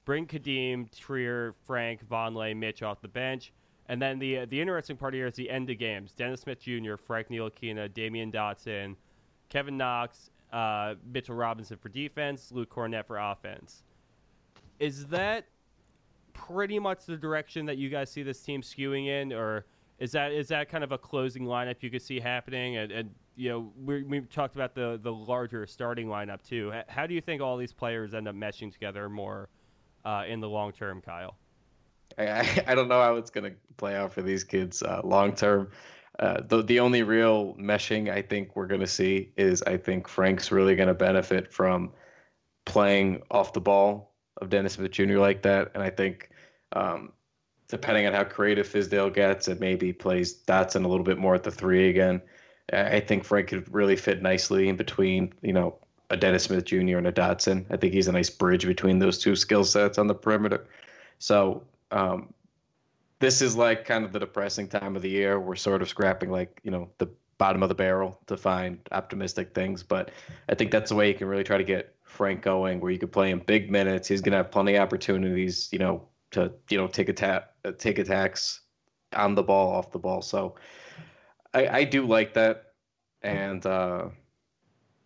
bring 0.04 0.28
Kadeem 0.28 0.94
Trier 0.94 1.56
Frank 1.66 2.06
Vonleh 2.08 2.56
Mitch 2.56 2.84
off 2.84 3.02
the 3.02 3.08
bench. 3.08 3.54
And 3.88 4.02
then 4.02 4.20
the 4.20 4.46
the 4.46 4.60
interesting 4.60 4.98
part 4.98 5.14
here 5.14 5.28
is 5.28 5.36
the 5.36 5.50
end 5.50 5.70
of 5.70 5.78
games. 5.78 6.12
Dennis 6.14 6.42
Smith 6.42 6.60
Jr., 6.60 6.96
Frank 6.98 7.30
Ntilikina, 7.30 7.90
Damyean 7.90 8.34
Dotson, 8.34 8.96
Kevin 9.48 9.78
Knox, 9.78 10.32
uh, 10.52 10.96
Mitchell 11.06 11.36
Robinson 11.36 11.78
for 11.78 11.90
defense, 11.90 12.52
Luke 12.52 12.70
Kornet 12.70 13.06
for 13.06 13.18
offense. 13.18 13.84
Is 14.80 15.06
that 15.08 15.46
pretty 16.36 16.78
much 16.78 17.06
the 17.06 17.18
direction 17.18 17.66
that 17.66 17.78
you 17.78 17.90
guys 17.90 18.12
see 18.12 18.22
this 18.22 18.42
team 18.42 18.62
skewing 18.62 19.08
in, 19.08 19.34
or 19.34 19.66
is 19.98 20.12
that 20.12 20.32
is 20.32 20.48
that 20.50 20.70
kind 20.70 20.84
of 20.84 20.92
a 20.92 20.98
closing 20.98 21.46
lineup 21.46 21.78
you 21.82 21.90
could 21.90 22.02
see 22.02 22.20
happening? 22.20 22.78
And, 22.78 22.92
and 22.92 23.10
you 23.36 23.50
know, 23.50 23.72
we 23.84 24.04
we 24.04 24.22
talked 24.22 24.56
about 24.56 24.76
the 24.76 25.00
the 25.02 25.12
larger 25.12 25.66
starting 25.66 26.08
lineup 26.08 26.44
too. 26.44 26.72
How 26.88 27.08
do 27.08 27.14
you 27.14 27.22
think 27.22 27.42
all 27.42 27.58
these 27.58 27.74
players 27.74 28.14
end 28.14 28.28
up 28.28 28.36
meshing 28.36 28.72
together 28.72 29.10
more 29.10 29.50
uh, 30.04 30.24
in 30.28 30.40
the 30.40 30.50
long 30.50 30.72
term, 30.72 31.02
Kyle? 31.02 31.36
I, 32.18 32.64
I, 32.68 32.76
don't 32.76 32.88
know 32.88 33.02
how 33.02 33.16
it's 33.16 33.32
going 33.32 33.52
to 33.52 33.58
play 33.78 33.96
out 33.96 34.14
for 34.14 34.22
these 34.22 34.44
kids 34.44 34.84
uh, 34.84 35.02
long 35.04 35.34
term. 35.34 35.72
Uh, 36.20 36.42
the 36.48 36.62
the 36.62 36.80
only 36.80 37.04
real 37.04 37.56
meshing 37.56 38.10
I 38.10 38.22
think 38.22 38.56
we're 38.56 38.68
going 38.68 38.82
to 38.82 38.88
see 38.88 39.32
is 39.38 39.62
I 39.64 39.76
think 39.76 40.08
Frank's 40.08 40.52
really 40.52 40.76
going 40.76 40.88
to 40.88 40.94
benefit 40.94 41.52
from 41.52 41.92
playing 42.66 43.22
off 43.32 43.54
the 43.54 43.62
ball 43.62 44.15
of 44.38 44.50
Dennis 44.50 44.74
Smith 44.74 44.92
Jr. 44.92 45.18
like 45.18 45.42
that, 45.44 45.72
and 45.74 45.84
I 45.84 45.90
think 45.90 46.30
um, 46.74 47.12
depending 47.68 48.06
on 48.06 48.14
how 48.14 48.24
creative 48.24 48.68
Fizdale 48.68 49.14
gets, 49.14 49.48
and 49.48 49.60
maybe 49.60 49.92
plays 49.94 50.44
Dotson 50.44 50.86
a 50.86 50.88
little 50.88 51.06
bit 51.06 51.18
more 51.18 51.36
at 51.36 51.44
the 51.44 51.52
three 51.52 51.90
again. 51.90 52.22
I 52.74 53.00
think 53.00 53.24
Frank 53.24 53.48
could 53.48 53.72
really 53.74 53.96
fit 53.96 54.24
nicely 54.24 54.70
in 54.70 54.76
between, 54.76 55.34
you 55.44 55.54
know, 55.54 55.78
a 56.10 56.18
Dennis 56.18 56.44
Smith 56.44 56.66
Jr. 56.66 56.98
and 56.98 57.08
a 57.08 57.12
Dotson. 57.12 57.66
I 57.70 57.78
think 57.78 57.94
he's 57.94 58.08
a 58.08 58.12
nice 58.12 58.30
bridge 58.30 58.66
between 58.66 59.00
those 59.00 59.20
two 59.20 59.36
skill 59.36 59.64
sets 59.64 59.98
on 59.98 60.08
the 60.08 60.16
perimeter. 60.16 60.68
So 61.20 61.64
um, 61.92 62.34
this 63.20 63.42
is 63.42 63.56
like 63.56 63.86
kind 63.86 64.04
of 64.04 64.12
the 64.12 64.20
depressing 64.20 64.68
time 64.68 64.96
of 64.96 65.02
the 65.02 65.10
year. 65.10 65.40
We're 65.40 65.56
sort 65.56 65.82
of 65.82 65.90
scrapping 65.90 66.32
like 66.32 66.60
you 66.64 66.72
know 66.72 66.90
the 66.98 67.08
bottom 67.38 67.64
of 67.64 67.70
the 67.70 67.76
barrel 67.76 68.20
to 68.28 68.38
find 68.38 68.80
optimistic 68.92 69.54
things, 69.54 69.84
but 69.84 70.12
I 70.50 70.56
think 70.56 70.72
that's 70.72 70.90
the 70.90 70.96
way 70.96 71.10
you 71.10 71.16
can 71.16 71.28
really 71.28 71.44
try 71.44 71.58
to 71.58 71.64
get 71.64 71.96
Frank 72.04 72.42
going, 72.42 72.80
where 72.80 72.92
you 72.92 73.00
could 73.00 73.12
play 73.12 73.30
him 73.30 73.42
big 73.46 73.70
minutes. 73.70 74.08
He's 74.08 74.22
gonna 74.22 74.38
have 74.38 74.52
plenty 74.52 74.76
of 74.76 74.84
opportunities, 74.84 75.70
you 75.72 75.80
know, 75.80 76.08
to 76.32 76.52
you 76.70 76.78
know 76.78 76.88
take 76.88 77.10
attack 77.10 77.50
take 77.78 78.00
attacks 78.00 78.62
on 79.14 79.36
the 79.36 79.44
ball, 79.44 79.72
off 79.72 79.92
the 79.92 80.00
ball. 80.00 80.22
So 80.22 80.56
I, 81.54 81.68
I 81.68 81.84
do 81.84 82.06
like 82.06 82.34
that, 82.36 82.74
and 83.22 83.66
uh, 83.66 84.10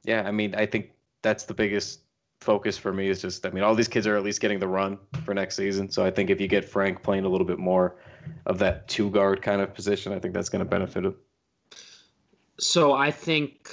yeah, 0.03 0.23
I 0.27 0.31
mean 0.31 0.55
I 0.55 0.65
think 0.65 0.91
that's 1.21 1.45
the 1.45 1.53
biggest 1.53 2.01
focus 2.41 2.77
for 2.77 2.93
me 2.93 3.09
is 3.09 3.21
just 3.21 3.45
I 3.45 3.49
mean 3.49 3.63
all 3.63 3.75
these 3.75 3.89
kids 3.89 4.07
are 4.07 4.15
at 4.15 4.23
least 4.23 4.39
getting 4.39 4.59
the 4.59 4.67
run 4.67 4.97
for 5.23 5.33
next 5.33 5.55
season. 5.55 5.89
So 5.89 6.05
I 6.05 6.11
think 6.11 6.29
if 6.29 6.39
you 6.39 6.47
get 6.47 6.63
Frank 6.63 7.03
playing 7.03 7.25
a 7.25 7.29
little 7.29 7.47
bit 7.47 7.59
more 7.59 7.97
of 8.45 8.59
that 8.59 8.87
two 8.87 9.09
guard 9.09 9.41
kind 9.41 9.61
of 9.61 9.73
position, 9.73 10.13
I 10.13 10.19
think 10.19 10.33
that's 10.33 10.49
going 10.49 10.63
to 10.63 10.69
benefit 10.69 11.05
him. 11.05 11.15
So 12.59 12.93
I 12.93 13.11
think 13.11 13.69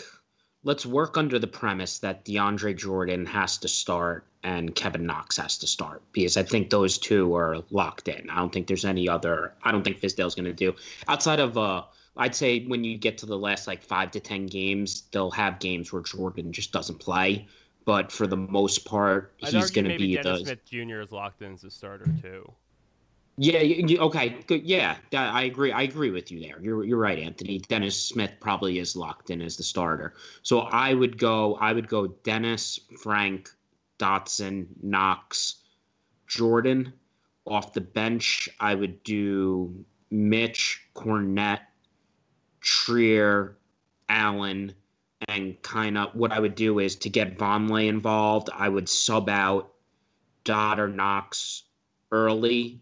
let's 0.65 0.87
work 0.87 1.17
under 1.17 1.39
the 1.39 1.47
premise 1.47 1.99
that 2.01 2.25
DeAndre 2.25 2.77
Jordan 2.77 3.27
has 3.27 3.59
to 3.59 3.69
start 3.69 4.27
and 4.43 4.75
Kevin 4.75 5.07
Knox 5.07 5.37
has 5.37 5.59
to 5.59 5.67
start 5.67 6.03
because 6.13 6.37
I 6.37 6.43
think 6.43 6.71
those 6.71 6.99
two 6.99 7.35
are 7.35 7.65
locked 7.71 8.09
in. 8.09 8.31
I 8.31 8.37
don't 8.37 8.53
think 8.53 8.67
there's 8.67 8.85
any 8.85 9.09
other. 9.09 9.53
I 9.63 9.73
don't 9.73 9.83
think 9.83 10.01
Fizdale's 10.01 10.35
going 10.35 10.45
to 10.47 10.53
do 10.53 10.75
outside 11.09 11.41
of. 11.41 11.59
uh 11.59 11.83
I'd 12.19 12.35
say 12.35 12.65
when 12.65 12.83
you 12.83 12.97
get 12.97 13.19
to 13.19 13.27
the 13.27 13.37
last 13.37 13.67
like 13.67 13.83
five 13.83 14.11
to 14.13 14.21
ten 14.21 14.47
games, 14.47 15.03
they'll 15.11 15.31
have 15.33 15.59
games 15.59 15.93
where 15.93 16.03
Jordan 16.03 16.51
just 16.51 16.73
doesn't 16.73 16.99
play. 16.99 17.47
But 17.85 18.11
for 18.11 18.27
the 18.27 18.39
most 18.39 18.87
part, 18.87 19.35
I'd 19.43 19.53
he's 19.53 19.71
going 19.71 19.89
to 19.89 19.99
be 19.99 20.15
Dennis 20.15 20.41
the 20.41 20.45
Smith 20.47 20.65
Jr. 20.65 21.01
is 21.01 21.13
locked 21.13 21.43
in 21.43 21.53
as 21.53 21.65
a 21.65 21.71
starter 21.71 22.07
too. 22.23 22.51
Yeah, 23.39 23.61
y- 23.63 23.85
y- 23.87 23.97
okay, 23.99 24.29
good. 24.47 24.65
Yeah, 24.65 24.97
I 25.13 25.45
agree. 25.45 25.71
I 25.73 25.83
agree 25.83 26.11
with 26.11 26.31
you 26.33 26.41
there. 26.41 26.59
You're 26.61 26.85
you're 26.85 26.99
right, 26.99 27.19
Anthony. 27.19 27.59
Dennis 27.59 28.01
Smith 28.01 28.33
probably 28.41 28.79
is 28.79 28.97
locked 28.97 29.31
in 29.31 29.43
as 29.43 29.57
the 29.57 29.63
starter. 29.63 30.15
So 30.43 30.61
I 30.61 30.95
would 30.95 31.19
go. 31.19 31.57
I 31.57 31.73
would 31.75 31.89
go 31.89 32.07
Dennis, 32.07 32.81
Frank, 33.03 33.51
Dotson, 33.99 34.67
Knox, 34.83 35.57
Jordan, 36.27 36.93
off 37.47 37.73
the 37.73 37.81
bench, 37.81 38.49
I 38.61 38.75
would 38.75 39.03
do 39.05 39.85
Mitch, 40.11 40.83
Kornet, 40.95 41.61
Trier, 42.61 43.57
Allen, 44.09 44.75
and 45.29 45.61
kind 45.63 45.97
of 45.99 46.15
what 46.15 46.33
I 46.33 46.41
would 46.41 46.55
do 46.55 46.79
is 46.79 46.97
to 46.97 47.11
get 47.11 47.39
Vonleh 47.39 47.89
involved, 47.89 48.51
I 48.55 48.69
would 48.69 48.89
sub 48.89 49.29
out 49.29 49.73
Dodd 50.45 50.79
or 50.79 50.89
Knox 50.89 51.65
early, 52.13 52.81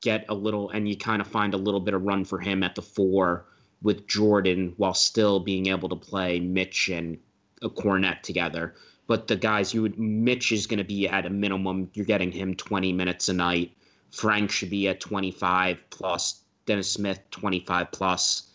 get 0.00 0.24
a 0.28 0.34
little, 0.34 0.70
and 0.70 0.88
you 0.88 0.96
kind 0.96 1.20
of 1.20 1.26
find 1.26 1.54
a 1.54 1.58
little 1.58 1.80
bit 1.80 1.94
of 1.94 2.02
run 2.02 2.24
for 2.24 2.38
him 2.38 2.62
at 2.62 2.74
the 2.74 2.82
four 2.82 3.46
with 3.82 4.06
Jordan 4.06 4.74
while 4.76 4.94
still 4.94 5.40
being 5.40 5.68
able 5.68 5.88
to 5.88 5.96
play 5.96 6.40
Mitch 6.40 6.88
and 6.88 7.18
a 7.62 7.68
Kornet 7.68 8.22
together. 8.22 8.74
But 9.06 9.26
the 9.26 9.36
guys 9.36 9.72
you 9.72 9.82
would 9.82 9.98
Mitch 9.98 10.52
is 10.52 10.66
going 10.66 10.78
to 10.78 10.84
be 10.84 11.08
at 11.08 11.26
a 11.26 11.30
minimum. 11.30 11.90
You're 11.94 12.04
getting 12.04 12.30
him 12.30 12.54
20 12.54 12.92
minutes 12.92 13.28
a 13.28 13.32
night. 13.32 13.72
Frank 14.10 14.50
should 14.50 14.70
be 14.70 14.88
at 14.88 15.00
25 15.00 15.78
plus. 15.90 16.42
Dennis 16.66 16.90
Smith 16.90 17.20
25 17.30 17.90
plus. 17.90 18.50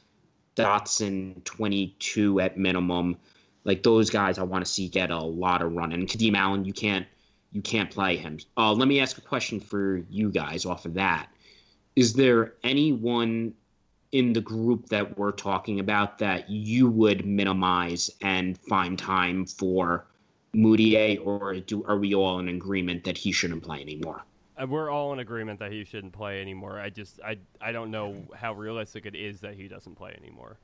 Dotson 0.56 1.44
22 1.44 2.40
at 2.40 2.58
minimum. 2.58 3.18
Like 3.64 3.82
those 3.82 4.10
guys, 4.10 4.38
I 4.38 4.44
want 4.44 4.64
to 4.66 4.72
see 4.72 4.88
get 4.88 5.10
a 5.10 5.20
lot 5.20 5.62
of 5.62 5.74
run. 5.74 5.92
And 5.92 6.08
Kadeem 6.08 6.36
Allen, 6.36 6.66
you 6.66 6.74
can't 6.74 7.08
you 7.52 7.62
can't 7.62 7.90
play 7.90 8.18
him. 8.18 8.40
Uh, 8.58 8.74
let 8.74 8.88
me 8.88 9.00
ask 9.00 9.18
a 9.18 9.22
question 9.22 9.60
for 9.60 10.04
you 10.10 10.32
guys 10.32 10.66
off 10.66 10.86
of 10.86 10.96
that. 10.96 11.30
Is 11.96 12.14
there 12.14 12.54
anyone 12.64 13.54
in 14.12 14.32
the 14.32 14.42
group 14.42 14.88
that 14.90 15.18
we're 15.18 15.32
talking 15.32 15.80
about 15.80 16.20
that 16.20 16.50
you 16.50 16.88
would 16.88 17.26
minimize 17.26 18.12
and 18.22 18.58
find 18.58 18.98
time 18.98 19.46
for 19.46 20.06
Mudiay, 20.56 21.20
or 21.26 21.56
do 21.56 21.84
are 21.86 21.98
we 21.98 22.14
all 22.14 22.40
in 22.40 22.48
agreement 22.48 23.04
that 23.06 23.18
he 23.18 23.32
shouldn't 23.32 23.64
play 23.64 23.82
anymore? 23.82 24.24
Uh, 24.62 24.68
we're 24.68 24.92
all 24.92 25.12
in 25.14 25.20
agreement 25.20 25.60
that 25.60 25.72
he 25.72 25.84
shouldn't 25.84 26.14
play 26.14 26.42
anymore. 26.42 26.80
I 26.80 26.90
just 26.90 27.20
I 27.26 27.38
I 27.60 27.72
don't 27.72 27.90
know 27.90 28.16
how 28.36 28.54
realistic 28.54 29.08
it 29.08 29.16
is 29.16 29.42
that 29.42 29.56
he 29.56 29.68
doesn't 29.68 29.96
play 29.96 30.16
anymore. 30.22 30.58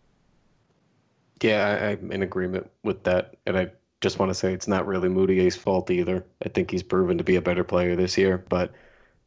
Yeah, 1.42 1.66
I, 1.66 1.92
I'm 1.92 2.12
in 2.12 2.22
agreement 2.22 2.70
with 2.84 3.04
that, 3.06 3.36
and 3.48 3.58
I 3.58 3.72
just 4.02 4.20
want 4.20 4.30
to 4.30 4.36
say 4.36 4.54
it's 4.54 4.68
not 4.68 4.86
really 4.86 5.10
Mudiay's 5.10 5.56
fault 5.56 5.90
either. 5.90 6.24
I 6.46 6.50
think 6.50 6.70
he's 6.70 6.84
proven 6.84 7.18
to 7.18 7.24
be 7.24 7.38
a 7.38 7.42
better 7.42 7.64
player 7.64 7.96
this 7.96 8.16
year, 8.16 8.46
but 8.50 8.72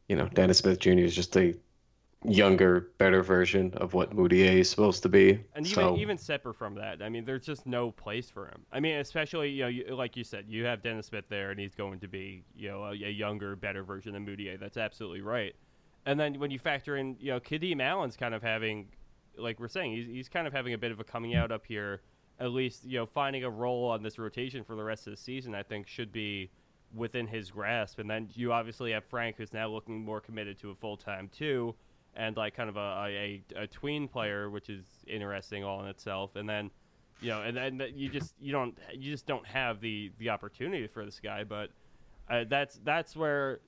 you 0.07 0.15
know, 0.15 0.29
Dennis 0.29 0.59
Smith 0.59 0.79
Jr. 0.79 0.91
is 0.91 1.15
just 1.15 1.35
a 1.35 1.53
younger, 2.25 2.91
better 2.97 3.21
version 3.21 3.73
of 3.77 3.93
what 3.93 4.11
Mudiay 4.11 4.59
is 4.59 4.69
supposed 4.69 5.03
to 5.03 5.09
be. 5.09 5.39
And 5.55 5.65
even 5.65 5.75
so, 5.75 5.97
even 5.97 6.17
separate 6.17 6.55
from 6.55 6.75
that, 6.75 7.01
I 7.01 7.09
mean, 7.09 7.25
there's 7.25 7.45
just 7.45 7.65
no 7.65 7.91
place 7.91 8.29
for 8.29 8.47
him. 8.47 8.61
I 8.71 8.79
mean, 8.79 8.97
especially 8.97 9.49
you 9.49 9.63
know, 9.63 9.67
you, 9.67 9.95
like 9.95 10.15
you 10.15 10.23
said, 10.23 10.45
you 10.47 10.65
have 10.65 10.81
Dennis 10.81 11.07
Smith 11.07 11.25
there, 11.29 11.51
and 11.51 11.59
he's 11.59 11.75
going 11.75 11.99
to 11.99 12.07
be 12.07 12.43
you 12.55 12.69
know 12.69 12.83
a, 12.85 12.91
a 12.91 13.11
younger, 13.11 13.55
better 13.55 13.83
version 13.83 14.15
of 14.15 14.21
Mudiay. 14.21 14.59
That's 14.59 14.77
absolutely 14.77 15.21
right. 15.21 15.55
And 16.05 16.19
then 16.19 16.39
when 16.39 16.51
you 16.51 16.59
factor 16.59 16.97
in, 16.97 17.15
you 17.19 17.31
know, 17.31 17.39
Kadeem 17.39 17.81
Allen's 17.81 18.17
kind 18.17 18.33
of 18.33 18.43
having, 18.43 18.89
like 19.37 19.59
we're 19.59 19.67
saying, 19.67 19.93
he's 19.93 20.07
he's 20.07 20.29
kind 20.29 20.47
of 20.47 20.53
having 20.53 20.73
a 20.73 20.77
bit 20.77 20.91
of 20.91 20.99
a 20.99 21.03
coming 21.03 21.35
out 21.35 21.51
up 21.51 21.65
here. 21.65 22.01
At 22.39 22.49
least 22.49 22.83
you 22.83 22.97
know, 22.97 23.05
finding 23.05 23.43
a 23.43 23.49
role 23.49 23.89
on 23.89 24.01
this 24.01 24.17
rotation 24.17 24.63
for 24.63 24.75
the 24.75 24.83
rest 24.83 25.07
of 25.07 25.11
the 25.11 25.17
season, 25.17 25.53
I 25.53 25.63
think 25.63 25.87
should 25.87 26.11
be 26.11 26.49
within 26.93 27.27
his 27.27 27.51
grasp. 27.51 27.99
And 27.99 28.09
then 28.09 28.29
you 28.33 28.51
obviously 28.51 28.91
have 28.91 29.03
Frank, 29.05 29.37
who's 29.37 29.53
now 29.53 29.67
looking 29.67 30.03
more 30.03 30.19
committed 30.19 30.59
to 30.59 30.71
a 30.71 30.75
full 30.75 30.97
time 30.97 31.29
too 31.29 31.75
and 32.15 32.37
like 32.37 32.55
kind 32.55 32.69
of 32.69 32.77
a, 32.77 33.05
a, 33.07 33.43
a 33.55 33.67
tween 33.67 34.07
player, 34.07 34.49
which 34.49 34.69
is 34.69 34.85
interesting 35.07 35.63
all 35.63 35.81
in 35.81 35.87
itself. 35.87 36.35
And 36.35 36.47
then, 36.47 36.69
you 37.21 37.29
know, 37.29 37.41
and 37.41 37.55
then 37.55 37.81
you 37.95 38.09
just 38.09 38.35
you 38.39 38.51
don't 38.51 38.77
you 38.93 39.11
just 39.11 39.25
don't 39.25 39.45
have 39.45 39.81
the 39.81 40.11
the 40.19 40.29
opportunity 40.29 40.87
for 40.87 41.05
this 41.05 41.19
guy. 41.19 41.43
But 41.43 41.69
uh, 42.29 42.45
that's 42.49 42.79
that's 42.83 43.15
where 43.15 43.61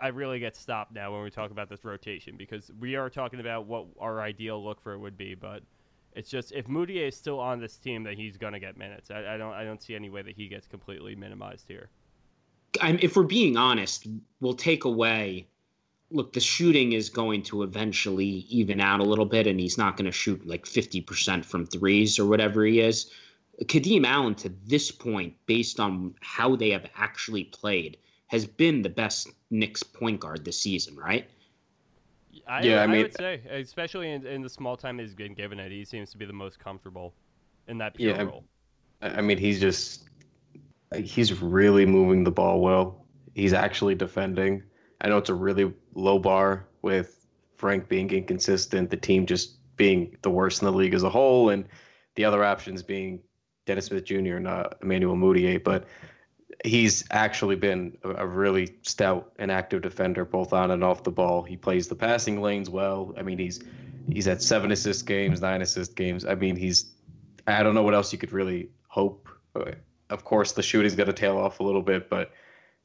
I 0.00 0.08
really 0.08 0.38
get 0.38 0.56
stopped 0.56 0.92
now 0.92 1.12
when 1.12 1.22
we 1.22 1.30
talk 1.30 1.50
about 1.50 1.68
this 1.68 1.84
rotation 1.84 2.36
because 2.36 2.70
we 2.80 2.96
are 2.96 3.08
talking 3.08 3.40
about 3.40 3.66
what 3.66 3.86
our 3.98 4.20
ideal 4.20 4.62
look 4.62 4.80
for 4.80 4.92
it 4.92 4.98
would 4.98 5.16
be, 5.16 5.34
but. 5.34 5.62
It's 6.14 6.30
just 6.30 6.52
if 6.52 6.66
Mudiay 6.66 7.08
is 7.08 7.14
still 7.14 7.38
on 7.38 7.60
this 7.60 7.76
team, 7.76 8.02
that 8.04 8.14
he's 8.14 8.38
gonna 8.38 8.58
get 8.58 8.78
minutes. 8.78 9.10
I, 9.10 9.34
I 9.34 9.36
don't 9.36 9.52
I 9.52 9.64
don't 9.64 9.82
see 9.82 9.94
any 9.94 10.08
way 10.08 10.22
that 10.22 10.34
he 10.34 10.48
gets 10.48 10.66
completely 10.66 11.14
minimized 11.14 11.68
here. 11.68 11.90
I'm, 12.80 12.98
if 13.02 13.16
we're 13.16 13.24
being 13.24 13.58
honest, 13.58 14.06
we'll 14.40 14.54
take 14.54 14.84
away 14.84 15.46
look, 16.16 16.32
the 16.32 16.40
shooting 16.40 16.92
is 16.92 17.10
going 17.10 17.42
to 17.42 17.62
eventually 17.62 18.46
even 18.48 18.80
out 18.80 19.00
a 19.00 19.04
little 19.04 19.26
bit, 19.26 19.46
and 19.46 19.60
he's 19.60 19.76
not 19.76 19.98
going 19.98 20.06
to 20.06 20.12
shoot 20.12 20.46
like 20.46 20.64
50% 20.64 21.44
from 21.44 21.66
threes 21.66 22.18
or 22.18 22.24
whatever 22.26 22.64
he 22.64 22.80
is. 22.80 23.10
Kadeem 23.64 24.06
Allen, 24.06 24.34
to 24.36 24.50
this 24.64 24.90
point, 24.90 25.34
based 25.44 25.78
on 25.78 26.14
how 26.22 26.56
they 26.56 26.70
have 26.70 26.86
actually 26.96 27.44
played, 27.44 27.98
has 28.28 28.46
been 28.46 28.80
the 28.80 28.88
best 28.88 29.28
Knicks 29.50 29.82
point 29.82 30.20
guard 30.20 30.44
this 30.44 30.58
season, 30.60 30.96
right? 30.96 31.28
I, 32.48 32.62
Yeah, 32.62 32.82
I 32.82 32.84
I 32.84 32.98
would 33.02 33.14
say, 33.14 33.42
especially 33.50 34.10
in, 34.10 34.26
in 34.26 34.42
the 34.42 34.48
small 34.48 34.76
time 34.76 34.98
he's 34.98 35.14
been 35.14 35.34
given 35.34 35.60
it, 35.60 35.70
he 35.70 35.84
seems 35.84 36.10
to 36.12 36.18
be 36.18 36.24
the 36.24 36.32
most 36.32 36.58
comfortable 36.58 37.12
in 37.68 37.78
that 37.78 37.94
pure 37.94 38.16
Yeah, 38.16 38.22
role. 38.22 38.44
I 39.02 39.08
I 39.18 39.20
mean, 39.20 39.36
he's 39.38 39.60
just 39.60 40.04
he's 40.94 41.42
really 41.42 41.84
moving 41.84 42.24
the 42.24 42.30
ball 42.30 42.60
well. 42.60 43.04
He's 43.34 43.52
actually 43.52 43.94
defending. 43.94 44.62
I 45.00 45.08
know 45.08 45.18
it's 45.18 45.30
a 45.30 45.34
really 45.34 45.72
low 45.94 46.18
bar 46.18 46.66
with 46.82 47.26
Frank 47.56 47.88
being 47.88 48.10
inconsistent, 48.10 48.90
the 48.90 48.96
team 48.96 49.26
just 49.26 49.56
being 49.76 50.16
the 50.22 50.30
worst 50.30 50.62
in 50.62 50.66
the 50.66 50.72
league 50.72 50.94
as 50.94 51.02
a 51.02 51.10
whole, 51.10 51.50
and 51.50 51.66
the 52.14 52.24
other 52.24 52.44
options 52.44 52.82
being 52.82 53.20
Dennis 53.66 53.86
Smith 53.86 54.04
Jr. 54.04 54.36
and 54.36 54.46
uh, 54.48 54.68
Emmanuel 54.82 55.16
Mudiay. 55.16 55.62
But 55.62 55.86
he's 56.64 57.04
actually 57.10 57.56
been 57.56 57.96
a, 58.04 58.10
a 58.10 58.26
really 58.26 58.76
stout 58.82 59.32
and 59.38 59.50
active 59.50 59.82
defender, 59.82 60.24
both 60.24 60.52
on 60.52 60.70
and 60.70 60.82
off 60.82 61.02
the 61.02 61.10
ball. 61.10 61.42
He 61.42 61.56
plays 61.56 61.88
the 61.88 61.94
passing 61.94 62.40
lanes 62.40 62.70
well. 62.70 63.14
I 63.18 63.22
mean, 63.22 63.38
he's 63.38 63.62
he's 64.10 64.24
had 64.24 64.40
seven 64.40 64.70
assist 64.72 65.06
games, 65.06 65.40
nine 65.40 65.62
assist 65.62 65.96
games. 65.96 66.24
I 66.24 66.34
mean, 66.34 66.56
he's 66.56 66.92
I 67.46 67.62
don't 67.62 67.74
know 67.74 67.82
what 67.82 67.94
else 67.94 68.12
you 68.12 68.18
could 68.18 68.32
really 68.32 68.70
hope. 68.88 69.28
Uh, 69.54 69.72
Of 70.10 70.24
course, 70.24 70.52
the 70.52 70.62
shooting's 70.62 70.94
going 70.94 71.08
to 71.08 71.12
tail 71.12 71.36
off 71.36 71.60
a 71.60 71.62
little 71.62 71.82
bit, 71.82 72.08
but 72.08 72.30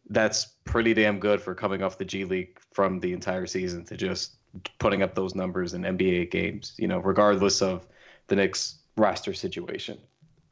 that's 0.09 0.45
pretty 0.65 0.93
damn 0.93 1.19
good 1.19 1.41
for 1.41 1.55
coming 1.55 1.83
off 1.83 1.97
the 1.97 2.05
G 2.05 2.25
League 2.25 2.59
from 2.71 2.99
the 2.99 3.13
entire 3.13 3.45
season 3.45 3.85
to 3.85 3.97
just 3.97 4.35
putting 4.79 5.01
up 5.01 5.15
those 5.15 5.35
numbers 5.35 5.73
in 5.73 5.83
NBA 5.83 6.31
games. 6.31 6.73
You 6.77 6.87
know, 6.87 6.99
regardless 6.99 7.61
of 7.61 7.87
the 8.27 8.35
Knicks 8.35 8.79
roster 8.97 9.33
situation. 9.33 9.97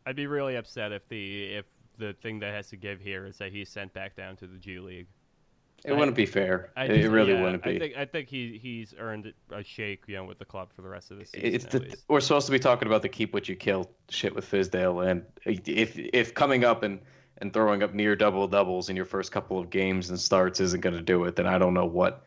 I'd 0.06 0.16
be 0.16 0.28
really 0.28 0.56
upset 0.56 0.92
if 0.92 1.08
the 1.08 1.54
if 1.54 1.66
the 1.98 2.14
thing 2.22 2.40
that 2.40 2.54
has 2.54 2.68
to 2.70 2.78
give 2.78 3.00
here 3.00 3.26
is 3.26 3.38
that 3.38 3.52
he's 3.52 3.70
sent 3.70 3.94
back 3.94 4.16
down 4.16 4.36
to 4.38 4.48
the 4.48 4.58
G 4.58 4.80
League. 4.80 5.08
It 5.86 5.94
wouldn't 5.94 6.18
be 6.18 6.26
fair. 6.26 6.72
I 6.76 6.86
it 6.86 7.10
really 7.10 7.34
yeah, 7.34 7.42
wouldn't 7.42 7.64
be. 7.64 7.76
I 7.76 7.80
think 7.80 7.98
I 7.98 8.06
think 8.06 8.28
he 8.28 8.60
he's 8.62 8.94
earned 9.00 9.34
a 9.52 9.64
shake, 9.64 10.04
you 10.08 10.16
know, 10.16 10.26
with 10.26 10.40
the 10.40 10.46
club 10.46 10.70
for 10.76 10.82
the 10.82 10.90
rest 10.90 11.12
of 11.12 11.20
the 11.20 11.26
season. 11.26 11.54
it's 11.54 11.66
the, 11.66 11.96
we're 12.10 12.20
supposed 12.20 12.48
to 12.48 12.52
be 12.52 12.60
talking 12.60 12.88
about 12.88 13.02
the 13.02 13.10
keep 13.10 13.34
what 13.34 13.48
you 13.48 13.56
kill 13.56 13.90
shit 14.10 14.36
with 14.36 14.50
Fizdale, 14.50 15.10
and 15.10 15.24
if 15.46 15.98
if 15.98 16.34
coming 16.34 16.66
up 16.66 16.84
and 16.84 17.00
and 17.42 17.54
throwing 17.54 17.84
up 17.84 17.94
near 17.94 18.16
double 18.16 18.48
doubles 18.48 18.90
in 18.90 18.96
your 18.96 19.06
first 19.06 19.32
couple 19.32 19.58
of 19.60 19.70
games 19.70 20.10
and 20.10 20.20
starts 20.20 20.60
isn't 20.60 20.82
going 20.82 20.96
to 20.96 21.02
do 21.02 21.24
it, 21.26 21.36
then 21.36 21.48
I 21.48 21.58
don't 21.58 21.74
know 21.74 21.86
what 21.86 22.26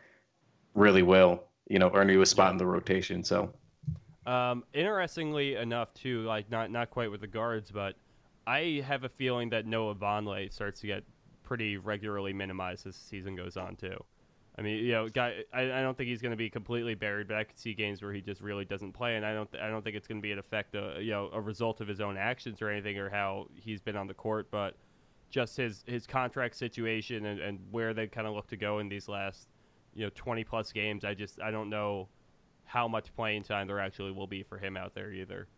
really 0.74 1.02
will. 1.02 1.44
You 1.68 1.78
know, 1.78 1.90
earn 1.94 2.08
you 2.08 2.20
a 2.22 2.26
spot 2.26 2.52
in 2.52 2.58
the 2.58 2.66
rotation. 2.66 3.22
So 3.24 3.52
Um, 4.26 4.64
interestingly 4.72 5.56
enough, 5.56 5.92
too, 5.94 6.22
like 6.22 6.50
not 6.50 6.70
not 6.70 6.90
quite 6.90 7.10
with 7.10 7.20
the 7.20 7.26
guards, 7.26 7.70
but 7.70 7.96
I 8.46 8.84
have 8.86 9.04
a 9.04 9.08
feeling 9.08 9.50
that 9.50 9.66
Noah 9.66 9.94
Vonleh 9.94 10.52
starts 10.52 10.80
to 10.80 10.86
get 10.86 11.04
pretty 11.42 11.76
regularly 11.76 12.32
minimized 12.32 12.86
as 12.86 12.96
the 12.96 13.04
season 13.04 13.36
goes 13.36 13.56
on 13.56 13.76
too. 13.76 14.02
I 14.58 14.62
mean, 14.62 14.84
you 14.84 14.92
know, 14.92 15.08
guy, 15.08 15.44
I, 15.52 15.62
I 15.62 15.82
don't 15.82 15.96
think 15.96 16.08
he's 16.08 16.20
going 16.20 16.32
to 16.32 16.36
be 16.36 16.50
completely 16.50 16.94
buried, 16.94 17.26
but 17.26 17.36
I 17.36 17.44
could 17.44 17.58
see 17.58 17.72
games 17.72 18.02
where 18.02 18.12
he 18.12 18.20
just 18.20 18.40
really 18.42 18.64
doesn't 18.64 18.92
play, 18.92 19.16
and 19.16 19.24
I 19.24 19.32
don't 19.32 19.48
I 19.60 19.68
don't 19.68 19.82
think 19.82 19.96
it's 19.96 20.06
going 20.06 20.20
to 20.20 20.22
be 20.22 20.32
an 20.32 20.38
effect, 20.38 20.74
of, 20.74 21.02
you 21.02 21.10
know, 21.10 21.30
a 21.32 21.40
result 21.40 21.80
of 21.80 21.88
his 21.88 22.00
own 22.00 22.16
actions 22.16 22.60
or 22.60 22.68
anything 22.68 22.98
or 22.98 23.08
how 23.08 23.48
he's 23.54 23.80
been 23.80 23.96
on 23.96 24.06
the 24.06 24.14
court, 24.14 24.48
but 24.50 24.76
just 25.32 25.56
his 25.56 25.82
his 25.86 26.06
contract 26.06 26.54
situation 26.54 27.26
and, 27.26 27.40
and 27.40 27.58
where 27.72 27.94
they 27.94 28.06
kind 28.06 28.26
of 28.26 28.34
look 28.34 28.46
to 28.48 28.56
go 28.56 28.78
in 28.78 28.88
these 28.88 29.08
last 29.08 29.48
you 29.94 30.04
know 30.04 30.10
20 30.14 30.44
plus 30.44 30.70
games. 30.70 31.04
I 31.04 31.14
just 31.14 31.40
I 31.40 31.50
don't 31.50 31.70
know 31.70 32.08
how 32.64 32.86
much 32.86 33.12
playing 33.16 33.42
time 33.42 33.66
there 33.66 33.80
actually 33.80 34.12
will 34.12 34.26
be 34.26 34.42
for 34.42 34.58
him 34.58 34.76
out 34.76 34.94
there 34.94 35.10
either. 35.10 35.48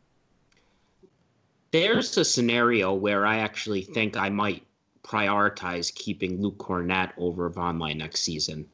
There's 1.73 2.17
a 2.17 2.25
scenario 2.25 2.95
where 2.95 3.27
I 3.27 3.39
actually 3.39 3.83
think 3.83 4.17
I 4.17 4.29
might 4.29 4.65
prioritize 5.03 5.93
keeping 5.93 6.41
Luke 6.41 6.57
Kornet 6.59 7.13
over 7.19 7.51
Vonleh 7.51 7.97
next 7.97 8.21
season. 8.21 8.67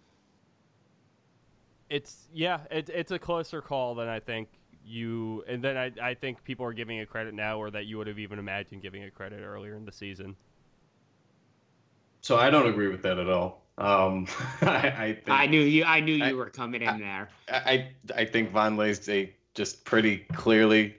It's 1.89 2.29
yeah, 2.33 2.61
it, 2.71 2.91
it's 2.91 3.11
a 3.11 3.19
closer 3.19 3.63
call 3.63 3.95
than 3.95 4.07
I 4.07 4.21
think 4.21 4.49
you 4.85 5.45
and 5.49 5.65
then 5.65 5.79
I, 5.79 5.93
I 6.03 6.15
think 6.15 6.45
people 6.45 6.67
are 6.67 6.75
giving 6.75 6.99
it 6.99 7.09
credit 7.09 7.33
now 7.33 7.59
or 7.59 7.71
that 7.71 7.87
you 7.87 7.97
would 7.97 8.07
have 8.07 8.19
even 8.19 8.39
imagined 8.39 8.83
giving 8.83 9.03
it 9.03 9.15
credit 9.15 9.43
earlier 9.43 9.77
in 9.77 9.87
the 9.87 9.93
season. 9.93 10.37
So 12.21 12.37
I 12.37 12.51
don't 12.51 12.69
agree 12.69 12.89
with 12.89 13.03
that 13.03 13.19
at 13.19 13.29
all. 13.29 13.63
Um, 13.79 14.27
I 14.63 14.95
I, 14.97 15.13
think, 15.15 15.29
I 15.31 15.47
knew 15.47 15.61
you. 15.63 15.85
I 15.85 16.01
knew 16.01 16.15
you 16.15 16.25
I- 16.25 16.33
were 16.35 16.51
coming 16.51 16.83
in 16.83 16.99
there. 16.99 17.29
I 17.49 17.89
I 18.15 18.25
think 18.25 18.53
Vonleh's 18.53 19.09
a 19.09 19.33
just 19.55 19.85
pretty 19.85 20.19
clearly 20.35 20.97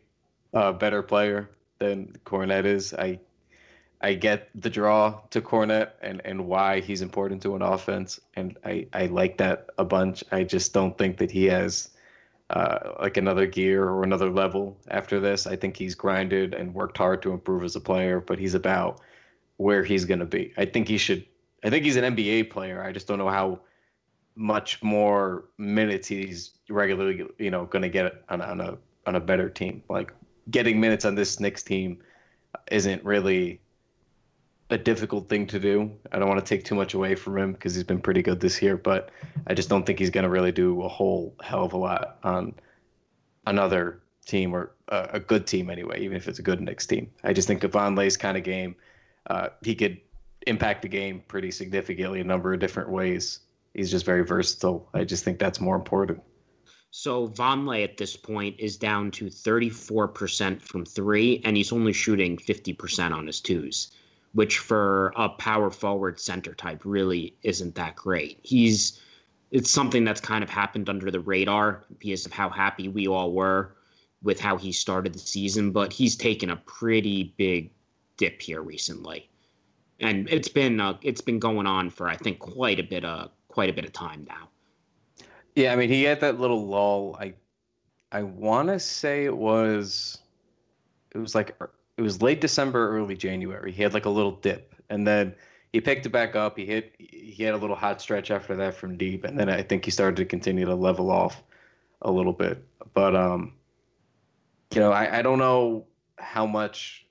uh, 0.53 0.71
better 0.73 1.01
player 1.01 1.49
than 1.79 2.15
Kornet 2.25 2.65
is. 2.65 2.93
I 2.93 3.19
I 4.01 4.15
get 4.15 4.49
the 4.55 4.69
draw 4.69 5.21
to 5.29 5.41
Kornet 5.41 5.91
and, 6.01 6.21
and 6.25 6.47
why 6.47 6.79
he's 6.79 7.03
important 7.03 7.41
to 7.43 7.55
an 7.55 7.61
offense, 7.61 8.19
and 8.35 8.57
I, 8.65 8.87
I 8.93 9.05
like 9.05 9.37
that 9.37 9.67
a 9.77 9.85
bunch. 9.85 10.23
I 10.31 10.43
just 10.43 10.73
don't 10.73 10.97
think 10.97 11.17
that 11.17 11.29
he 11.29 11.45
has 11.45 11.89
uh, 12.49 12.93
like 12.99 13.17
another 13.17 13.45
gear 13.45 13.87
or 13.87 14.03
another 14.03 14.31
level 14.31 14.75
after 14.89 15.19
this. 15.19 15.45
I 15.45 15.55
think 15.55 15.77
he's 15.77 15.93
grinded 15.93 16.55
and 16.55 16.73
worked 16.73 16.97
hard 16.97 17.21
to 17.21 17.31
improve 17.31 17.63
as 17.63 17.75
a 17.75 17.79
player, 17.79 18.19
but 18.19 18.39
he's 18.39 18.55
about 18.55 19.01
where 19.57 19.83
he's 19.83 20.05
going 20.05 20.19
to 20.19 20.25
be. 20.25 20.53
I 20.57 20.65
think 20.65 20.87
he 20.87 20.97
should. 20.97 21.25
I 21.63 21.69
think 21.69 21.85
he's 21.85 21.95
an 21.95 22.15
NBA 22.15 22.49
player. 22.49 22.83
I 22.83 22.91
just 22.91 23.07
don't 23.07 23.19
know 23.19 23.29
how 23.29 23.61
much 24.35 24.81
more 24.81 25.45
minutes 25.57 26.07
he's 26.07 26.51
regularly, 26.69 27.25
you 27.37 27.51
know, 27.51 27.65
going 27.65 27.83
to 27.83 27.89
get 27.89 28.23
on, 28.29 28.41
on 28.41 28.61
a 28.61 28.77
on 29.05 29.15
a 29.15 29.19
better 29.19 29.49
team. 29.49 29.83
Like 29.89 30.13
getting 30.49 30.79
minutes 30.79 31.05
on 31.05 31.15
this 31.15 31.39
Knicks 31.39 31.63
team 31.63 31.99
isn't 32.71 33.03
really 33.03 33.61
a 34.69 34.77
difficult 34.77 35.27
thing 35.29 35.45
to 35.47 35.59
do. 35.59 35.91
I 36.11 36.19
don't 36.19 36.29
want 36.29 36.43
to 36.43 36.45
take 36.45 36.63
too 36.63 36.75
much 36.75 36.93
away 36.93 37.15
from 37.15 37.37
him 37.37 37.51
because 37.51 37.75
he's 37.75 37.83
been 37.83 37.99
pretty 37.99 38.21
good 38.21 38.39
this 38.39 38.61
year, 38.61 38.77
but 38.77 39.11
I 39.47 39.53
just 39.53 39.69
don't 39.69 39.85
think 39.85 39.99
he's 39.99 40.09
going 40.09 40.23
to 40.23 40.29
really 40.29 40.51
do 40.51 40.81
a 40.83 40.87
whole 40.87 41.35
hell 41.41 41.65
of 41.65 41.73
a 41.73 41.77
lot 41.77 42.19
on 42.23 42.55
another 43.45 44.01
team 44.25 44.53
or 44.53 44.71
a, 44.87 45.09
a 45.13 45.19
good 45.19 45.45
team 45.45 45.69
anyway, 45.69 46.01
even 46.01 46.15
if 46.15 46.27
it's 46.27 46.39
a 46.39 46.43
good 46.43 46.61
Knicks 46.61 46.87
team. 46.87 47.11
I 47.23 47.33
just 47.33 47.47
think 47.47 47.63
of 47.63 47.71
Vonleh's 47.71 48.15
kind 48.15 48.37
of 48.37 48.43
game, 48.43 48.75
uh, 49.27 49.49
he 49.63 49.75
could 49.75 49.99
impact 50.47 50.81
the 50.81 50.87
game 50.87 51.23
pretty 51.27 51.51
significantly 51.51 52.21
a 52.21 52.23
number 52.23 52.53
of 52.53 52.59
different 52.59 52.89
ways. 52.89 53.39
He's 53.73 53.91
just 53.91 54.05
very 54.05 54.25
versatile. 54.25 54.89
I 54.93 55.03
just 55.03 55.23
think 55.23 55.39
that's 55.39 55.61
more 55.61 55.75
important. 55.75 56.21
So 56.89 57.29
Vonleh 57.29 57.83
at 57.83 57.97
this 57.97 58.17
point 58.17 58.55
is 58.59 58.75
down 58.75 59.11
to 59.11 59.25
34% 59.25 60.61
from 60.61 60.83
three, 60.83 61.41
and 61.45 61.55
he's 61.55 61.71
only 61.71 61.93
shooting 61.93 62.35
50% 62.35 63.15
on 63.15 63.27
his 63.27 63.39
twos 63.39 63.91
which 64.33 64.59
for 64.59 65.13
a 65.15 65.29
power 65.29 65.69
forward 65.69 66.19
center 66.19 66.53
type 66.53 66.81
really 66.85 67.35
isn't 67.43 67.75
that 67.75 67.95
great. 67.95 68.39
He's 68.43 68.99
it's 69.51 69.69
something 69.69 70.05
that's 70.05 70.21
kind 70.21 70.43
of 70.43 70.49
happened 70.49 70.87
under 70.87 71.11
the 71.11 71.19
radar 71.19 71.83
because 71.99 72.25
of 72.25 72.31
how 72.31 72.49
happy 72.49 72.87
we 72.87 73.07
all 73.07 73.33
were 73.33 73.75
with 74.23 74.39
how 74.39 74.55
he 74.55 74.71
started 74.71 75.13
the 75.13 75.19
season, 75.19 75.71
but 75.71 75.91
he's 75.91 76.15
taken 76.15 76.51
a 76.51 76.55
pretty 76.55 77.33
big 77.37 77.71
dip 78.21 78.39
here 78.39 78.61
recently. 78.61 79.27
And 79.99 80.29
it's 80.29 80.47
been 80.47 80.79
uh, 80.79 80.97
it's 81.01 81.21
been 81.21 81.39
going 81.39 81.65
on 81.65 81.89
for 81.89 82.07
I 82.07 82.15
think 82.15 82.37
quite 82.37 82.79
a 82.79 82.83
bit 82.83 83.03
of 83.03 83.31
quite 83.47 83.69
a 83.69 83.73
bit 83.73 83.83
of 83.83 83.91
time 83.93 84.25
now. 84.29 84.47
Yeah, 85.55 85.73
I 85.73 85.75
mean 85.75 85.89
he 85.89 86.03
had 86.03 86.21
that 86.21 86.39
little 86.39 86.67
lull. 86.67 87.17
I 87.19 87.33
I 88.11 88.21
want 88.21 88.69
to 88.69 88.79
say 88.79 89.25
it 89.25 89.35
was 89.35 90.19
it 91.13 91.17
was 91.17 91.33
like 91.33 91.55
it 91.97 92.01
was 92.01 92.21
late 92.21 92.41
December, 92.41 92.95
early 92.95 93.15
January. 93.15 93.71
He 93.71 93.81
had 93.81 93.93
like 93.93 94.05
a 94.05 94.09
little 94.09 94.33
dip, 94.33 94.75
and 94.89 95.05
then 95.05 95.33
he 95.73 95.81
picked 95.81 96.05
it 96.05 96.09
back 96.09 96.35
up. 96.35 96.57
He 96.57 96.65
hit. 96.65 96.93
He 96.99 97.43
had 97.43 97.55
a 97.55 97.57
little 97.57 97.75
hot 97.75 98.01
stretch 98.01 98.29
after 98.29 98.55
that 98.55 98.75
from 98.75 98.97
deep, 98.97 99.23
and 99.23 99.39
then 99.39 99.49
I 99.49 99.63
think 99.63 99.83
he 99.85 99.91
started 99.91 100.15
to 100.17 100.25
continue 100.25 100.65
to 100.65 100.75
level 100.75 101.09
off 101.09 101.43
a 102.03 102.11
little 102.11 102.33
bit. 102.33 102.63
But 102.93 103.15
um, 103.15 103.53
you 104.73 104.79
know, 104.79 104.91
I, 104.91 105.19
I 105.19 105.21
don't 105.21 105.39
know 105.39 105.85
how 106.17 106.45
much. 106.45 107.05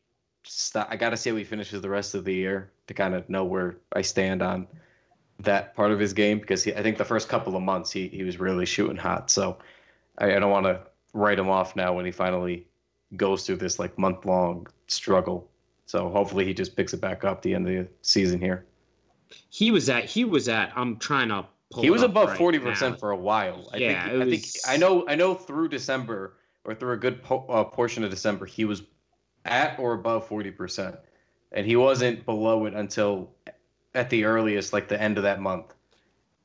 St- 0.45 0.87
I 0.89 0.97
got 0.97 1.11
to 1.11 1.17
see 1.17 1.31
how 1.31 1.37
he 1.37 1.45
finishes 1.45 1.83
the 1.83 1.89
rest 1.89 2.15
of 2.15 2.25
the 2.25 2.35
year 2.35 2.73
to 2.87 2.95
kind 2.95 3.15
of 3.15 3.29
know 3.29 3.45
where 3.45 3.77
I 3.93 4.03
stand 4.03 4.43
on 4.43 4.67
that 5.41 5.75
part 5.75 5.91
of 5.91 5.99
his 5.99 6.13
game 6.13 6.39
because 6.39 6.63
he, 6.63 6.75
I 6.75 6.83
think 6.83 6.99
the 6.99 7.05
first 7.05 7.29
couple 7.29 7.57
of 7.57 7.63
months 7.63 7.91
he, 7.91 8.09
he 8.09 8.23
was 8.23 8.39
really 8.39 8.67
shooting 8.67 8.97
hot. 8.97 9.31
So 9.31 9.59
I, 10.19 10.37
I 10.37 10.39
don't 10.39 10.51
want 10.51 10.67
to 10.67 10.81
write 11.13 11.39
him 11.39 11.49
off 11.49 11.77
now 11.77 11.95
when 11.95 12.05
he 12.05 12.13
finally 12.13 12.67
goes 13.17 13.47
through 13.47 13.57
this 13.57 13.79
like 13.79 13.99
month 13.99 14.25
long 14.25 14.67
struggle. 14.87 15.51
So 15.87 16.09
hopefully 16.09 16.45
he 16.45 16.55
just 16.55 16.77
picks 16.77 16.95
it 16.95 17.01
back 17.01 17.25
up 17.25 17.43
the 17.43 17.55
end 17.55 17.69
of 17.69 17.75
the 17.75 17.89
season 18.03 18.41
here. 18.41 18.67
He 19.49 19.71
was 19.71 19.89
at 19.89 20.05
he 20.05 20.25
was 20.25 20.49
at 20.49 20.73
I'm 20.77 20.97
trying 20.97 21.29
to 21.29 21.47
pull 21.71 21.83
He 21.83 21.91
was 21.91 22.03
above 22.03 22.37
forty 22.37 22.59
right 22.59 22.69
percent 22.69 23.01
for 23.01 23.11
a 23.11 23.17
while. 23.17 23.69
I 23.73 23.79
yeah, 23.79 24.09
think, 24.09 24.19
was... 24.19 24.23
I 24.23 24.31
think 24.31 24.45
I 24.69 24.77
know 24.77 25.05
I 25.09 25.15
know 25.15 25.35
through 25.35 25.69
December 25.69 26.37
or 26.65 26.75
through 26.75 26.93
a 26.93 26.97
good 26.97 27.23
po- 27.23 27.47
uh, 27.49 27.65
portion 27.65 28.05
of 28.05 28.11
December 28.11 28.47
he 28.47 28.65
was 28.65 28.83
at 29.45 29.79
or 29.79 29.95
above 29.95 30.27
forty 30.27 30.51
percent, 30.51 30.97
and 31.53 31.67
he 31.67 31.77
wasn't 31.77 32.25
below 32.25 32.67
it 32.67 32.75
until 32.75 33.31
at 33.95 34.11
the 34.11 34.25
earliest, 34.25 34.73
like 34.73 34.89
the 34.89 35.01
end 35.01 35.17
of 35.17 35.25
that 35.25 35.41
month. 35.41 35.75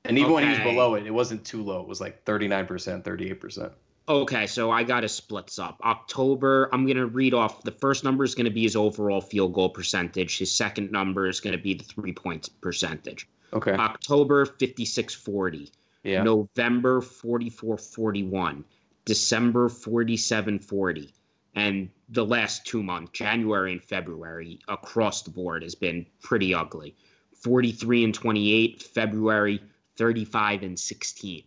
And 0.03 0.17
even 0.17 0.31
okay. 0.31 0.33
when 0.33 0.43
he 0.43 0.49
was 0.49 0.59
below 0.59 0.95
it, 0.95 1.05
it 1.05 1.11
wasn't 1.11 1.43
too 1.43 1.63
low. 1.63 1.81
It 1.81 1.87
was 1.87 2.01
like 2.01 2.23
thirty 2.23 2.47
nine 2.47 2.67
percent, 2.67 3.03
thirty 3.03 3.29
eight 3.29 3.41
percent. 3.41 3.71
Okay, 4.07 4.45
so 4.45 4.69
I 4.69 4.83
got 4.83 5.01
to 5.01 5.09
splits 5.09 5.57
up. 5.57 5.79
October, 5.83 6.69
I'm 6.71 6.85
going 6.85 6.97
to 6.97 7.07
read 7.07 7.33
off 7.33 7.63
the 7.63 7.71
first 7.71 8.03
number 8.03 8.23
is 8.23 8.35
going 8.35 8.45
to 8.45 8.51
be 8.51 8.61
his 8.61 8.75
overall 8.75 9.19
field 9.19 9.53
goal 9.53 9.69
percentage. 9.69 10.37
His 10.37 10.51
second 10.51 10.91
number 10.91 11.27
is 11.27 11.39
going 11.39 11.57
to 11.57 11.61
be 11.61 11.73
the 11.73 11.83
three 11.83 12.13
points 12.13 12.47
percentage. 12.47 13.27
Okay. 13.53 13.71
October 13.71 14.45
5640. 14.45 15.71
Yeah. 16.03 16.21
November 16.21 17.01
4441. 17.01 18.63
December 19.05 19.69
4740. 19.69 21.11
And 21.55 21.89
the 22.09 22.25
last 22.25 22.65
two 22.65 22.83
months, 22.83 23.11
January 23.11 23.71
and 23.71 23.83
February, 23.83 24.59
across 24.67 25.21
the 25.21 25.31
board 25.31 25.63
has 25.63 25.73
been 25.73 26.05
pretty 26.21 26.53
ugly. 26.53 26.95
43 27.33 28.03
and 28.03 28.13
28, 28.13 28.83
February 28.83 29.61
35 29.97 30.63
and 30.63 30.79
16. 30.79 31.43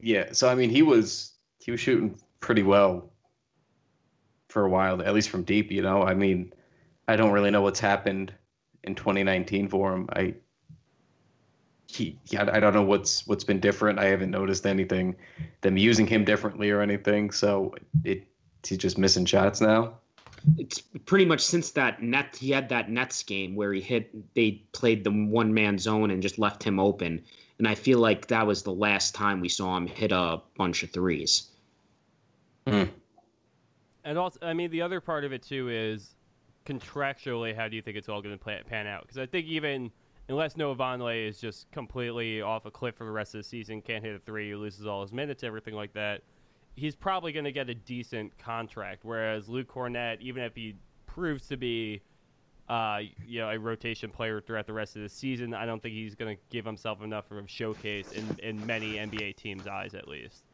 Yeah, 0.00 0.32
so 0.32 0.48
I 0.48 0.54
mean, 0.54 0.70
he 0.70 0.82
was 0.82 1.32
he 1.58 1.70
was 1.70 1.80
shooting 1.80 2.18
pretty 2.40 2.62
well 2.62 3.12
for 4.48 4.64
a 4.64 4.68
while, 4.68 5.02
at 5.02 5.14
least 5.14 5.28
from 5.28 5.42
deep. 5.42 5.70
You 5.70 5.82
know, 5.82 6.02
I 6.02 6.14
mean, 6.14 6.52
I 7.06 7.16
don't 7.16 7.32
really 7.32 7.50
know 7.50 7.62
what's 7.62 7.80
happened 7.80 8.32
in 8.82 8.94
2019 8.94 9.68
for 9.68 9.92
him. 9.92 10.08
I 10.12 10.34
he, 11.96 12.18
yeah, 12.26 12.48
I 12.52 12.60
don't 12.60 12.74
know 12.74 12.82
what's 12.82 13.26
what's 13.26 13.44
been 13.44 13.60
different. 13.60 13.98
I 13.98 14.06
haven't 14.06 14.30
noticed 14.30 14.66
anything 14.66 15.16
them 15.60 15.76
using 15.76 16.06
him 16.06 16.24
differently 16.24 16.70
or 16.70 16.80
anything. 16.80 17.30
So 17.30 17.74
it 18.04 18.26
he's 18.66 18.78
just 18.78 18.98
missing 18.98 19.24
shots 19.24 19.60
now. 19.60 19.94
It's 20.56 20.80
pretty 20.80 21.26
much 21.26 21.40
since 21.40 21.70
that 21.72 22.02
net 22.02 22.36
he 22.36 22.50
had 22.50 22.68
that 22.70 22.90
Nets 22.90 23.22
game 23.22 23.54
where 23.54 23.72
he 23.72 23.80
hit 23.80 24.34
they 24.34 24.62
played 24.72 25.04
the 25.04 25.10
one 25.10 25.52
man 25.52 25.78
zone 25.78 26.10
and 26.10 26.22
just 26.22 26.38
left 26.38 26.62
him 26.62 26.80
open 26.80 27.22
and 27.60 27.68
I 27.68 27.74
feel 27.74 27.98
like 27.98 28.28
that 28.28 28.46
was 28.46 28.62
the 28.62 28.72
last 28.72 29.14
time 29.14 29.42
we 29.42 29.50
saw 29.50 29.76
him 29.76 29.86
hit 29.86 30.12
a 30.12 30.40
bunch 30.56 30.82
of 30.82 30.90
threes. 30.92 31.50
Mm. 32.66 32.88
And 34.02 34.16
also, 34.16 34.38
I 34.40 34.54
mean, 34.54 34.70
the 34.70 34.80
other 34.80 34.98
part 34.98 35.24
of 35.24 35.34
it 35.34 35.42
too 35.42 35.68
is 35.68 36.14
contractually, 36.64 37.54
how 37.54 37.68
do 37.68 37.76
you 37.76 37.82
think 37.82 37.98
it's 37.98 38.08
all 38.08 38.22
going 38.22 38.38
to 38.38 38.64
pan 38.64 38.86
out? 38.86 39.02
Because 39.02 39.18
I 39.18 39.26
think 39.26 39.46
even 39.46 39.90
unless 40.30 40.56
Noah 40.56 40.76
Vonleh 40.76 41.28
is 41.28 41.40
just 41.40 41.70
completely 41.72 42.40
off 42.40 42.64
a 42.64 42.70
cliff 42.70 42.94
for 42.94 43.04
the 43.04 43.10
rest 43.10 43.34
of 43.34 43.40
the 43.40 43.44
season, 43.44 43.82
can't 43.82 44.04
hit 44.04 44.14
a 44.14 44.18
three, 44.20 44.54
loses 44.54 44.86
all 44.86 45.02
his 45.02 45.12
minutes, 45.12 45.42
everything 45.42 45.74
like 45.74 45.92
that, 45.92 46.22
he's 46.76 46.94
probably 46.94 47.32
going 47.32 47.44
to 47.44 47.52
get 47.52 47.68
a 47.68 47.74
decent 47.74 48.36
contract. 48.38 49.00
Whereas 49.04 49.48
Luke 49.48 49.68
Kornet, 49.68 50.20
even 50.20 50.42
if 50.42 50.54
he 50.54 50.76
proves 51.06 51.48
to 51.48 51.56
be 51.56 52.00
uh, 52.68 53.00
you 53.26 53.40
know, 53.40 53.50
a 53.50 53.58
rotation 53.58 54.10
player 54.10 54.40
throughout 54.40 54.64
the 54.64 54.72
rest 54.72 54.94
of 54.94 55.02
the 55.02 55.08
season. 55.08 55.52
I 55.54 55.66
don't 55.66 55.82
think 55.82 55.92
he's 55.92 56.14
going 56.14 56.36
to 56.36 56.42
give 56.50 56.64
himself 56.64 57.02
enough 57.02 57.28
of 57.32 57.38
a 57.38 57.48
showcase 57.48 58.12
in, 58.12 58.38
in 58.40 58.64
many 58.64 58.92
NBA 58.92 59.34
teams' 59.34 59.66
eyes, 59.66 59.92
at 59.94 60.06
least. 60.06 60.44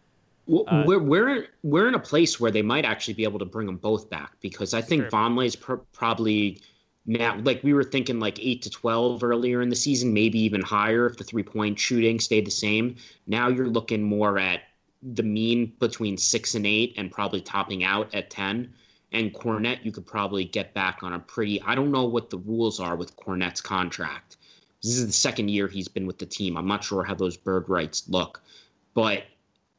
Well, 0.47 0.65
uh, 0.67 0.85
we're 0.87 0.99
we're 0.99 1.49
we're 1.63 1.89
in 1.89 1.95
a 1.95 2.01
place 2.01 2.41
where 2.41 2.51
they 2.51 2.63
might 2.63 2.87
actually 2.87 3.13
be 3.13 3.25
able 3.25 3.41
to 3.41 3.45
bring 3.45 3.67
them 3.67 3.77
both 3.77 4.09
back 4.09 4.33
because 4.41 4.73
I 4.73 4.81
think 4.81 5.09
Vonleh's 5.09 5.57
pr- 5.57 5.75
probably 5.93 6.63
now 7.07 7.39
like 7.39 7.63
we 7.63 7.73
were 7.73 7.85
thinking 7.85 8.19
like 8.21 8.39
eight 8.41 8.63
to 8.63 8.71
twelve 8.71 9.23
earlier 9.23 9.63
in 9.63 9.69
the 9.69 9.77
season, 9.77 10.13
maybe 10.13 10.39
even 10.41 10.61
higher 10.61 11.07
if 11.07 11.17
the 11.17 11.25
three 11.25 11.43
point 11.43 11.79
shooting 11.79 12.21
stayed 12.21 12.47
the 12.47 12.51
same. 12.51 12.97
Now 13.27 13.49
you're 13.49 13.69
looking 13.69 14.03
more 14.03 14.39
at 14.39 14.63
the 15.03 15.23
mean 15.23 15.73
between 15.79 16.17
six 16.17 16.55
and 16.55 16.67
eight, 16.67 16.95
and 16.97 17.11
probably 17.11 17.41
topping 17.41 17.85
out 17.85 18.15
at 18.15 18.31
ten 18.31 18.73
and 19.13 19.33
Kornet, 19.33 19.85
you 19.85 19.93
could 19.93 20.07
probably 20.07 20.45
get 20.45 20.75
back 20.75 21.03
on 21.03 21.13
a 21.13 21.19
pretty. 21.19 21.63
I 21.63 21.75
don't 21.75 21.91
know 21.91 22.05
what 22.05 22.31
the 22.31 22.39
rules 22.39 22.81
are 22.81 22.97
with 22.97 23.17
Kornet's 23.17 23.61
contract. 23.61 24.37
This 24.83 24.99
is 24.99 25.07
the 25.07 25.13
second 25.13 25.49
year 25.49 25.69
he's 25.69 25.89
been 25.89 26.07
with 26.07 26.19
the 26.19 26.27
team. 26.27 26.57
I'm 26.57 26.67
not 26.67 26.85
sure 26.85 27.03
how 27.03 27.15
those 27.15 27.37
bird 27.37 27.69
rights 27.69 28.09
look, 28.09 28.43
but 28.95 29.25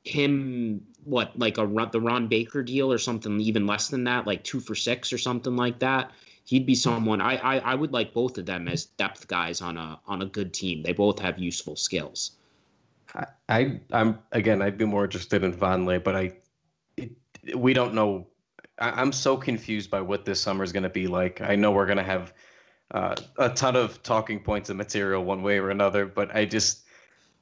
him, 0.03 0.85
what 1.03 1.37
like 1.37 1.57
a 1.57 1.89
the 1.91 2.01
Ron 2.01 2.27
Baker 2.27 2.63
deal 2.63 2.91
or 2.91 2.97
something 2.97 3.39
even 3.39 3.67
less 3.67 3.89
than 3.89 4.03
that, 4.05 4.25
like 4.25 4.43
two 4.43 4.59
for 4.59 4.75
six 4.75 5.11
or 5.13 5.17
something 5.17 5.55
like 5.55 5.79
that. 5.79 6.11
He'd 6.47 6.65
be 6.65 6.75
someone 6.75 7.19
I, 7.19 7.35
I 7.35 7.59
I 7.59 7.75
would 7.75 7.91
like 7.91 8.13
both 8.13 8.37
of 8.37 8.45
them 8.45 8.69
as 8.69 8.85
depth 8.85 9.27
guys 9.27 9.61
on 9.61 9.77
a 9.77 9.99
on 10.07 10.21
a 10.21 10.25
good 10.25 10.53
team. 10.53 10.81
They 10.81 10.93
both 10.93 11.19
have 11.19 11.37
useful 11.37 11.75
skills. 11.75 12.31
I, 13.13 13.25
I 13.49 13.79
am 13.91 14.19
again. 14.31 14.61
I'd 14.61 14.77
be 14.77 14.85
more 14.85 15.03
interested 15.03 15.43
in 15.43 15.53
Vonleh, 15.53 16.01
but 16.01 16.15
I 16.15 16.31
it, 16.95 17.11
we 17.53 17.73
don't 17.73 17.93
know 17.93 18.27
I, 18.79 19.01
am 19.01 19.11
so 19.11 19.35
confused 19.35 19.89
by 19.89 20.01
what 20.01 20.23
this 20.23 20.39
summer 20.39 20.63
is 20.63 20.71
going 20.71 20.83
to 20.83 20.89
be 20.89 21.07
like. 21.07 21.41
I 21.41 21.55
know 21.55 21.71
we're 21.71 21.85
going 21.85 21.97
to 21.97 22.03
have 22.03 22.33
uh, 22.91 23.15
a 23.37 23.49
ton 23.49 23.75
of 23.75 24.01
talking 24.03 24.39
points 24.39 24.69
and 24.69 24.77
material 24.77 25.23
one 25.23 25.43
way 25.43 25.59
or 25.59 25.69
another, 25.69 26.05
but 26.05 26.33
I 26.33 26.45
just 26.45 26.85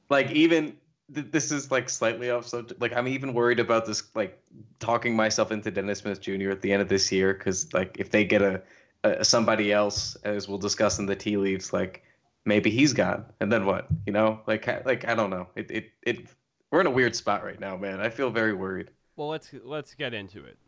like 0.08 0.30
even 0.32 0.76
this 1.08 1.52
is 1.52 1.70
like 1.70 1.88
slightly 1.88 2.30
off 2.30 2.48
subject. 2.48 2.80
Like 2.80 2.92
I'm 2.92 3.06
even 3.06 3.34
worried 3.34 3.60
about 3.60 3.86
this, 3.86 4.02
like 4.16 4.42
talking 4.80 5.14
myself 5.14 5.52
into 5.52 5.70
Dennis 5.70 6.00
Smith 6.00 6.20
Jr. 6.20 6.50
at 6.50 6.62
the 6.62 6.72
end 6.72 6.82
of 6.82 6.88
this 6.88 7.12
year 7.12 7.34
because 7.34 7.72
like 7.72 7.96
if 7.98 8.10
they 8.10 8.24
get 8.24 8.42
a 8.42 8.62
uh, 9.06 9.24
somebody 9.24 9.72
else, 9.72 10.16
as 10.24 10.48
we'll 10.48 10.58
discuss 10.58 10.98
in 10.98 11.06
the 11.06 11.16
tea 11.16 11.36
leaves, 11.36 11.72
like 11.72 12.02
maybe 12.44 12.70
he's 12.70 12.92
gone, 12.92 13.24
and 13.40 13.50
then 13.52 13.66
what? 13.66 13.86
You 14.06 14.12
know, 14.12 14.40
like 14.46 14.66
like 14.84 15.06
I 15.06 15.14
don't 15.14 15.30
know. 15.30 15.48
It 15.54 15.70
it 15.70 15.90
it. 16.02 16.28
We're 16.70 16.80
in 16.80 16.86
a 16.86 16.90
weird 16.90 17.14
spot 17.14 17.44
right 17.44 17.60
now, 17.60 17.76
man. 17.76 18.00
I 18.00 18.08
feel 18.08 18.30
very 18.30 18.52
worried. 18.52 18.90
Well, 19.16 19.28
let's 19.28 19.50
let's 19.64 19.94
get 19.94 20.14
into 20.14 20.44
it. 20.44 20.58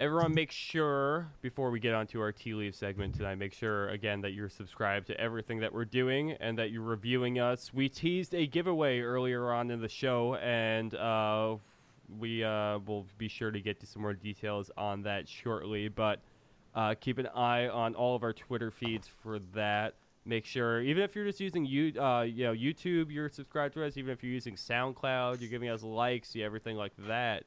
Everyone, 0.00 0.32
make 0.32 0.52
sure 0.52 1.26
before 1.42 1.72
we 1.72 1.80
get 1.80 1.92
onto 1.92 2.20
our 2.20 2.30
tea 2.30 2.54
leaf 2.54 2.76
segment 2.76 3.16
tonight, 3.16 3.34
make 3.34 3.52
sure 3.52 3.88
again 3.88 4.20
that 4.20 4.30
you're 4.30 4.48
subscribed 4.48 5.08
to 5.08 5.20
everything 5.20 5.58
that 5.58 5.72
we're 5.72 5.84
doing 5.84 6.32
and 6.32 6.56
that 6.56 6.70
you're 6.70 6.82
reviewing 6.82 7.40
us. 7.40 7.74
We 7.74 7.88
teased 7.88 8.32
a 8.32 8.46
giveaway 8.46 9.00
earlier 9.00 9.52
on 9.52 9.72
in 9.72 9.80
the 9.80 9.88
show, 9.88 10.36
and 10.36 10.94
uh, 10.94 11.56
we 12.16 12.44
uh, 12.44 12.78
will 12.86 13.06
be 13.18 13.26
sure 13.26 13.50
to 13.50 13.60
get 13.60 13.80
to 13.80 13.86
some 13.86 14.02
more 14.02 14.14
details 14.14 14.70
on 14.76 15.02
that 15.02 15.28
shortly. 15.28 15.88
But 15.88 16.20
uh, 16.78 16.94
keep 16.94 17.18
an 17.18 17.26
eye 17.34 17.66
on 17.66 17.96
all 17.96 18.14
of 18.14 18.22
our 18.22 18.32
Twitter 18.32 18.70
feeds 18.70 19.08
for 19.08 19.40
that. 19.52 19.94
Make 20.24 20.44
sure, 20.44 20.80
even 20.80 21.02
if 21.02 21.16
you're 21.16 21.24
just 21.24 21.40
using 21.40 21.64
you, 21.64 22.00
uh, 22.00 22.22
you 22.22 22.44
know, 22.44 22.52
YouTube, 22.52 23.10
you're 23.10 23.28
subscribed 23.28 23.74
to 23.74 23.84
us. 23.84 23.96
Even 23.96 24.12
if 24.12 24.22
you're 24.22 24.30
using 24.30 24.54
SoundCloud, 24.54 25.40
you're 25.40 25.50
giving 25.50 25.70
us 25.70 25.82
likes, 25.82 26.36
you 26.36 26.44
everything 26.44 26.76
like 26.76 26.92
that. 27.08 27.44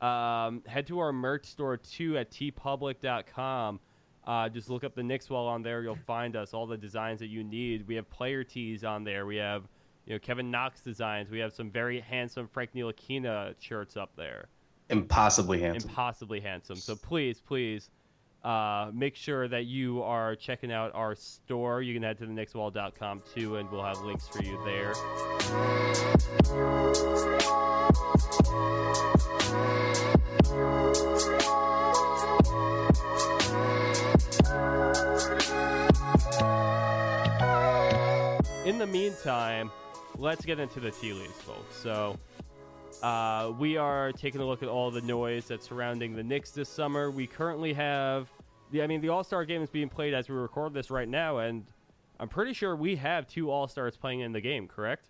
Um, 0.00 0.62
head 0.66 0.86
to 0.86 1.00
our 1.00 1.12
merch 1.12 1.44
store 1.44 1.76
too 1.76 2.16
at 2.16 2.30
teepublic.com. 2.30 3.78
Uh, 4.26 4.48
just 4.48 4.70
look 4.70 4.84
up 4.84 4.94
the 4.94 5.02
Knicks 5.02 5.28
wall 5.28 5.48
on 5.48 5.62
there. 5.62 5.82
You'll 5.82 5.96
find 6.06 6.34
us 6.34 6.54
all 6.54 6.66
the 6.66 6.78
designs 6.78 7.20
that 7.20 7.28
you 7.28 7.44
need. 7.44 7.86
We 7.86 7.96
have 7.96 8.08
player 8.08 8.42
tees 8.42 8.84
on 8.84 9.04
there. 9.04 9.26
We 9.26 9.36
have 9.36 9.64
you 10.06 10.14
know 10.14 10.18
Kevin 10.18 10.50
Knox 10.50 10.80
designs. 10.80 11.28
We 11.28 11.40
have 11.40 11.52
some 11.52 11.70
very 11.70 12.00
handsome 12.00 12.48
Frank 12.48 12.70
Ntilikina 12.72 13.54
shirts 13.58 13.98
up 13.98 14.16
there. 14.16 14.48
Impossibly 14.88 15.60
handsome. 15.60 15.90
Impossibly 15.90 16.40
handsome. 16.40 16.76
So 16.76 16.96
please, 16.96 17.38
please. 17.38 17.90
Uh, 18.44 18.90
make 18.92 19.14
sure 19.14 19.46
that 19.46 19.66
you 19.66 20.02
are 20.02 20.34
checking 20.34 20.72
out 20.72 20.92
our 20.94 21.14
store. 21.14 21.80
You 21.80 21.94
can 21.94 22.02
head 22.02 22.18
to 22.18 22.26
the 22.26 22.32
knickswall.com 22.32 23.22
too, 23.34 23.56
and 23.56 23.70
we'll 23.70 23.84
have 23.84 24.00
links 24.00 24.26
for 24.26 24.42
you 24.42 24.58
there. 24.64 24.94
In 38.64 38.78
the 38.78 38.86
meantime, 38.86 39.70
let's 40.18 40.44
get 40.44 40.58
into 40.58 40.80
the 40.80 40.90
tea 40.90 41.12
leaves, 41.12 41.32
folks. 41.42 41.76
So, 41.76 42.18
uh, 43.02 43.52
we 43.58 43.76
are 43.76 44.12
taking 44.12 44.40
a 44.40 44.44
look 44.44 44.62
at 44.62 44.68
all 44.68 44.90
the 44.90 45.00
noise 45.02 45.46
that's 45.46 45.68
surrounding 45.68 46.14
the 46.14 46.22
Knicks 46.22 46.50
this 46.50 46.68
summer. 46.68 47.10
We 47.10 47.26
currently 47.26 47.72
have, 47.72 48.28
the, 48.70 48.82
I 48.82 48.86
mean, 48.86 49.00
the 49.00 49.08
All 49.08 49.24
Star 49.24 49.44
game 49.44 49.62
is 49.62 49.70
being 49.70 49.88
played 49.88 50.14
as 50.14 50.28
we 50.28 50.34
record 50.36 50.72
this 50.74 50.90
right 50.90 51.08
now, 51.08 51.38
and 51.38 51.64
I'm 52.20 52.28
pretty 52.28 52.52
sure 52.52 52.76
we 52.76 52.94
have 52.96 53.26
two 53.26 53.50
All 53.50 53.66
Stars 53.68 53.96
playing 53.96 54.20
in 54.20 54.32
the 54.32 54.40
game, 54.40 54.68
correct? 54.68 55.06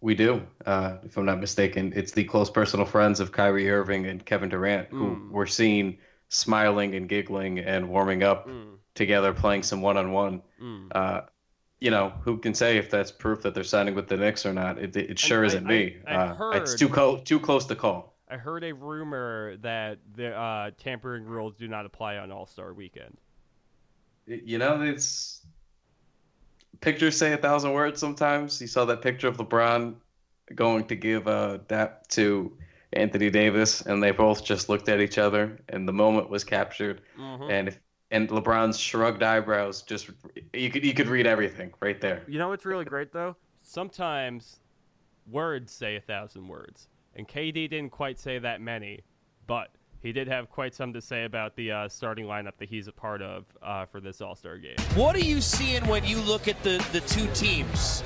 We 0.00 0.14
do, 0.14 0.42
uh, 0.66 0.98
if 1.04 1.16
I'm 1.16 1.24
not 1.24 1.40
mistaken. 1.40 1.92
It's 1.96 2.12
the 2.12 2.22
close 2.24 2.50
personal 2.50 2.84
friends 2.84 3.18
of 3.18 3.32
Kyrie 3.32 3.70
Irving 3.70 4.06
and 4.06 4.24
Kevin 4.24 4.48
Durant 4.50 4.88
who 4.90 5.16
Mm. 5.16 5.30
we're 5.30 5.46
seen 5.46 5.98
smiling 6.28 6.94
and 6.94 7.08
giggling 7.08 7.60
and 7.60 7.88
warming 7.88 8.22
up 8.22 8.46
Mm, 8.46 8.76
together, 8.94 9.32
playing 9.32 9.62
some 9.62 9.80
one-on-one. 9.80 10.42
mm. 10.60 10.88
Uh, 10.94 11.22
you 11.80 11.90
know, 11.90 12.10
who 12.22 12.38
can 12.38 12.54
say 12.54 12.78
if 12.78 12.90
that's 12.90 13.10
proof 13.12 13.42
that 13.42 13.54
they're 13.54 13.64
signing 13.64 13.94
with 13.94 14.08
the 14.08 14.16
Knicks 14.16 14.46
or 14.46 14.52
not? 14.52 14.78
It, 14.78 14.96
it 14.96 15.18
sure 15.18 15.44
I- 15.44 15.46
isn't 15.46 15.66
I- 15.66 15.68
me. 15.68 15.96
I 16.06 16.14
uh, 16.14 16.34
heard- 16.34 16.56
It's 16.62 16.74
too 16.74 16.88
co- 16.88 17.18
too 17.18 17.38
close 17.40 17.66
to 17.66 17.74
call. 17.76 18.14
I 18.28 18.36
heard 18.36 18.64
a 18.64 18.72
rumor 18.72 19.56
that 19.58 19.98
the 20.16 20.34
uh, 20.36 20.70
tampering 20.78 21.24
rules 21.24 21.54
do 21.54 21.68
not 21.68 21.86
apply 21.86 22.16
on 22.16 22.32
All 22.32 22.46
Star 22.46 22.72
weekend. 22.72 23.16
You 24.26 24.58
know, 24.58 24.82
it's 24.82 25.46
pictures 26.80 27.16
say 27.16 27.32
a 27.32 27.36
thousand 27.36 27.72
words 27.72 28.00
sometimes. 28.00 28.60
You 28.60 28.66
saw 28.66 28.84
that 28.86 29.00
picture 29.00 29.28
of 29.28 29.36
LeBron 29.36 29.94
going 30.54 30.86
to 30.86 30.96
give 30.96 31.28
a 31.28 31.60
dap 31.68 32.08
to 32.08 32.56
Anthony 32.92 33.30
Davis, 33.30 33.82
and 33.82 34.02
they 34.02 34.10
both 34.10 34.44
just 34.44 34.68
looked 34.68 34.88
at 34.88 35.00
each 35.00 35.18
other, 35.18 35.58
and 35.68 35.86
the 35.86 35.92
moment 35.92 36.28
was 36.28 36.42
captured. 36.42 37.02
Mhm. 37.16 37.50
And 37.50 37.68
if 37.68 37.78
and 38.10 38.28
LeBron's 38.28 38.78
shrugged 38.78 39.22
eyebrows 39.22 39.82
just 39.82 40.10
you 40.52 40.70
could 40.70 40.84
you 40.84 40.94
could 40.94 41.08
read 41.08 41.26
everything 41.26 41.72
right 41.80 42.00
there. 42.00 42.22
You 42.28 42.38
know 42.38 42.48
what's 42.48 42.64
really 42.64 42.84
great 42.84 43.12
though? 43.12 43.36
Sometimes 43.62 44.60
words 45.30 45.72
say 45.72 45.96
a 45.96 46.00
thousand 46.00 46.46
words, 46.48 46.88
and 47.14 47.26
KD 47.26 47.68
didn't 47.70 47.90
quite 47.90 48.18
say 48.18 48.38
that 48.38 48.60
many, 48.60 49.00
but 49.46 49.70
he 50.02 50.12
did 50.12 50.28
have 50.28 50.48
quite 50.50 50.72
some 50.74 50.92
to 50.92 51.00
say 51.00 51.24
about 51.24 51.56
the 51.56 51.72
uh, 51.72 51.88
starting 51.88 52.26
lineup 52.26 52.52
that 52.58 52.68
he's 52.68 52.86
a 52.86 52.92
part 52.92 53.22
of 53.22 53.44
uh, 53.62 53.86
for 53.86 54.00
this 54.00 54.20
All 54.20 54.36
Star 54.36 54.56
game. 54.58 54.76
What 54.94 55.16
are 55.16 55.20
you 55.24 55.40
seeing 55.40 55.84
when 55.88 56.04
you 56.04 56.20
look 56.20 56.46
at 56.46 56.62
the, 56.62 56.84
the 56.92 57.00
two 57.00 57.26
teams? 57.34 58.04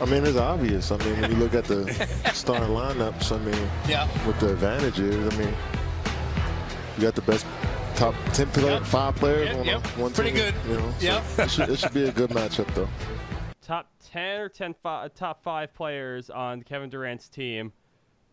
I 0.00 0.04
mean, 0.06 0.24
it's 0.24 0.38
obvious. 0.38 0.90
I 0.92 0.96
mean, 0.98 1.20
when 1.20 1.30
you 1.32 1.36
look 1.36 1.54
at 1.54 1.64
the 1.64 1.92
starting 2.32 2.68
lineups, 2.68 3.32
I 3.32 3.44
mean, 3.44 3.68
Yeah. 3.88 4.06
what 4.26 4.38
the 4.40 4.52
advantage 4.52 5.00
is, 5.00 5.34
I 5.34 5.38
mean, 5.38 5.54
you 6.96 7.02
got 7.02 7.14
the 7.16 7.22
best 7.22 7.44
top 7.98 8.14
10 8.32 8.46
player, 8.52 8.70
Yep. 8.74 8.82
five 8.84 9.16
players 9.16 9.48
Yep, 9.48 9.56
on 9.58 9.64
yep. 9.66 9.86
one 9.98 10.12
Pretty 10.12 10.30
team, 10.30 10.38
good. 10.38 10.54
You 10.68 10.76
know, 10.76 10.92
so 10.98 11.04
Yep. 11.04 11.24
it, 11.38 11.50
should, 11.50 11.68
it 11.68 11.78
should 11.80 11.92
be 11.94 12.04
a 12.08 12.12
good 12.12 12.30
matchup, 12.30 12.72
though. 12.74 12.88
Top 13.60 13.90
ten 14.12 14.40
or 14.40 14.48
10 14.48 14.74
fi- 14.80 15.08
top 15.16 15.42
five 15.42 15.74
players 15.74 16.30
on 16.30 16.62
Kevin 16.62 16.88
Durant's 16.88 17.28
team. 17.28 17.72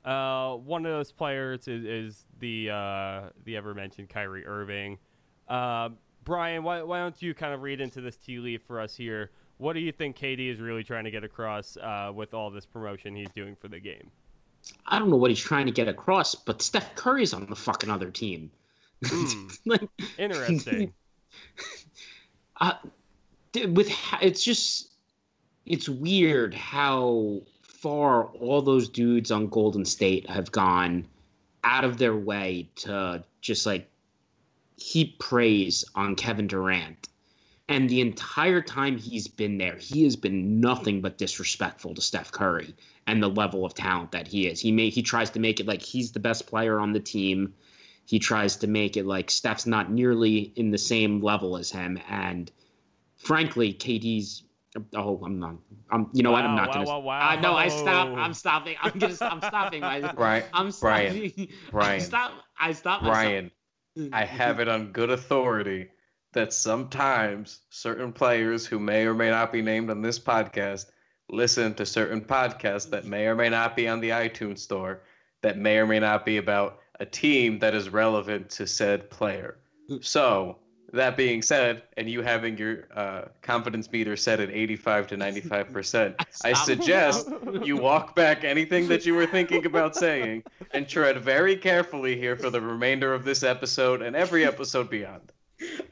Uh, 0.05 0.53
one 0.57 0.85
of 0.85 0.91
those 0.91 1.11
players 1.11 1.67
is, 1.67 1.83
is 1.83 2.25
the 2.39 2.69
uh, 2.69 3.29
the 3.43 3.57
ever 3.57 3.73
mentioned 3.73 4.07
Kyrie 4.07 4.45
Irving. 4.45 4.99
Uh, 5.49 5.89
Bryan, 6.23 6.63
why, 6.63 6.83
why 6.83 6.99
don't 6.99 7.19
you 7.21 7.33
kind 7.33 7.53
of 7.53 7.63
read 7.63 7.81
into 7.81 8.01
this 8.01 8.17
tea 8.17 8.37
leaf 8.37 8.61
for 8.67 8.79
us 8.79 8.95
here? 8.95 9.31
What 9.57 9.73
do 9.73 9.79
you 9.79 9.91
think 9.91 10.15
KD 10.15 10.51
is 10.53 10.59
really 10.59 10.83
trying 10.83 11.05
to 11.05 11.11
get 11.11 11.23
across 11.23 11.75
uh, 11.77 12.11
with 12.13 12.35
all 12.35 12.51
this 12.51 12.65
promotion 12.67 13.15
he's 13.15 13.29
doing 13.35 13.55
for 13.59 13.67
the 13.67 13.79
game? 13.79 14.11
I 14.85 14.99
don't 14.99 15.09
know 15.09 15.17
what 15.17 15.31
he's 15.31 15.39
trying 15.39 15.65
to 15.65 15.71
get 15.71 15.87
across, 15.87 16.35
but 16.35 16.61
Steph 16.61 16.93
Curry's 16.95 17.33
on 17.33 17.47
the 17.47 17.55
fucking 17.55 17.89
other 17.89 18.11
team. 18.11 18.51
Hmm, 19.07 19.47
like, 19.65 19.89
interesting. 20.17 20.93
uh, 22.61 22.73
with 23.69 23.91
it's 24.21 24.43
just 24.43 24.91
it's 25.65 25.89
weird 25.89 26.53
how 26.53 27.41
far 27.61 28.25
all 28.25 28.61
those 28.61 28.89
dudes 28.89 29.31
on 29.31 29.47
Golden 29.47 29.85
State 29.85 30.29
have 30.29 30.51
gone 30.51 31.07
out 31.63 31.83
of 31.83 31.97
their 31.97 32.15
way 32.15 32.69
to 32.75 33.23
just 33.41 33.65
like 33.65 33.89
heap 34.77 35.19
praise 35.19 35.83
on 35.95 36.15
Kevin 36.15 36.47
Durant. 36.47 37.09
And 37.67 37.89
the 37.89 38.01
entire 38.01 38.61
time 38.61 38.97
he's 38.97 39.27
been 39.27 39.57
there, 39.57 39.75
he 39.75 40.03
has 40.03 40.15
been 40.15 40.59
nothing 40.59 41.01
but 41.01 41.17
disrespectful 41.17 41.95
to 41.95 42.01
Steph 42.01 42.31
Curry 42.31 42.75
and 43.07 43.21
the 43.21 43.29
level 43.29 43.65
of 43.65 43.73
talent 43.73 44.11
that 44.11 44.27
he 44.27 44.47
is. 44.47 44.59
He 44.59 44.71
may 44.71 44.89
he 44.89 45.01
tries 45.01 45.31
to 45.31 45.39
make 45.39 45.59
it 45.59 45.65
like 45.65 45.81
he's 45.81 46.11
the 46.11 46.19
best 46.19 46.45
player 46.45 46.79
on 46.79 46.93
the 46.93 46.99
team. 46.99 47.53
He 48.05 48.19
tries 48.19 48.55
to 48.57 48.67
make 48.67 48.97
it 48.97 49.05
like 49.05 49.31
Steph's 49.31 49.65
not 49.65 49.91
nearly 49.91 50.53
in 50.55 50.71
the 50.71 50.77
same 50.77 51.21
level 51.21 51.57
as 51.57 51.71
him. 51.71 51.99
And 52.07 52.51
frankly, 53.17 53.73
KD's 53.73 54.43
oh, 54.95 55.21
I'm 55.23 55.39
not. 55.39 55.55
I'm 55.91 56.09
you 56.13 56.23
know 56.23 56.31
what? 56.31 56.43
I'm 56.43 56.55
not 56.55 56.69
wow, 56.69 56.73
gonna. 56.73 56.85
wow, 56.85 56.99
wow. 56.99 57.29
I 57.29 57.39
know. 57.39 57.55
I 57.55 57.67
stop. 57.67 58.09
I'm 58.09 58.33
stopping. 58.33 58.75
I'm 58.81 58.97
gonna. 58.97 59.15
I'm 59.21 59.41
stopping. 59.41 59.81
My, 59.81 59.99
Bryan, 60.15 60.43
I'm 60.53 60.71
Bryan, 60.71 61.29
stopping. 61.29 61.49
Bryan, 61.71 61.95
I 61.95 61.99
stop. 61.99 62.31
I 62.59 62.71
stop. 62.73 63.01
myself. 63.01 63.17
Ryan, 63.17 63.51
I 64.13 64.25
have 64.25 64.59
it 64.59 64.67
on 64.67 64.91
good 64.91 65.09
authority 65.09 65.87
that 66.33 66.53
sometimes 66.53 67.61
certain 67.69 68.11
players 68.11 68.65
who 68.65 68.77
may 68.77 69.05
or 69.05 69.13
may 69.13 69.29
not 69.29 69.53
be 69.53 69.61
named 69.61 69.89
on 69.89 70.01
this 70.01 70.19
podcast 70.19 70.87
listen 71.29 71.73
to 71.73 71.85
certain 71.85 72.21
podcasts 72.21 72.89
that 72.89 73.05
may 73.05 73.25
or 73.25 73.35
may 73.35 73.49
not 73.49 73.75
be 73.75 73.87
on 73.87 73.99
the 73.99 74.09
iTunes 74.09 74.59
store 74.59 75.01
that 75.41 75.57
may 75.57 75.77
or 75.77 75.87
may 75.87 75.99
not 75.99 76.25
be 76.25 76.37
about 76.37 76.79
a 76.99 77.05
team 77.05 77.59
that 77.59 77.73
is 77.73 77.89
relevant 77.89 78.49
to 78.51 78.67
said 78.67 79.09
player. 79.09 79.57
So, 80.01 80.57
that 80.93 81.17
being 81.17 81.41
said, 81.41 81.83
and 81.97 82.09
you 82.09 82.21
having 82.21 82.57
your 82.57 82.87
uh, 82.95 83.23
confidence 83.41 83.91
meter 83.91 84.15
set 84.15 84.39
at 84.39 84.49
85 84.49 85.07
to 85.07 85.17
95%, 85.17 86.15
I 86.43 86.53
suggest 86.53 87.29
you 87.63 87.77
walk 87.77 88.15
back 88.15 88.43
anything 88.43 88.87
that 88.87 89.05
you 89.05 89.13
were 89.13 89.27
thinking 89.27 89.65
about 89.65 89.95
saying 89.95 90.43
and 90.71 90.87
tread 90.87 91.19
very 91.19 91.57
carefully 91.57 92.17
here 92.17 92.35
for 92.35 92.49
the 92.49 92.61
remainder 92.61 93.13
of 93.13 93.25
this 93.25 93.43
episode 93.43 94.01
and 94.01 94.15
every 94.15 94.45
episode 94.45 94.89
beyond. 94.89 95.31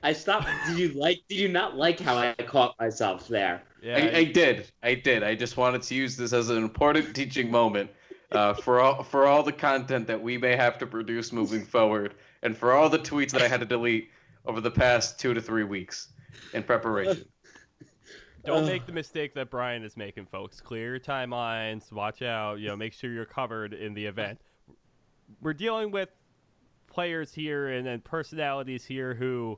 I 0.04 0.14
stopped. 0.14 0.48
Did 0.68 0.78
you 0.78 0.90
like? 0.90 1.22
Did 1.30 1.38
you 1.38 1.48
not 1.48 1.78
like 1.78 2.00
how 2.00 2.18
I 2.18 2.34
caught 2.34 2.76
myself 2.80 3.30
there? 3.30 3.64
Yeah, 3.82 3.98
I, 3.98 4.18
I 4.18 4.24
did. 4.26 4.70
I 4.84 4.94
did. 4.94 5.24
I 5.24 5.36
just 5.36 5.56
wanted 5.56 5.82
to 5.84 5.96
use 5.96 6.18
this 6.18 6.34
as 6.34 6.50
an 6.50 6.58
important 6.58 7.16
teaching 7.16 7.50
moment 7.50 7.90
uh, 8.34 8.54
for 8.54 8.80
all 8.80 9.04
for 9.04 9.28
all 9.28 9.44
the 9.44 9.52
content 9.52 10.08
that 10.08 10.22
we 10.22 10.38
may 10.38 10.56
have 10.56 10.78
to 10.80 10.88
produce 10.88 11.32
moving 11.32 11.66
forward, 11.66 12.16
and 12.42 12.58
for 12.58 12.74
all 12.74 12.90
the 12.90 13.00
tweets 13.00 13.32
that 13.32 13.42
I 13.42 13.48
had 13.48 13.60
to 13.60 13.66
delete 13.66 14.10
over 14.46 14.62
the 14.62 14.72
past 14.72 15.20
two 15.20 15.34
to 15.34 15.42
three 15.42 15.64
weeks 15.64 16.10
in 16.54 16.64
preparation. 16.64 17.26
Don't 18.46 18.66
make 18.66 18.86
the 18.86 18.92
mistake 18.92 19.34
that 19.36 19.50
Bryan 19.50 19.84
is 19.84 19.96
making, 19.96 20.26
folks. 20.26 20.60
Clear 20.60 20.92
your 20.92 21.00
timelines. 21.00 21.94
Watch 21.94 22.22
out. 22.22 22.60
You 22.60 22.68
know, 22.68 22.76
make 22.76 22.92
sure 22.92 23.10
you're 23.10 23.24
covered 23.24 23.74
in 23.74 23.94
the 23.94 24.06
event. 24.06 24.38
We're 25.42 25.54
dealing 25.54 25.92
with 25.92 26.10
players 26.88 27.34
here 27.34 27.70
and, 27.70 27.88
and 27.88 28.04
personalities 28.04 28.84
here 28.84 29.14
who 29.14 29.58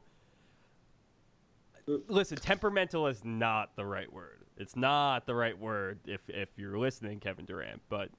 listen. 2.07 2.38
Temperamental 2.38 3.07
is 3.07 3.26
not 3.26 3.76
the 3.76 3.86
right 3.86 4.11
word. 4.11 4.45
It's 4.57 4.76
not 4.76 5.26
the 5.26 5.36
right 5.36 5.57
word 5.57 5.99
if 6.05 6.21
if 6.28 6.49
you're 6.55 6.78
listening, 6.78 7.19
Kevin 7.19 7.45
Durant. 7.45 7.82
But 7.89 8.09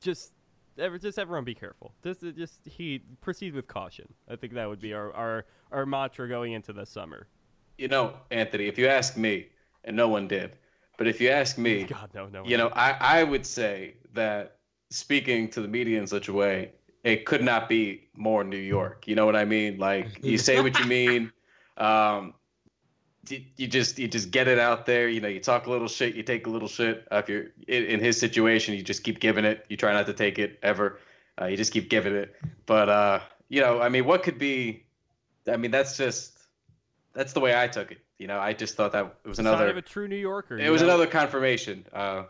just 0.00 0.32
ever 0.78 0.98
just 0.98 1.18
everyone 1.18 1.44
be 1.44 1.54
careful. 1.54 1.92
Just 2.02 2.20
just 2.36 2.60
he 2.64 3.02
proceed 3.20 3.54
with 3.54 3.66
caution. 3.66 4.06
I 4.28 4.36
think 4.36 4.54
that 4.54 4.68
would 4.68 4.80
be 4.80 4.92
our 4.94 5.12
our 5.12 5.46
our 5.72 5.86
mantra 5.86 6.28
going 6.28 6.52
into 6.52 6.72
the 6.72 6.86
summer. 6.86 7.28
You 7.78 7.88
know, 7.88 8.14
Anthony, 8.30 8.66
if 8.66 8.78
you 8.78 8.86
ask 8.86 9.16
me, 9.16 9.48
and 9.84 9.96
no 9.96 10.08
one 10.08 10.28
did, 10.28 10.56
but 10.96 11.06
if 11.06 11.20
you 11.20 11.28
ask 11.28 11.58
me, 11.58 11.84
God 11.88 12.10
no 12.14 12.28
no. 12.28 12.44
you 12.44 12.56
know, 12.56 12.68
I 12.68 12.96
I 13.00 13.24
would 13.24 13.46
say 13.46 13.94
that 14.14 14.58
speaking 14.90 15.48
to 15.50 15.60
the 15.60 15.68
media 15.68 15.98
in 16.00 16.06
such 16.06 16.28
a 16.28 16.32
way, 16.32 16.72
it 17.04 17.24
could 17.26 17.42
not 17.42 17.68
be 17.68 18.08
more 18.14 18.44
New 18.44 18.56
York. 18.56 19.06
You 19.06 19.14
know 19.14 19.26
what 19.26 19.36
I 19.36 19.44
mean? 19.44 19.78
Like 19.78 20.24
you 20.24 20.38
say 20.38 20.60
what 20.60 20.78
you 20.78 20.86
mean. 20.86 21.32
Um, 21.78 22.32
you, 23.30 23.66
just 23.66 23.98
you 23.98 24.08
just 24.08 24.30
get 24.30 24.48
it 24.48 24.58
out 24.58 24.86
there. 24.86 25.08
You 25.08 25.20
know, 25.20 25.28
you 25.28 25.40
talk 25.40 25.66
a 25.66 25.70
little 25.70 25.88
shit, 25.88 26.14
you 26.14 26.22
take 26.22 26.46
a 26.46 26.50
little 26.50 26.68
shit. 26.68 27.06
Uh, 27.10 27.16
if 27.16 27.28
you're 27.28 27.46
in, 27.68 27.84
in 27.84 28.00
his 28.00 28.18
situation, 28.18 28.74
you 28.74 28.82
just 28.82 29.04
keep 29.04 29.20
giving 29.20 29.44
it. 29.44 29.64
You 29.68 29.76
try 29.76 29.92
not 29.92 30.06
to 30.06 30.12
take 30.12 30.38
it 30.38 30.58
ever. 30.62 30.98
Uh, 31.40 31.46
you 31.46 31.56
just 31.56 31.72
keep 31.72 31.90
giving 31.90 32.14
it. 32.14 32.34
But 32.66 32.88
uh, 32.88 33.20
you 33.48 33.60
know, 33.60 33.80
I 33.80 33.88
mean, 33.88 34.04
what 34.04 34.22
could 34.22 34.38
be? 34.38 34.84
I 35.48 35.56
mean, 35.56 35.70
that's 35.70 35.96
just 35.96 36.38
that's 37.14 37.32
the 37.32 37.40
way 37.40 37.60
I 37.60 37.68
took 37.68 37.92
it. 37.92 37.98
You 38.18 38.26
know, 38.26 38.38
I 38.38 38.52
just 38.52 38.76
thought 38.76 38.92
that 38.92 39.16
it 39.24 39.28
was 39.28 39.36
Sign 39.36 39.46
another. 39.46 39.68
of 39.68 39.76
a 39.76 39.82
true 39.82 40.08
New 40.08 40.16
Yorker. 40.16 40.58
It 40.58 40.70
was 40.70 40.80
know? 40.82 40.88
another 40.88 41.06
confirmation 41.06 41.84
uh, 41.92 42.24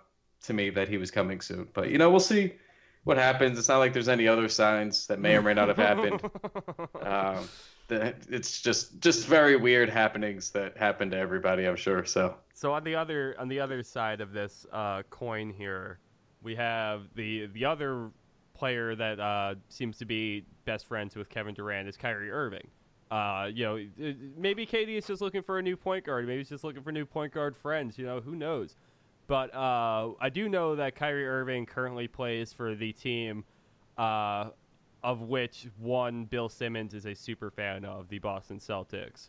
to 0.45 0.53
me 0.53 0.71
that 0.71 0.89
he 0.89 0.99
was 0.99 1.11
coming 1.11 1.41
soon. 1.41 1.69
But 1.73 1.91
you 1.91 1.99
know, 1.99 2.11
we'll 2.11 2.21
see 2.21 2.55
what 3.05 3.17
happens. 3.17 3.59
It's 3.59 3.69
not 3.69 3.79
like 3.79 3.93
there's 3.93 4.09
any 4.09 4.27
other 4.27 4.49
signs 4.49 5.07
that 5.07 5.21
may 5.21 5.37
or 5.37 5.43
may 5.43 5.55
not 5.55 5.69
have 5.69 5.77
happened. 5.77 6.21
um, 7.03 7.49
it's 7.91 8.61
just 8.61 9.01
just 9.01 9.27
very 9.27 9.57
weird 9.57 9.89
happenings 9.89 10.51
that 10.51 10.77
happen 10.77 11.11
to 11.11 11.17
everybody. 11.17 11.67
I'm 11.67 11.77
sure. 11.77 12.05
So 12.05 12.37
So 12.55 12.73
on 12.73 12.85
the 12.85 12.95
other 12.95 13.35
on 13.39 13.49
the 13.49 13.61
other 13.61 13.83
side 13.83 14.21
of 14.21 14.33
this 14.33 14.67
uh, 14.73 15.03
coin 15.11 15.51
here, 15.51 15.99
we 16.43 16.55
have 16.57 17.03
the 17.15 17.47
the 17.47 17.65
other 17.65 18.11
player 18.55 18.95
that 18.97 19.21
uh, 19.21 19.55
seems 19.69 19.99
to 19.99 20.05
be 20.05 20.45
best 20.65 20.87
friends 20.87 21.15
with 21.15 21.29
Kevin 21.29 21.55
Durant 21.55 21.89
is 21.89 21.97
Kyrie 21.97 22.31
Irving. 22.31 22.67
Uh, 23.11 23.49
you 23.53 23.65
know, 23.65 24.15
maybe 24.37 24.67
KD 24.67 24.97
is 24.97 25.07
just 25.07 25.21
looking 25.21 25.43
for 25.43 25.59
a 25.59 25.63
new 25.63 25.77
point 25.77 26.05
guard. 26.05 26.27
Maybe 26.27 26.39
he's 26.39 26.49
just 26.49 26.65
looking 26.65 26.83
for 26.83 26.91
new 26.91 27.07
point 27.07 27.33
guard 27.33 27.57
friends. 27.57 27.99
You 27.99 28.07
know, 28.07 28.21
who 28.21 28.35
knows? 28.35 28.75
But 29.29 29.55
uh, 29.55 30.13
I 30.21 30.29
do 30.29 30.49
know 30.49 30.77
that 30.77 30.95
Kyrie 30.95 31.27
Irving 31.27 31.67
currently 31.67 32.09
plays 32.09 32.53
for 32.53 32.75
the 32.75 32.93
team, 32.93 33.45
uh, 33.99 34.51
of 35.03 35.21
which 35.21 35.69
one 35.79 36.25
Bill 36.25 36.49
Simmons 36.49 36.95
is 36.95 37.07
a 37.07 37.15
super 37.15 37.51
fan 37.51 37.85
of, 37.85 38.09
the 38.09 38.19
Boston 38.19 38.59
Celtics. 38.59 39.29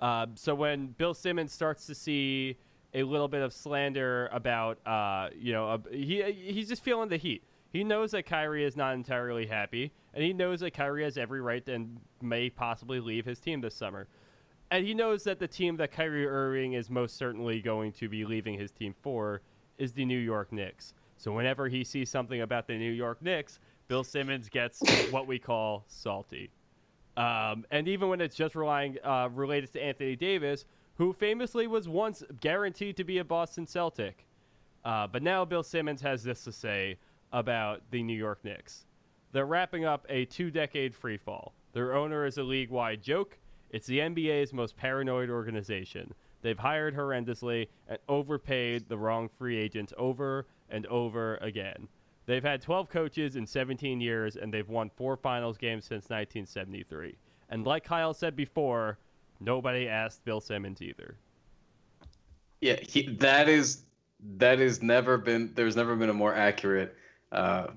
Uh, 0.00 0.26
so 0.34 0.54
when 0.54 0.88
Bill 0.88 1.14
Simmons 1.14 1.52
starts 1.52 1.86
to 1.86 1.94
see 1.94 2.56
a 2.94 3.02
little 3.02 3.28
bit 3.28 3.42
of 3.42 3.52
slander 3.52 4.28
about, 4.32 4.78
uh, 4.86 5.28
you 5.38 5.52
know, 5.52 5.68
uh, 5.68 5.78
he 5.90 6.22
he's 6.32 6.68
just 6.68 6.82
feeling 6.84 7.08
the 7.08 7.16
heat. 7.16 7.42
He 7.72 7.84
knows 7.84 8.12
that 8.12 8.24
Kyrie 8.24 8.64
is 8.64 8.76
not 8.76 8.94
entirely 8.94 9.46
happy, 9.46 9.92
and 10.14 10.24
he 10.24 10.32
knows 10.32 10.60
that 10.60 10.72
Kyrie 10.72 11.04
has 11.04 11.18
every 11.18 11.40
right 11.40 11.66
and 11.68 12.00
may 12.22 12.48
possibly 12.48 13.00
leave 13.00 13.26
his 13.26 13.40
team 13.40 13.60
this 13.60 13.74
summer. 13.74 14.08
And 14.70 14.86
he 14.86 14.94
knows 14.94 15.24
that 15.24 15.38
the 15.38 15.48
team 15.48 15.76
that 15.78 15.92
Kyrie 15.92 16.26
Irving 16.26 16.74
is 16.74 16.90
most 16.90 17.16
certainly 17.16 17.60
going 17.60 17.92
to 17.92 18.08
be 18.08 18.24
leaving 18.24 18.58
his 18.58 18.70
team 18.70 18.94
for 19.02 19.42
is 19.78 19.92
the 19.92 20.04
New 20.04 20.18
York 20.18 20.52
Knicks. 20.52 20.94
So 21.16 21.32
whenever 21.32 21.68
he 21.68 21.84
sees 21.84 22.10
something 22.10 22.42
about 22.42 22.66
the 22.66 22.76
New 22.78 22.92
York 22.92 23.22
Knicks, 23.22 23.58
Bill 23.88 24.04
Simmons 24.04 24.50
gets 24.50 24.82
what 25.10 25.26
we 25.26 25.38
call 25.38 25.84
salty. 25.88 26.50
Um, 27.16 27.64
and 27.70 27.88
even 27.88 28.10
when 28.10 28.20
it's 28.20 28.36
just 28.36 28.54
relying 28.54 28.98
uh, 29.02 29.30
related 29.32 29.72
to 29.72 29.82
Anthony 29.82 30.14
Davis, 30.14 30.66
who 30.96 31.14
famously 31.14 31.66
was 31.66 31.88
once 31.88 32.22
guaranteed 32.40 32.98
to 32.98 33.04
be 33.04 33.18
a 33.18 33.24
Boston 33.24 33.66
Celtic. 33.66 34.26
Uh, 34.84 35.06
but 35.06 35.22
now 35.22 35.42
Bill 35.44 35.62
Simmons 35.62 36.02
has 36.02 36.22
this 36.22 36.44
to 36.44 36.52
say 36.52 36.98
about 37.32 37.80
the 37.90 38.02
New 38.02 38.16
York 38.16 38.44
Knicks. 38.44 38.84
They're 39.32 39.46
wrapping 39.46 39.86
up 39.86 40.04
a 40.10 40.26
two 40.26 40.50
decade 40.50 40.94
free 40.94 41.16
fall. 41.16 41.54
Their 41.72 41.94
owner 41.94 42.26
is 42.26 42.36
a 42.36 42.42
league 42.42 42.70
wide 42.70 43.02
joke. 43.02 43.38
It's 43.70 43.86
the 43.86 44.00
NBA's 44.00 44.52
most 44.52 44.76
paranoid 44.76 45.30
organization. 45.30 46.12
They've 46.42 46.58
hired 46.58 46.94
horrendously 46.94 47.68
and 47.88 47.98
overpaid 48.06 48.88
the 48.88 48.98
wrong 48.98 49.30
free 49.38 49.56
agents 49.56 49.94
over 49.96 50.46
and 50.68 50.84
over 50.86 51.36
again. 51.36 51.88
They've 52.28 52.44
had 52.44 52.60
12 52.60 52.90
coaches 52.90 53.36
in 53.36 53.46
17 53.46 54.02
years, 54.02 54.36
and 54.36 54.52
they've 54.52 54.68
won 54.68 54.90
four 54.90 55.16
finals 55.16 55.56
games 55.56 55.86
since 55.86 56.10
1973. 56.10 57.16
And 57.48 57.64
like 57.66 57.84
Kyle 57.84 58.12
said 58.12 58.36
before, 58.36 58.98
nobody 59.40 59.88
asked 59.88 60.26
Bill 60.26 60.38
Simmons 60.38 60.82
either. 60.82 61.16
yeah, 62.60 62.76
he, 62.82 63.06
that 63.14 63.48
is 63.48 63.84
that 64.36 64.60
is 64.60 64.82
never 64.82 65.16
been. 65.16 65.52
There's 65.54 65.74
never 65.74 65.96
been 65.96 66.10
a 66.10 66.14
more 66.14 66.34
accurate. 66.34 66.94
Uh, 67.32 67.68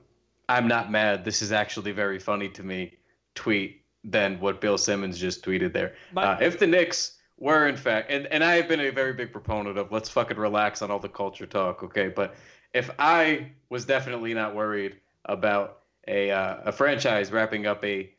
I'm 0.49 0.67
not 0.67 0.91
mad. 0.91 1.23
This 1.23 1.41
is 1.41 1.53
actually 1.53 1.93
very 1.93 2.19
funny 2.19 2.49
to 2.49 2.61
me. 2.61 2.97
Tweet 3.35 3.83
than 4.03 4.37
what 4.41 4.59
Bill 4.59 4.77
Simmons 4.77 5.17
just 5.17 5.45
tweeted 5.45 5.71
there. 5.71 5.95
My- 6.11 6.23
uh, 6.23 6.37
if 6.41 6.59
the 6.59 6.67
Knicks 6.67 7.19
were 7.37 7.69
in 7.69 7.77
fact, 7.77 8.11
and, 8.11 8.27
and 8.27 8.43
I 8.43 8.55
have 8.55 8.67
been 8.67 8.81
a 8.81 8.89
very 8.89 9.13
big 9.13 9.31
proponent 9.31 9.77
of 9.77 9.93
let's 9.93 10.09
fucking 10.09 10.35
relax 10.37 10.81
on 10.81 10.91
all 10.91 10.99
the 10.99 11.07
culture 11.07 11.45
talk, 11.45 11.83
okay? 11.83 12.09
But 12.09 12.35
if 12.73 12.89
I 12.99 13.51
was 13.69 13.85
definitely 13.85 14.33
not 14.33 14.55
worried 14.55 14.97
about 15.25 15.79
a 16.07 16.31
uh, 16.31 16.57
a 16.65 16.71
franchise 16.71 17.31
wrapping 17.31 17.65
up 17.65 17.83
a 17.85 18.11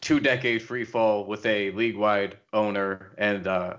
two 0.00 0.20
decade 0.20 0.62
free 0.62 0.84
fall 0.84 1.26
with 1.26 1.44
a 1.46 1.70
league 1.72 1.96
wide 1.96 2.36
owner 2.52 3.12
and 3.18 3.46
uh, 3.46 3.76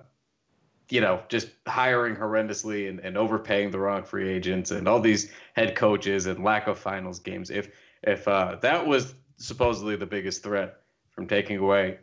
you 0.89 1.01
know 1.01 1.21
just 1.29 1.49
hiring 1.67 2.15
horrendously 2.15 2.89
and, 2.89 2.99
and 2.99 3.17
overpaying 3.17 3.71
the 3.71 3.79
wrong 3.79 4.03
free 4.03 4.29
agents 4.29 4.71
and 4.71 4.87
all 4.87 4.99
these 4.99 5.31
head 5.53 5.75
coaches 5.75 6.25
and 6.25 6.43
lack 6.43 6.67
of 6.67 6.77
finals 6.77 7.19
games. 7.19 7.49
If 7.49 7.69
if 8.03 8.27
uh, 8.27 8.57
that 8.61 8.85
was 8.85 9.13
supposedly 9.37 9.95
the 9.95 10.05
biggest 10.05 10.43
threat 10.43 10.81
from 11.11 11.27
taking 11.27 11.57
away, 11.57 11.99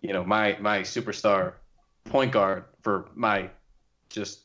you 0.00 0.12
know, 0.12 0.24
my 0.24 0.56
my 0.60 0.80
superstar 0.80 1.54
point 2.04 2.32
guard 2.32 2.64
for 2.82 3.08
my 3.14 3.48
just 4.10 4.40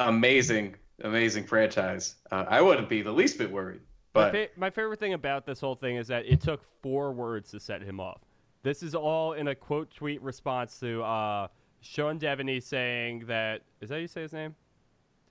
amazing 0.00 0.76
amazing 1.02 1.44
franchise, 1.44 2.16
uh, 2.30 2.44
I 2.48 2.60
wouldn't 2.62 2.88
be 2.88 3.02
the 3.02 3.12
least 3.12 3.38
bit 3.38 3.50
worried. 3.50 3.80
My, 4.14 4.30
But 4.30 4.32
fa- 4.32 4.48
my 4.56 4.70
favorite 4.70 5.00
thing 5.00 5.14
about 5.14 5.44
this 5.44 5.60
whole 5.60 5.74
thing 5.74 5.96
is 5.96 6.08
that 6.08 6.24
it 6.26 6.40
took 6.40 6.62
four 6.82 7.12
words 7.12 7.50
to 7.50 7.60
set 7.60 7.82
him 7.82 8.00
off. 8.00 8.20
This 8.62 8.82
is 8.82 8.94
all 8.94 9.32
in 9.34 9.48
a 9.48 9.54
quote 9.54 9.90
tweet 9.90 10.22
response 10.22 10.78
to 10.80 11.02
uh, 11.02 11.48
Sean 11.80 12.18
Deveney 12.18 12.62
saying 12.62 13.24
that 13.26 13.62
is 13.80 13.88
that 13.88 13.96
how 13.96 14.00
you 14.00 14.06
say 14.06 14.22
his 14.22 14.32
name? 14.32 14.54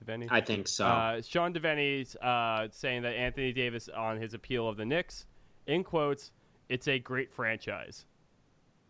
Deveney. 0.04 0.28
I 0.30 0.40
think 0.40 0.68
so. 0.68 0.86
Uh, 0.86 1.22
Sean 1.22 1.52
Deveney's 1.52 2.14
uh, 2.16 2.68
saying 2.70 3.02
that 3.02 3.14
Anthony 3.14 3.52
Davis 3.52 3.88
on 3.88 4.20
his 4.20 4.34
appeal 4.34 4.68
of 4.68 4.76
the 4.76 4.84
Knicks, 4.84 5.26
in 5.66 5.82
quotes, 5.82 6.32
it's 6.68 6.88
a 6.88 6.98
great 6.98 7.32
franchise. 7.32 8.06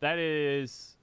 That 0.00 0.18
is, 0.18 0.96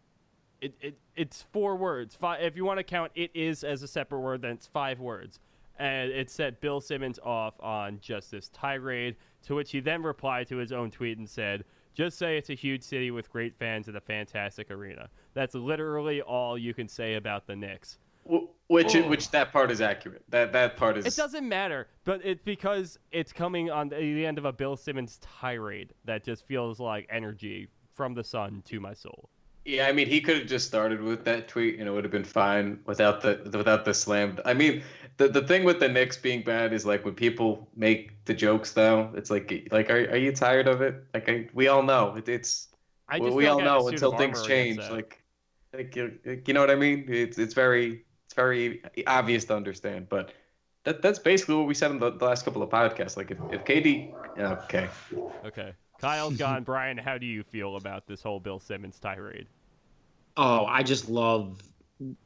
it, 0.62 0.76
it 0.82 0.98
it's 1.16 1.44
four 1.52 1.76
words. 1.76 2.14
Five, 2.14 2.44
if 2.44 2.56
you 2.56 2.66
want 2.66 2.78
to 2.78 2.84
count 2.84 3.12
it 3.16 3.32
is 3.34 3.64
as 3.64 3.82
a 3.82 3.88
separate 3.88 4.20
word, 4.20 4.42
then 4.44 4.52
it's 4.52 4.68
five 4.68 5.00
words. 5.00 5.40
And 5.82 6.12
it 6.12 6.30
set 6.30 6.62
Bill 6.62 6.80
Simmons 6.80 7.18
off 7.24 7.56
on 7.60 7.98
just 8.00 8.30
this 8.30 8.50
tirade, 8.50 9.16
to 9.48 9.56
which 9.56 9.72
he 9.72 9.80
then 9.80 10.04
replied 10.04 10.48
to 10.50 10.58
his 10.58 10.72
own 10.72 10.92
tweet 10.92 11.18
and 11.18 11.28
said, 11.28 11.64
just 11.96 12.20
say 12.20 12.38
it's 12.38 12.52
a 12.52 12.54
huge 12.54 12.84
city 12.84 13.10
with 13.10 13.32
great 13.32 13.56
fans 13.58 13.88
and 13.88 13.98
a 13.98 14.00
fantastic 14.00 14.70
arena. 14.70 15.10
That's 15.34 15.56
literally 15.56 16.22
all 16.22 16.56
you 16.56 16.76
can 16.76 16.88
say 16.88 17.16
about 17.16 17.48
the 17.48 17.56
Knicks. 17.56 17.98
which 18.68 18.96
Oh. 18.96 19.10
which 19.10 19.32
that 19.32 19.52
part 19.52 19.72
is 19.72 19.82
accurate. 19.82 20.24
That 20.30 20.54
that 20.54 20.78
part 20.78 20.98
is 21.00 21.08
It 21.08 21.16
doesn't 21.16 21.50
matter, 21.50 21.88
but 22.04 22.24
it's 22.24 22.44
because 22.44 23.00
it's 23.12 23.34
coming 23.34 23.72
on 23.72 23.90
the 23.90 23.96
the 23.96 24.24
end 24.24 24.38
of 24.38 24.46
a 24.46 24.54
Bill 24.54 24.78
Simmons 24.78 25.18
tirade 25.20 25.94
that 26.06 26.24
just 26.24 26.46
feels 26.46 26.80
like 26.80 27.08
energy 27.10 27.68
from 27.96 28.14
the 28.14 28.24
sun 28.24 28.62
to 28.68 28.80
my 28.80 28.94
soul. 28.94 29.32
Yeah, 29.64 29.88
I 29.88 29.92
mean, 29.92 30.08
he 30.08 30.22
could 30.22 30.38
have 30.38 30.48
just 30.48 30.66
started 30.66 31.02
with 31.02 31.24
that 31.26 31.48
tweet, 31.48 31.80
and 31.80 31.88
it 31.88 31.92
would 31.92 32.04
have 32.04 32.12
been 32.12 32.24
fine 32.24 32.80
without 32.86 33.22
the 33.22 33.40
without 33.54 33.86
the 33.86 33.94
slam. 33.94 34.40
I 34.44 34.56
mean, 34.56 34.82
the 35.18 35.28
the 35.28 35.42
thing 35.42 35.64
with 35.64 35.80
the 35.80 35.88
Knicks 35.88 36.18
being 36.18 36.42
bad 36.42 36.74
is 36.74 36.84
like 36.84 37.06
when 37.06 37.14
people 37.14 37.70
make 37.76 38.26
the 38.26 38.34
jokes, 38.34 38.74
though. 38.74 39.12
It's 39.16 39.30
like 39.30 39.68
like 39.72 39.92
are 39.92 40.10
are 40.10 40.18
you 40.18 40.32
tired 40.32 40.68
of 40.68 40.82
it? 40.82 41.04
Like 41.14 41.30
I, 41.30 41.48
we 41.54 41.68
all 41.68 41.84
know 41.84 42.16
it, 42.16 42.28
it's 42.28 42.70
I 43.08 43.20
we, 43.20 43.28
all 43.28 43.36
like 43.36 43.46
I 43.46 43.50
have 43.50 43.60
a 43.60 43.64
know 43.64 43.88
until 43.88 44.18
things 44.18 44.42
change. 44.48 44.80
Like 44.80 45.22
like 45.74 45.96
you, 45.96 46.18
you 46.26 46.54
know 46.56 46.62
what 46.62 46.72
I 46.72 46.76
mean? 46.76 47.06
It's 47.08 47.38
it's 47.38 47.54
very 47.54 48.04
it's 48.26 48.34
very 48.34 48.82
obvious 49.08 49.46
to 49.46 49.56
understand, 49.56 50.10
but. 50.10 50.34
That, 50.84 51.04
that's 51.04 51.20
basically 51.20 51.54
what 51.54 51.68
we 51.68 51.76
said 51.76 51.92
in 51.92 52.00
the, 52.00 52.10
the 52.10 52.26
last 52.26 52.44
couple 52.44 52.64
of 52.64 52.72
podcasts. 52.72 53.16
Like 53.16 53.30
if, 53.30 53.38
if 53.52 53.64
KD, 53.66 54.16
okay, 54.40 54.90
Okay, 55.46 55.74
Kyle's 56.02 56.38
gone. 56.38 56.64
Bryan, 56.64 56.98
how 56.98 57.18
do 57.18 57.26
you 57.26 57.44
feel 57.44 57.78
about 57.78 58.08
this 58.08 58.22
whole 58.22 58.40
Bill 58.40 58.60
Simmons 58.60 59.00
tirade? 59.00 59.48
Oh, 60.36 60.66
I 60.66 60.84
just 60.84 61.10
love 61.10 61.62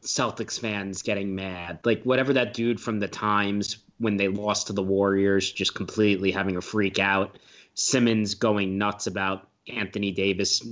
Celtics 0.01 0.59
fans 0.59 1.01
getting 1.01 1.35
mad. 1.35 1.79
Like 1.83 2.01
whatever 2.03 2.33
that 2.33 2.53
dude 2.53 2.79
from 2.79 2.99
the 2.99 3.07
Times 3.07 3.77
when 3.97 4.17
they 4.17 4.27
lost 4.27 4.67
to 4.67 4.73
the 4.73 4.83
Warriors, 4.83 5.51
just 5.51 5.75
completely 5.75 6.31
having 6.31 6.55
a 6.57 6.61
freak 6.61 6.99
out. 6.99 7.37
Simmons 7.75 8.33
going 8.33 8.77
nuts 8.77 9.07
about 9.07 9.49
Anthony 9.67 10.11
Davis 10.11 10.65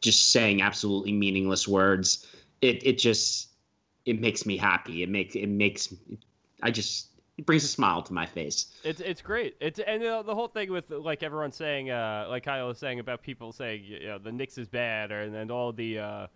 just 0.00 0.30
saying 0.30 0.62
absolutely 0.62 1.12
meaningless 1.12 1.66
words. 1.68 2.26
It 2.60 2.84
it 2.86 2.98
just 2.98 3.50
it 4.04 4.20
makes 4.20 4.44
me 4.44 4.56
happy. 4.56 5.02
It 5.02 5.08
makes 5.08 5.34
it 5.34 5.46
makes 5.46 5.94
I 6.62 6.70
just 6.70 7.08
it 7.38 7.46
brings 7.46 7.64
a 7.64 7.68
smile 7.68 8.02
to 8.02 8.12
my 8.12 8.26
face. 8.26 8.66
It's 8.84 9.00
it's 9.00 9.22
great. 9.22 9.56
It's 9.60 9.78
and 9.78 10.02
uh, 10.02 10.22
the 10.22 10.34
whole 10.34 10.48
thing 10.48 10.70
with 10.70 10.90
like 10.90 11.22
everyone 11.22 11.52
saying, 11.52 11.90
uh, 11.90 12.26
like 12.28 12.44
Kyle 12.44 12.68
was 12.68 12.78
saying 12.78 13.00
about 13.00 13.22
people 13.22 13.52
saying, 13.52 13.84
you 13.84 14.06
know, 14.06 14.18
the 14.18 14.32
Knicks 14.32 14.58
is 14.58 14.68
bad, 14.68 15.10
or 15.10 15.22
and 15.22 15.50
all 15.50 15.72
the 15.72 15.98
uh, 15.98 16.26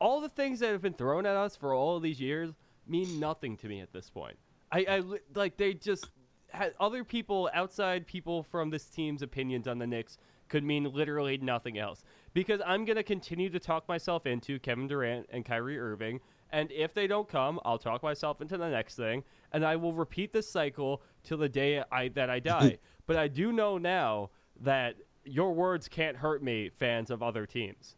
all 0.00 0.20
the 0.20 0.28
things 0.28 0.60
that 0.60 0.70
have 0.70 0.82
been 0.82 0.94
thrown 0.94 1.24
at 1.26 1.36
us 1.36 1.56
for 1.56 1.72
all 1.74 1.98
these 1.98 2.20
years 2.20 2.52
mean 2.86 3.18
nothing 3.18 3.56
to 3.58 3.68
me 3.68 3.80
at 3.80 3.92
this 3.92 4.10
point. 4.10 4.36
I, 4.70 4.86
I 4.88 5.02
like 5.34 5.56
they 5.56 5.74
just 5.74 6.10
had 6.50 6.74
other 6.78 7.04
people 7.04 7.50
outside 7.54 8.06
people 8.06 8.42
from 8.42 8.70
this 8.70 8.84
team's 8.86 9.22
opinions 9.22 9.66
on 9.66 9.78
the 9.78 9.86
Knicks 9.86 10.18
could 10.48 10.64
mean 10.64 10.84
literally 10.84 11.36
nothing 11.38 11.78
else 11.78 12.04
because 12.32 12.60
I'm 12.64 12.84
gonna 12.84 13.02
continue 13.02 13.50
to 13.50 13.58
talk 13.58 13.88
myself 13.88 14.26
into 14.26 14.58
Kevin 14.58 14.88
Durant 14.88 15.26
and 15.30 15.44
Kyrie 15.44 15.78
Irving. 15.78 16.20
And 16.50 16.70
if 16.72 16.94
they 16.94 17.06
don't 17.06 17.28
come, 17.28 17.60
I'll 17.64 17.78
talk 17.78 18.02
myself 18.02 18.40
into 18.40 18.56
the 18.56 18.68
next 18.68 18.96
thing, 18.96 19.22
and 19.52 19.64
I 19.64 19.76
will 19.76 19.92
repeat 19.92 20.32
this 20.32 20.50
cycle 20.50 21.02
till 21.22 21.38
the 21.38 21.48
day 21.48 21.82
I 21.92 22.08
that 22.08 22.30
I 22.30 22.40
die. 22.40 22.78
but 23.06 23.16
I 23.16 23.28
do 23.28 23.52
know 23.52 23.78
now 23.78 24.30
that 24.60 24.96
your 25.24 25.52
words 25.52 25.88
can't 25.88 26.16
hurt 26.16 26.42
me, 26.42 26.70
fans 26.70 27.10
of 27.10 27.22
other 27.22 27.46
teams. 27.46 27.96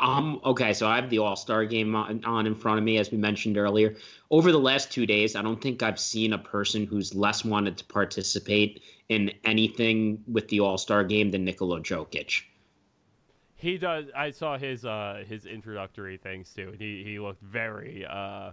Um, 0.00 0.40
okay, 0.44 0.72
so 0.72 0.86
I 0.86 0.94
have 0.94 1.10
the 1.10 1.18
All 1.18 1.34
Star 1.34 1.64
game 1.64 1.96
on, 1.96 2.24
on 2.24 2.46
in 2.46 2.54
front 2.54 2.78
of 2.78 2.84
me, 2.84 2.98
as 2.98 3.10
we 3.10 3.18
mentioned 3.18 3.58
earlier. 3.58 3.96
Over 4.30 4.52
the 4.52 4.60
last 4.60 4.92
two 4.92 5.06
days, 5.06 5.34
I 5.34 5.42
don't 5.42 5.60
think 5.60 5.82
I've 5.82 5.98
seen 5.98 6.32
a 6.32 6.38
person 6.38 6.86
who's 6.86 7.14
less 7.14 7.44
wanted 7.44 7.76
to 7.78 7.84
participate 7.84 8.82
in 9.08 9.32
anything 9.44 10.22
with 10.28 10.46
the 10.48 10.60
All 10.60 10.78
Star 10.78 11.02
game 11.02 11.32
than 11.32 11.44
Nikola 11.44 11.80
Jokic. 11.80 12.42
He 13.56 13.78
does. 13.78 14.06
I 14.14 14.30
saw 14.30 14.58
his 14.58 14.84
uh 14.84 15.24
his 15.26 15.46
introductory 15.46 16.18
things 16.18 16.52
too. 16.54 16.68
and 16.72 16.80
He 16.80 17.02
he 17.04 17.18
looked 17.18 17.42
very 17.42 18.04
uh 18.08 18.52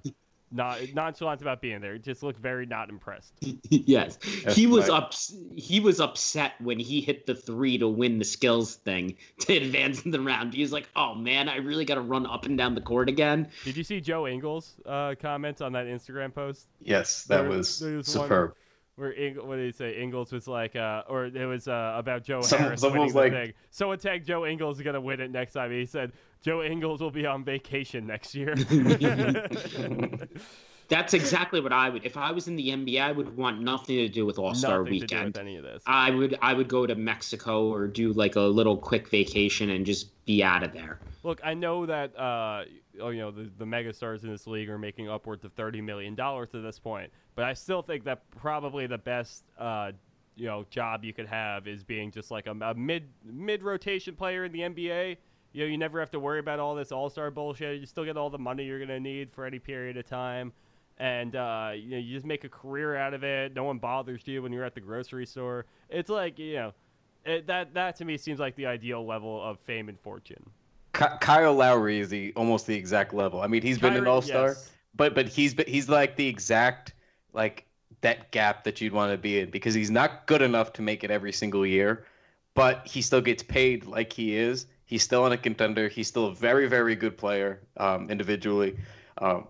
not 0.56 0.80
nonchalant 0.94 1.42
about 1.42 1.62
being 1.62 1.82
there. 1.82 1.94
He 1.94 2.00
just 2.00 2.22
looked 2.22 2.38
very 2.40 2.68
not 2.68 2.90
impressed. 2.90 3.34
yes, 3.70 4.18
That's 4.44 4.56
he 4.56 4.68
was 4.68 4.88
right. 4.88 4.98
up. 5.02 5.14
He 5.56 5.80
was 5.80 6.00
upset 6.00 6.54
when 6.62 6.78
he 6.80 7.02
hit 7.02 7.26
the 7.26 7.34
three 7.34 7.80
to 7.80 7.88
win 7.88 8.20
the 8.20 8.24
skills 8.26 8.76
thing 8.76 9.16
to 9.40 9.58
advance 9.58 10.04
in 10.06 10.12
the 10.12 10.22
round. 10.22 10.54
He 10.54 10.62
was 10.62 10.72
like, 10.72 10.88
"Oh 10.96 11.16
man, 11.16 11.50
I 11.50 11.58
really 11.58 11.86
got 11.86 11.96
to 11.96 12.02
run 12.02 12.26
up 12.28 12.46
and 12.46 12.56
down 12.58 12.76
the 12.76 12.82
court 12.82 13.10
again." 13.10 13.48
Did 13.66 13.76
you 13.76 13.84
see 13.84 14.00
Joe 14.00 14.28
Ingles' 14.28 14.76
uh, 14.86 15.16
comments 15.20 15.60
on 15.60 15.72
that 15.74 15.88
Instagram 15.88 16.34
post? 16.34 16.68
Yes, 16.82 17.24
that 17.26 17.42
There- 17.42 17.50
was 17.50 17.80
there 17.80 17.98
was 17.98 18.16
one- 18.16 18.26
superb. 18.28 18.54
Where 18.96 19.12
Ing- 19.14 19.36
what 19.48 19.56
did 19.56 19.66
he 19.66 19.72
say? 19.72 20.00
Ingles 20.00 20.32
was 20.32 20.48
like, 20.48 20.76
uh, 20.76 21.02
or 21.10 21.26
it 21.26 21.46
was 21.48 21.68
uh, 21.68 21.96
about 21.98 22.24
Joe 22.24 22.42
Some- 22.42 22.60
Harris 22.60 22.82
someone 22.82 23.00
winning 23.00 23.06
was 23.06 23.14
the 23.14 23.20
like- 23.20 23.32
thing. 23.48 23.54
Someone 23.72 23.98
tagged 23.98 24.28
Joe 24.28 24.46
Ingles 24.46 24.78
is 24.78 24.84
gonna 24.84 25.02
win 25.02 25.20
it 25.20 25.32
next 25.32 25.54
time. 25.54 25.72
He 25.72 25.86
said 25.86 26.12
Joe 26.44 26.62
Ingles 26.62 27.02
will 27.02 27.10
be 27.12 27.26
on 27.26 27.44
vacation 27.44 28.06
next 28.06 28.36
year. 28.36 28.54
That's 30.94 31.14
exactly 31.16 31.60
what 31.60 31.74
I 31.74 31.90
would. 31.90 32.06
If 32.06 32.18
I 32.18 32.32
was 32.32 32.48
in 32.48 32.56
the 32.56 32.70
NBA, 32.70 33.02
I 33.02 33.12
would 33.12 33.36
want 33.36 33.62
nothing 33.62 33.98
to 33.98 34.08
do 34.08 34.26
with 34.26 34.38
All 34.38 34.54
Star 34.54 34.80
Nothing 34.80 35.00
to 35.00 35.08
do 35.08 35.16
Weekend. 35.16 35.26
with 35.26 35.38
any 35.38 35.56
of 35.58 35.64
this. 35.64 35.82
I 35.88 36.12
would 36.12 36.38
I 36.42 36.54
would 36.54 36.68
go 36.68 36.86
to 36.86 36.94
Mexico 36.94 37.72
or 37.72 37.88
do 37.88 38.14
like 38.14 38.36
a 38.36 38.42
little 38.42 38.78
quick 38.78 39.10
vacation 39.10 39.72
and 39.72 39.86
just 39.86 40.24
be 40.26 40.44
out 40.44 40.62
of 40.62 40.72
there. 40.72 41.00
Look, 41.24 41.42
I 41.44 41.56
know 41.56 41.86
that 41.88 42.16
uh, 42.18 42.66
oh, 43.02 43.10
you 43.10 43.22
know 43.22 43.32
the 43.32 43.50
the 43.58 43.66
megastars 43.66 44.24
in 44.24 44.30
this 44.30 44.46
league 44.46 44.70
are 44.70 44.78
making 44.78 45.10
upwards 45.10 45.44
of 45.44 45.54
thirty 45.54 45.82
million 45.82 46.14
dollars 46.14 46.50
to 46.52 46.62
this 46.62 46.78
point, 46.78 47.12
but 47.36 47.46
I 47.46 47.54
still 47.54 47.82
think 47.82 48.04
that 48.04 48.30
probably 48.30 48.86
the 48.86 49.00
best 49.00 49.46
uh, 49.58 49.94
you 50.36 50.46
know 50.46 50.66
job 50.70 51.04
you 51.04 51.14
could 51.14 51.28
have 51.28 51.68
is 51.68 51.84
being 51.84 52.12
just 52.12 52.30
like 52.30 52.46
a, 52.46 52.52
a 52.52 52.74
mid 52.76 53.10
mid 53.26 53.64
rotation 53.64 54.16
player 54.16 54.46
in 54.46 54.52
the 54.52 54.60
NBA. 54.60 55.18
You 55.54 55.66
know, 55.66 55.72
you 55.72 55.78
never 55.78 56.00
have 56.00 56.10
to 56.12 56.20
worry 56.20 56.40
about 56.40 56.60
all 56.60 56.76
this 56.76 56.92
All 56.92 57.10
Star 57.10 57.32
bullshit. 57.32 57.80
You 57.80 57.86
still 57.86 58.06
get 58.06 58.18
all 58.18 58.30
the 58.30 58.40
money 58.40 58.66
you're 58.66 58.80
gonna 58.80 59.00
need 59.00 59.32
for 59.32 59.46
any 59.46 59.60
period 59.60 59.98
of 59.98 60.06
time, 60.06 60.52
and 60.98 61.36
uh, 61.36 61.72
you 61.76 61.92
know 61.92 61.98
you 61.98 62.14
just 62.14 62.26
make 62.26 62.44
a 62.44 62.50
career 62.50 62.96
out 62.96 63.14
of 63.14 63.24
it. 63.24 63.54
No 63.54 63.64
one 63.64 63.78
bothers 63.78 64.22
you 64.26 64.42
when 64.42 64.52
you're 64.52 64.64
at 64.64 64.76
the 64.76 64.82
grocery 64.82 65.26
store. 65.26 65.66
It's 65.90 66.10
like 66.10 66.40
you 66.40 66.54
know. 66.56 66.74
It, 67.26 67.48
that 67.48 67.74
that 67.74 67.96
to 67.98 68.06
me 68.06 68.18
seems 68.18 68.40
like 68.40 68.56
the 68.58 68.66
ideal 68.66 69.06
level 69.06 69.42
of 69.42 69.58
fame 69.60 69.88
and 69.88 69.98
fortune. 69.98 70.44
Kyle 70.94 71.54
Lowry 71.54 72.00
is 72.00 72.10
the 72.10 72.34
almost 72.36 72.68
the 72.68 72.76
exact 72.76 73.14
level. 73.14 73.42
I 73.42 73.48
mean, 73.48 73.62
he's 73.62 73.80
been 73.80 73.96
an 73.96 74.08
All 74.08 74.22
Star, 74.22 74.50
yes. 74.50 74.72
but 74.96 75.16
but 75.16 75.28
he's 75.28 75.56
he's 75.68 75.90
like 75.90 76.16
the 76.16 76.28
exact 76.28 76.94
like 77.34 77.66
that 78.02 78.32
gap 78.32 78.64
that 78.66 78.80
you'd 78.80 78.94
want 78.94 79.12
to 79.12 79.18
be 79.18 79.40
in 79.40 79.50
because 79.50 79.74
he's 79.74 79.90
not 79.90 80.28
good 80.28 80.42
enough 80.42 80.74
to 80.74 80.82
make 80.82 81.04
it 81.04 81.10
every 81.10 81.32
single 81.32 81.66
year, 81.66 82.06
but 82.54 82.86
he 82.86 83.02
still 83.02 83.22
gets 83.22 83.42
paid 83.42 83.86
like 83.86 84.14
he 84.14 84.36
is. 84.36 84.68
He's 84.86 85.02
still 85.02 85.26
in 85.26 85.32
a 85.32 85.38
contender. 85.38 85.88
He's 85.88 86.08
still 86.08 86.28
a 86.28 86.36
very 86.36 86.68
very 86.68 86.96
good 86.96 87.18
player 87.18 87.62
um, 87.78 88.12
individually. 88.12 88.78
Um, 89.18 89.48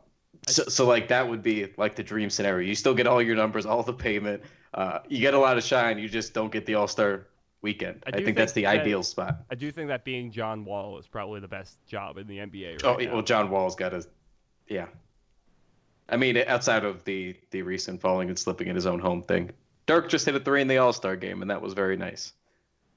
so, 0.47 0.63
so 0.63 0.85
like 0.87 1.07
that 1.09 1.27
would 1.27 1.41
be 1.43 1.71
like 1.77 1.95
the 1.95 2.03
dream 2.03 2.29
scenario. 2.29 2.67
You 2.67 2.75
still 2.75 2.93
get 2.93 3.07
all 3.07 3.21
your 3.21 3.35
numbers, 3.35 3.65
all 3.65 3.83
the 3.83 3.93
payment. 3.93 4.43
Uh, 4.73 4.99
you 5.07 5.19
get 5.19 5.33
a 5.33 5.39
lot 5.39 5.57
of 5.57 5.63
shine. 5.63 5.97
You 5.99 6.09
just 6.09 6.33
don't 6.33 6.51
get 6.51 6.65
the 6.65 6.75
All 6.75 6.87
Star 6.87 7.27
weekend. 7.61 8.03
I 8.05 8.09
I, 8.09 8.17
do 8.17 8.25
think, 8.25 8.37
that's 8.37 8.51
the 8.53 8.63
that- 8.63 8.79
ideal 8.81 9.03
spot. 9.03 9.37
I 9.51 9.55
do 9.55 9.71
think 9.71 9.87
that 9.89 10.03
being 10.03 10.31
John 10.31 10.65
Wall 10.65 10.97
is 10.97 11.07
probably 11.07 11.39
the 11.39 11.47
best 11.47 11.77
job 11.85 12.17
in 12.17 12.27
the 12.27 12.37
NBA 12.39 12.73
right 12.73 12.85
Oh 12.85 12.95
now. 12.97 13.13
well, 13.13 13.21
John 13.21 13.49
Wall's 13.49 13.75
got 13.75 13.93
a, 13.93 14.05
yeah. 14.67 14.87
I 16.09 16.17
mean, 16.17 16.37
outside 16.47 16.83
of 16.83 17.03
the 17.05 17.35
the 17.51 17.61
recent 17.61 18.01
falling 18.01 18.29
and 18.29 18.37
slipping 18.37 18.67
in 18.67 18.75
his 18.75 18.85
own 18.85 18.99
home 18.99 19.21
thing, 19.21 19.51
Dirk 19.85 20.09
just 20.09 20.25
hit 20.25 20.35
a 20.35 20.39
three 20.39 20.61
in 20.61 20.67
the 20.67 20.77
All 20.77 20.91
Star 20.93 21.15
game, 21.15 21.41
and 21.41 21.49
that 21.49 21.61
was 21.61 21.73
very 21.73 21.95
nice. 21.97 22.33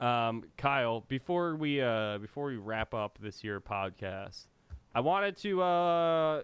Um, 0.00 0.44
Kyle, 0.58 1.04
before 1.08 1.54
we 1.56 1.80
uh 1.80 2.18
before 2.18 2.46
we 2.46 2.56
wrap 2.56 2.92
up 2.94 3.18
this 3.20 3.44
year 3.44 3.60
podcast, 3.60 4.46
I 4.94 5.00
wanted 5.00 5.36
to 5.38 5.62
uh 5.62 6.42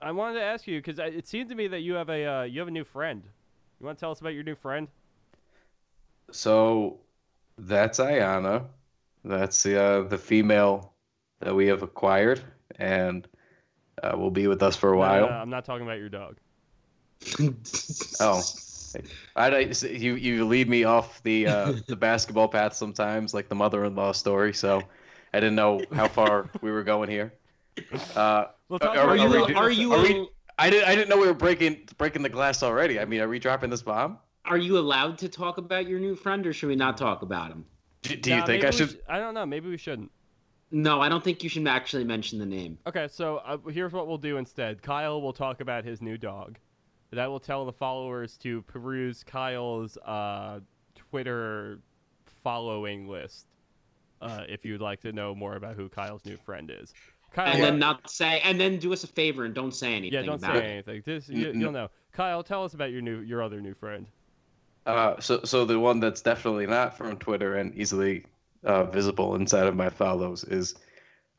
I 0.00 0.12
wanted 0.12 0.34
to 0.40 0.44
ask 0.44 0.66
you 0.66 0.78
because 0.78 0.98
it 0.98 1.26
seemed 1.26 1.48
to 1.50 1.54
me 1.54 1.68
that 1.68 1.80
you 1.80 1.94
have 1.94 2.08
a 2.08 2.24
uh, 2.24 2.42
you 2.42 2.60
have 2.60 2.68
a 2.68 2.72
new 2.72 2.84
friend. 2.84 3.22
You 3.80 3.86
want 3.86 3.98
to 3.98 4.00
tell 4.00 4.10
us 4.10 4.20
about 4.20 4.34
your 4.34 4.44
new 4.44 4.54
friend? 4.54 4.88
So 6.32 7.00
that's 7.58 7.98
Ayana. 7.98 8.66
That's 9.24 9.62
the 9.62 9.80
uh, 9.82 10.02
the 10.02 10.18
female 10.18 10.94
that 11.40 11.54
we 11.54 11.66
have 11.66 11.82
acquired, 11.82 12.42
and 12.76 13.26
uh, 14.02 14.16
will 14.16 14.30
be 14.30 14.46
with 14.46 14.62
us 14.62 14.76
for 14.76 14.92
a 14.92 14.96
No, 14.96 15.08
no, 15.08 15.18
while. 15.20 15.26
no, 15.28 15.34
I'm 15.34 15.50
not 15.50 15.64
talking 15.64 15.86
about 15.86 15.98
your 15.98 16.08
dog. 16.08 16.36
Oh, 18.20 18.44
I 19.36 19.50
don't- 19.50 19.82
you 19.82 20.14
you 20.14 20.44
lead 20.46 20.68
me 20.68 20.84
off 20.84 21.22
the 21.22 21.46
uh, 21.48 21.72
the 21.86 21.96
basketball 21.96 22.48
path 22.48 22.74
sometimes, 22.74 23.34
like 23.34 23.48
the 23.48 23.54
mother-in-law 23.54 24.12
story. 24.12 24.54
So 24.54 24.88
I 25.32 25.40
didn't 25.40 25.56
know 25.56 25.88
how 25.92 26.08
far 26.08 26.50
we 26.60 26.70
were 26.70 26.82
going 26.84 27.10
here. 27.10 27.32
Uh, 28.14 28.46
Well, 28.68 28.78
talk 28.78 28.90
are, 28.90 28.94
about 28.94 29.08
are 29.08 29.16
your 29.16 29.28
we, 29.30 29.52
dog. 29.52 29.56
are 29.56 29.70
you 29.70 29.92
are 29.92 29.98
a- 29.98 30.02
we- 30.02 30.28
I 30.58 30.70
didn't 30.70 30.88
I 30.88 30.94
didn't 30.94 31.08
know 31.08 31.18
we 31.18 31.26
were 31.26 31.34
breaking 31.34 31.88
breaking 31.98 32.22
the 32.22 32.28
glass 32.28 32.62
already. 32.62 32.98
I 32.98 33.04
mean, 33.04 33.20
are 33.20 33.28
we 33.28 33.38
dropping 33.38 33.70
this 33.70 33.82
bomb? 33.82 34.18
Are 34.44 34.56
you 34.56 34.78
allowed 34.78 35.18
to 35.18 35.28
talk 35.28 35.58
about 35.58 35.86
your 35.88 35.98
new 35.98 36.14
friend, 36.14 36.46
or 36.46 36.52
should 36.52 36.68
we 36.68 36.76
not 36.76 36.96
talk 36.96 37.22
about 37.22 37.50
him? 37.50 37.64
Do, 38.02 38.16
do 38.16 38.34
you 38.34 38.46
think 38.46 38.64
I 38.64 38.70
we 38.70 38.76
should? 38.76 38.90
sh- 38.90 38.94
I 39.08 39.18
don't 39.18 39.34
know. 39.34 39.44
Maybe 39.44 39.68
we 39.68 39.76
shouldn't. 39.76 40.10
No, 40.70 41.00
I 41.00 41.08
don't 41.08 41.22
think 41.22 41.42
you 41.42 41.48
should 41.48 41.66
actually 41.68 42.04
mention 42.04 42.38
the 42.38 42.46
name. 42.46 42.78
Okay, 42.86 43.06
so 43.08 43.38
uh, 43.38 43.58
here's 43.70 43.92
what 43.92 44.08
we'll 44.08 44.18
do 44.18 44.36
instead. 44.36 44.82
Kyle 44.82 45.20
will 45.20 45.32
talk 45.32 45.60
about 45.60 45.84
his 45.84 46.00
new 46.02 46.16
dog. 46.16 46.58
That 47.12 47.26
will 47.30 47.40
tell 47.40 47.64
the 47.64 47.72
followers 47.72 48.36
to 48.38 48.62
peruse 48.62 49.22
Kyle's 49.22 49.96
uh, 49.98 50.60
Twitter 50.94 51.80
following 52.42 53.08
list 53.08 53.46
uh, 54.20 54.42
if 54.48 54.64
you'd 54.64 54.80
like 54.80 55.00
to 55.02 55.12
know 55.12 55.34
more 55.34 55.54
about 55.54 55.76
who 55.76 55.88
Kyle's 55.88 56.24
new 56.24 56.36
friend 56.36 56.70
is. 56.70 56.92
Kyle, 57.36 57.52
And 57.52 57.62
then 57.62 57.78
not 57.78 58.08
say, 58.10 58.40
and 58.44 58.58
then 58.58 58.78
do 58.78 58.94
us 58.94 59.04
a 59.04 59.06
favor 59.06 59.44
and 59.44 59.54
don't 59.54 59.74
say 59.74 59.94
anything 59.94 60.14
yeah, 60.14 60.22
don't 60.22 60.40
say 60.40 60.46
about 60.46 60.56
it. 60.56 60.64
anything. 60.64 61.02
Just, 61.04 61.28
you, 61.28 61.52
you'll 61.52 61.70
know. 61.70 61.90
Kyle, 62.12 62.42
tell 62.42 62.64
us 62.64 62.72
about 62.72 62.92
your 62.92 63.02
new, 63.02 63.18
your 63.20 63.42
other 63.42 63.60
new 63.60 63.74
friend. 63.74 64.06
Uh, 64.86 65.20
so 65.20 65.40
so 65.44 65.66
the 65.66 65.78
one 65.78 66.00
that's 66.00 66.22
definitely 66.22 66.66
not 66.66 66.96
from 66.96 67.18
Twitter 67.18 67.56
and 67.56 67.74
easily 67.74 68.24
uh, 68.64 68.84
visible 68.84 69.34
inside 69.34 69.66
of 69.66 69.76
my 69.76 69.90
follows 69.90 70.44
is 70.44 70.76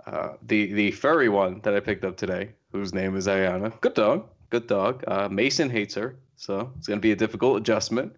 uh, 0.06 0.34
the 0.44 0.72
the 0.74 0.92
furry 0.92 1.30
one 1.30 1.62
that 1.62 1.74
I 1.74 1.80
picked 1.80 2.06
up 2.06 2.16
today, 2.16 2.50
whose 2.72 2.94
name 2.94 3.16
is 3.16 3.26
Ayana. 3.26 3.72
Good 3.82 3.96
dog, 3.96 4.28
good 4.52 4.68
dog. 4.68 5.04
Uh, 5.08 5.30
Mason 5.30 5.70
hates 5.70 5.96
her, 5.96 6.18
so 6.36 6.72
it's 6.78 6.88
gonna 6.88 7.00
be 7.00 7.14
a 7.14 7.16
difficult 7.16 7.58
adjustment, 7.58 8.16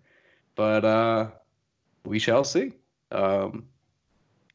but 0.56 0.84
uh, 0.84 1.28
we 2.04 2.20
shall 2.20 2.44
see. 2.44 2.74
Um, 3.12 3.68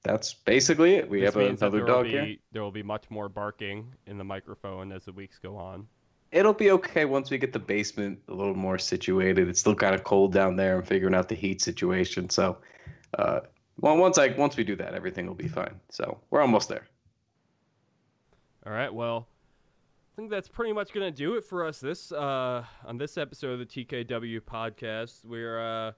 that's 0.05 0.35
basically 0.35 0.95
it. 0.95 1.09
We 1.09 1.21
This 1.21 1.35
have 1.35 1.43
another 1.43 1.85
dog 1.85 2.07
here. 2.07 2.37
There 2.53 2.63
will 2.63 2.71
be 2.71 2.83
much 2.83 3.11
more 3.11 3.29
barking 3.29 3.93
in 4.07 4.19
the 4.19 4.25
microphone 4.25 4.93
as 4.93 5.07
the 5.07 5.13
weeks 5.13 5.39
go 5.39 5.57
on. 5.57 5.89
It'll 6.31 6.53
be 6.53 6.71
okay 6.73 7.07
once 7.07 7.31
we 7.31 7.39
get 7.39 7.53
the 7.53 7.59
basement 7.59 8.21
a 8.29 8.35
little 8.35 8.55
more 8.55 8.77
situated. 8.77 9.49
It's 9.49 9.61
still 9.61 9.75
kind 9.75 9.95
of 9.95 10.05
cold 10.05 10.33
down 10.33 10.57
there. 10.57 10.77
I'm 10.77 10.83
figuring 10.83 11.15
out 11.15 11.29
the 11.29 11.35
heat 11.35 11.63
situation. 11.63 12.29
So, 12.29 12.59
uh, 13.19 13.41
well, 13.81 13.97
once 13.97 14.19
I 14.19 14.29
once 14.29 14.57
we 14.57 14.65
do 14.65 14.77
that, 14.77 14.95
everything 14.95 15.27
will 15.27 15.35
be 15.35 15.49
fine. 15.49 15.81
So 15.91 16.19
we're 16.31 16.43
almost 16.43 16.69
there. 16.69 16.87
All 18.67 18.73
right. 18.73 18.93
Well, 18.93 19.27
I 20.13 20.17
think 20.17 20.31
that's 20.31 20.49
pretty 20.49 20.73
much 20.73 20.93
gonna 20.93 21.11
do 21.11 21.37
it 21.37 21.45
for 21.45 21.65
us 21.65 21.81
this 21.81 22.13
uh, 22.13 22.65
on 22.85 22.99
this 22.99 23.17
episode 23.17 23.53
of 23.53 23.59
the 23.61 23.67
TKW 23.67 24.41
podcast. 24.41 25.25
We're 25.25 25.61
uh, 25.61 25.93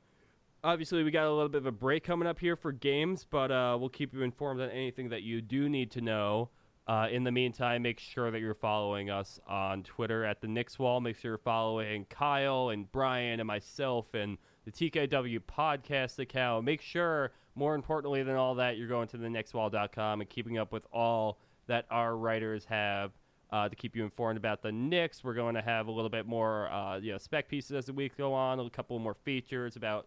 obviously 0.64 1.02
we 1.02 1.11
got 1.11 1.26
a 1.26 1.32
little 1.32 1.48
bit 1.48 1.59
of 1.59 1.66
a 1.66 1.72
break 1.72 2.04
coming 2.04 2.28
up 2.28 2.38
here 2.38 2.57
for 2.57 2.72
games, 2.72 3.26
but 3.28 3.50
uh, 3.50 3.76
we'll 3.78 3.88
keep 3.88 4.12
you 4.12 4.22
informed 4.22 4.61
on 4.61 4.70
anything 4.70 5.09
that 5.11 5.22
you 5.22 5.40
do 5.40 5.68
need 5.68 5.90
to 5.92 6.00
know. 6.00 6.50
Uh, 6.88 7.09
in 7.11 7.24
the 7.24 7.32
meantime, 7.32 7.82
make 7.82 7.98
sure 7.98 8.30
that 8.30 8.40
you're 8.40 8.54
following 8.54 9.11
us 9.11 9.40
on 9.48 9.82
Twitter 9.82 10.24
at 10.24 10.40
the 10.40 10.46
Knicks 10.46 10.78
Wall. 10.78 11.00
Make 11.00 11.16
sure 11.16 11.32
you're 11.32 11.38
following 11.38 12.04
Kyle 12.04 12.68
and 12.68 12.90
Bryan 12.92 13.40
and 13.40 13.46
myself 13.46 14.14
and 14.14 14.38
the 14.64 14.70
TKW 14.70 15.40
podcast 15.40 16.20
account. 16.20 16.64
Make 16.64 16.80
sure, 16.80 17.32
more 17.57 17.74
importantly 17.74 18.22
than 18.22 18.36
all 18.36 18.54
that, 18.57 18.76
you're 18.76 18.86
going 18.86 19.09
to 19.09 19.16
the 19.16 19.26
Knickswall.com 19.26 20.20
and 20.20 20.30
keeping 20.30 20.59
up 20.59 20.70
with 20.70 20.86
all 20.92 21.38
that 21.66 21.86
our 21.90 22.16
writers 22.16 22.64
have 22.66 23.11
uh, 23.50 23.68
to 23.68 23.74
keep 23.74 23.96
you 23.96 24.04
informed 24.04 24.36
about 24.36 24.62
the 24.62 24.70
Knicks. 24.70 25.24
We're 25.24 25.34
going 25.34 25.54
to 25.54 25.62
have 25.62 25.88
a 25.88 25.90
little 25.90 26.11
bit 26.11 26.26
more, 26.26 26.70
uh, 26.70 26.98
you 26.98 27.12
know, 27.12 27.18
spec 27.18 27.48
pieces 27.48 27.72
as 27.72 27.86
the 27.86 27.92
week 27.92 28.16
go 28.16 28.32
on. 28.32 28.61
A 28.61 28.70
couple 28.70 28.98
more 28.98 29.14
features 29.14 29.76
about 29.76 30.07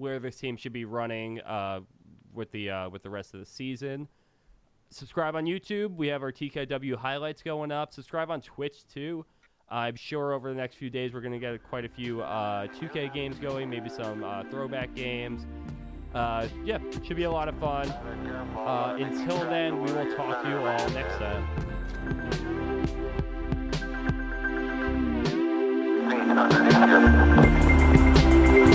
where 0.00 0.18
this 0.18 0.36
team 0.36 0.56
should 0.56 0.72
be 0.72 0.86
running 0.86 1.40
uh, 1.42 1.80
with 2.32 2.50
the 2.52 2.70
uh, 2.70 2.88
with 2.88 3.02
the 3.02 3.10
rest 3.10 3.34
of 3.34 3.40
the 3.40 3.46
season. 3.46 4.08
Subscribe 4.88 5.36
on 5.36 5.44
YouTube. 5.44 5.94
We 5.94 6.08
have 6.08 6.22
our 6.22 6.32
TKW 6.32 6.96
highlights 6.96 7.42
going 7.42 7.70
up. 7.70 7.92
Subscribe 7.92 8.30
on 8.30 8.40
Twitch 8.40 8.86
too. 8.92 9.24
I'm 9.68 9.94
sure 9.94 10.32
over 10.32 10.48
the 10.48 10.56
next 10.56 10.74
few 10.74 10.90
days 10.90 11.12
we're 11.12 11.20
going 11.20 11.32
to 11.32 11.38
get 11.38 11.62
quite 11.62 11.84
a 11.84 11.88
few 11.88 12.22
uh, 12.22 12.66
2K 12.66 13.14
games 13.14 13.38
going, 13.38 13.70
maybe 13.70 13.88
some 13.88 14.24
uh, 14.24 14.42
throwback 14.50 14.92
games. 14.96 15.46
Uh, 16.12 16.48
yeah, 16.64 16.78
should 17.04 17.16
be 17.16 17.22
a 17.22 17.30
lot 17.30 17.48
of 17.48 17.56
fun. 17.58 17.88
Uh, 17.88 18.96
until 18.98 19.38
then, 19.44 19.80
we 19.80 19.92
will 19.92 20.12
talk 20.16 20.42
to 20.42 20.48
you 20.48 20.56
all 20.56 20.88
next 20.90 21.18
time. 21.18 21.46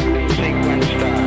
Sequence 0.06 0.86
start. 0.86 1.25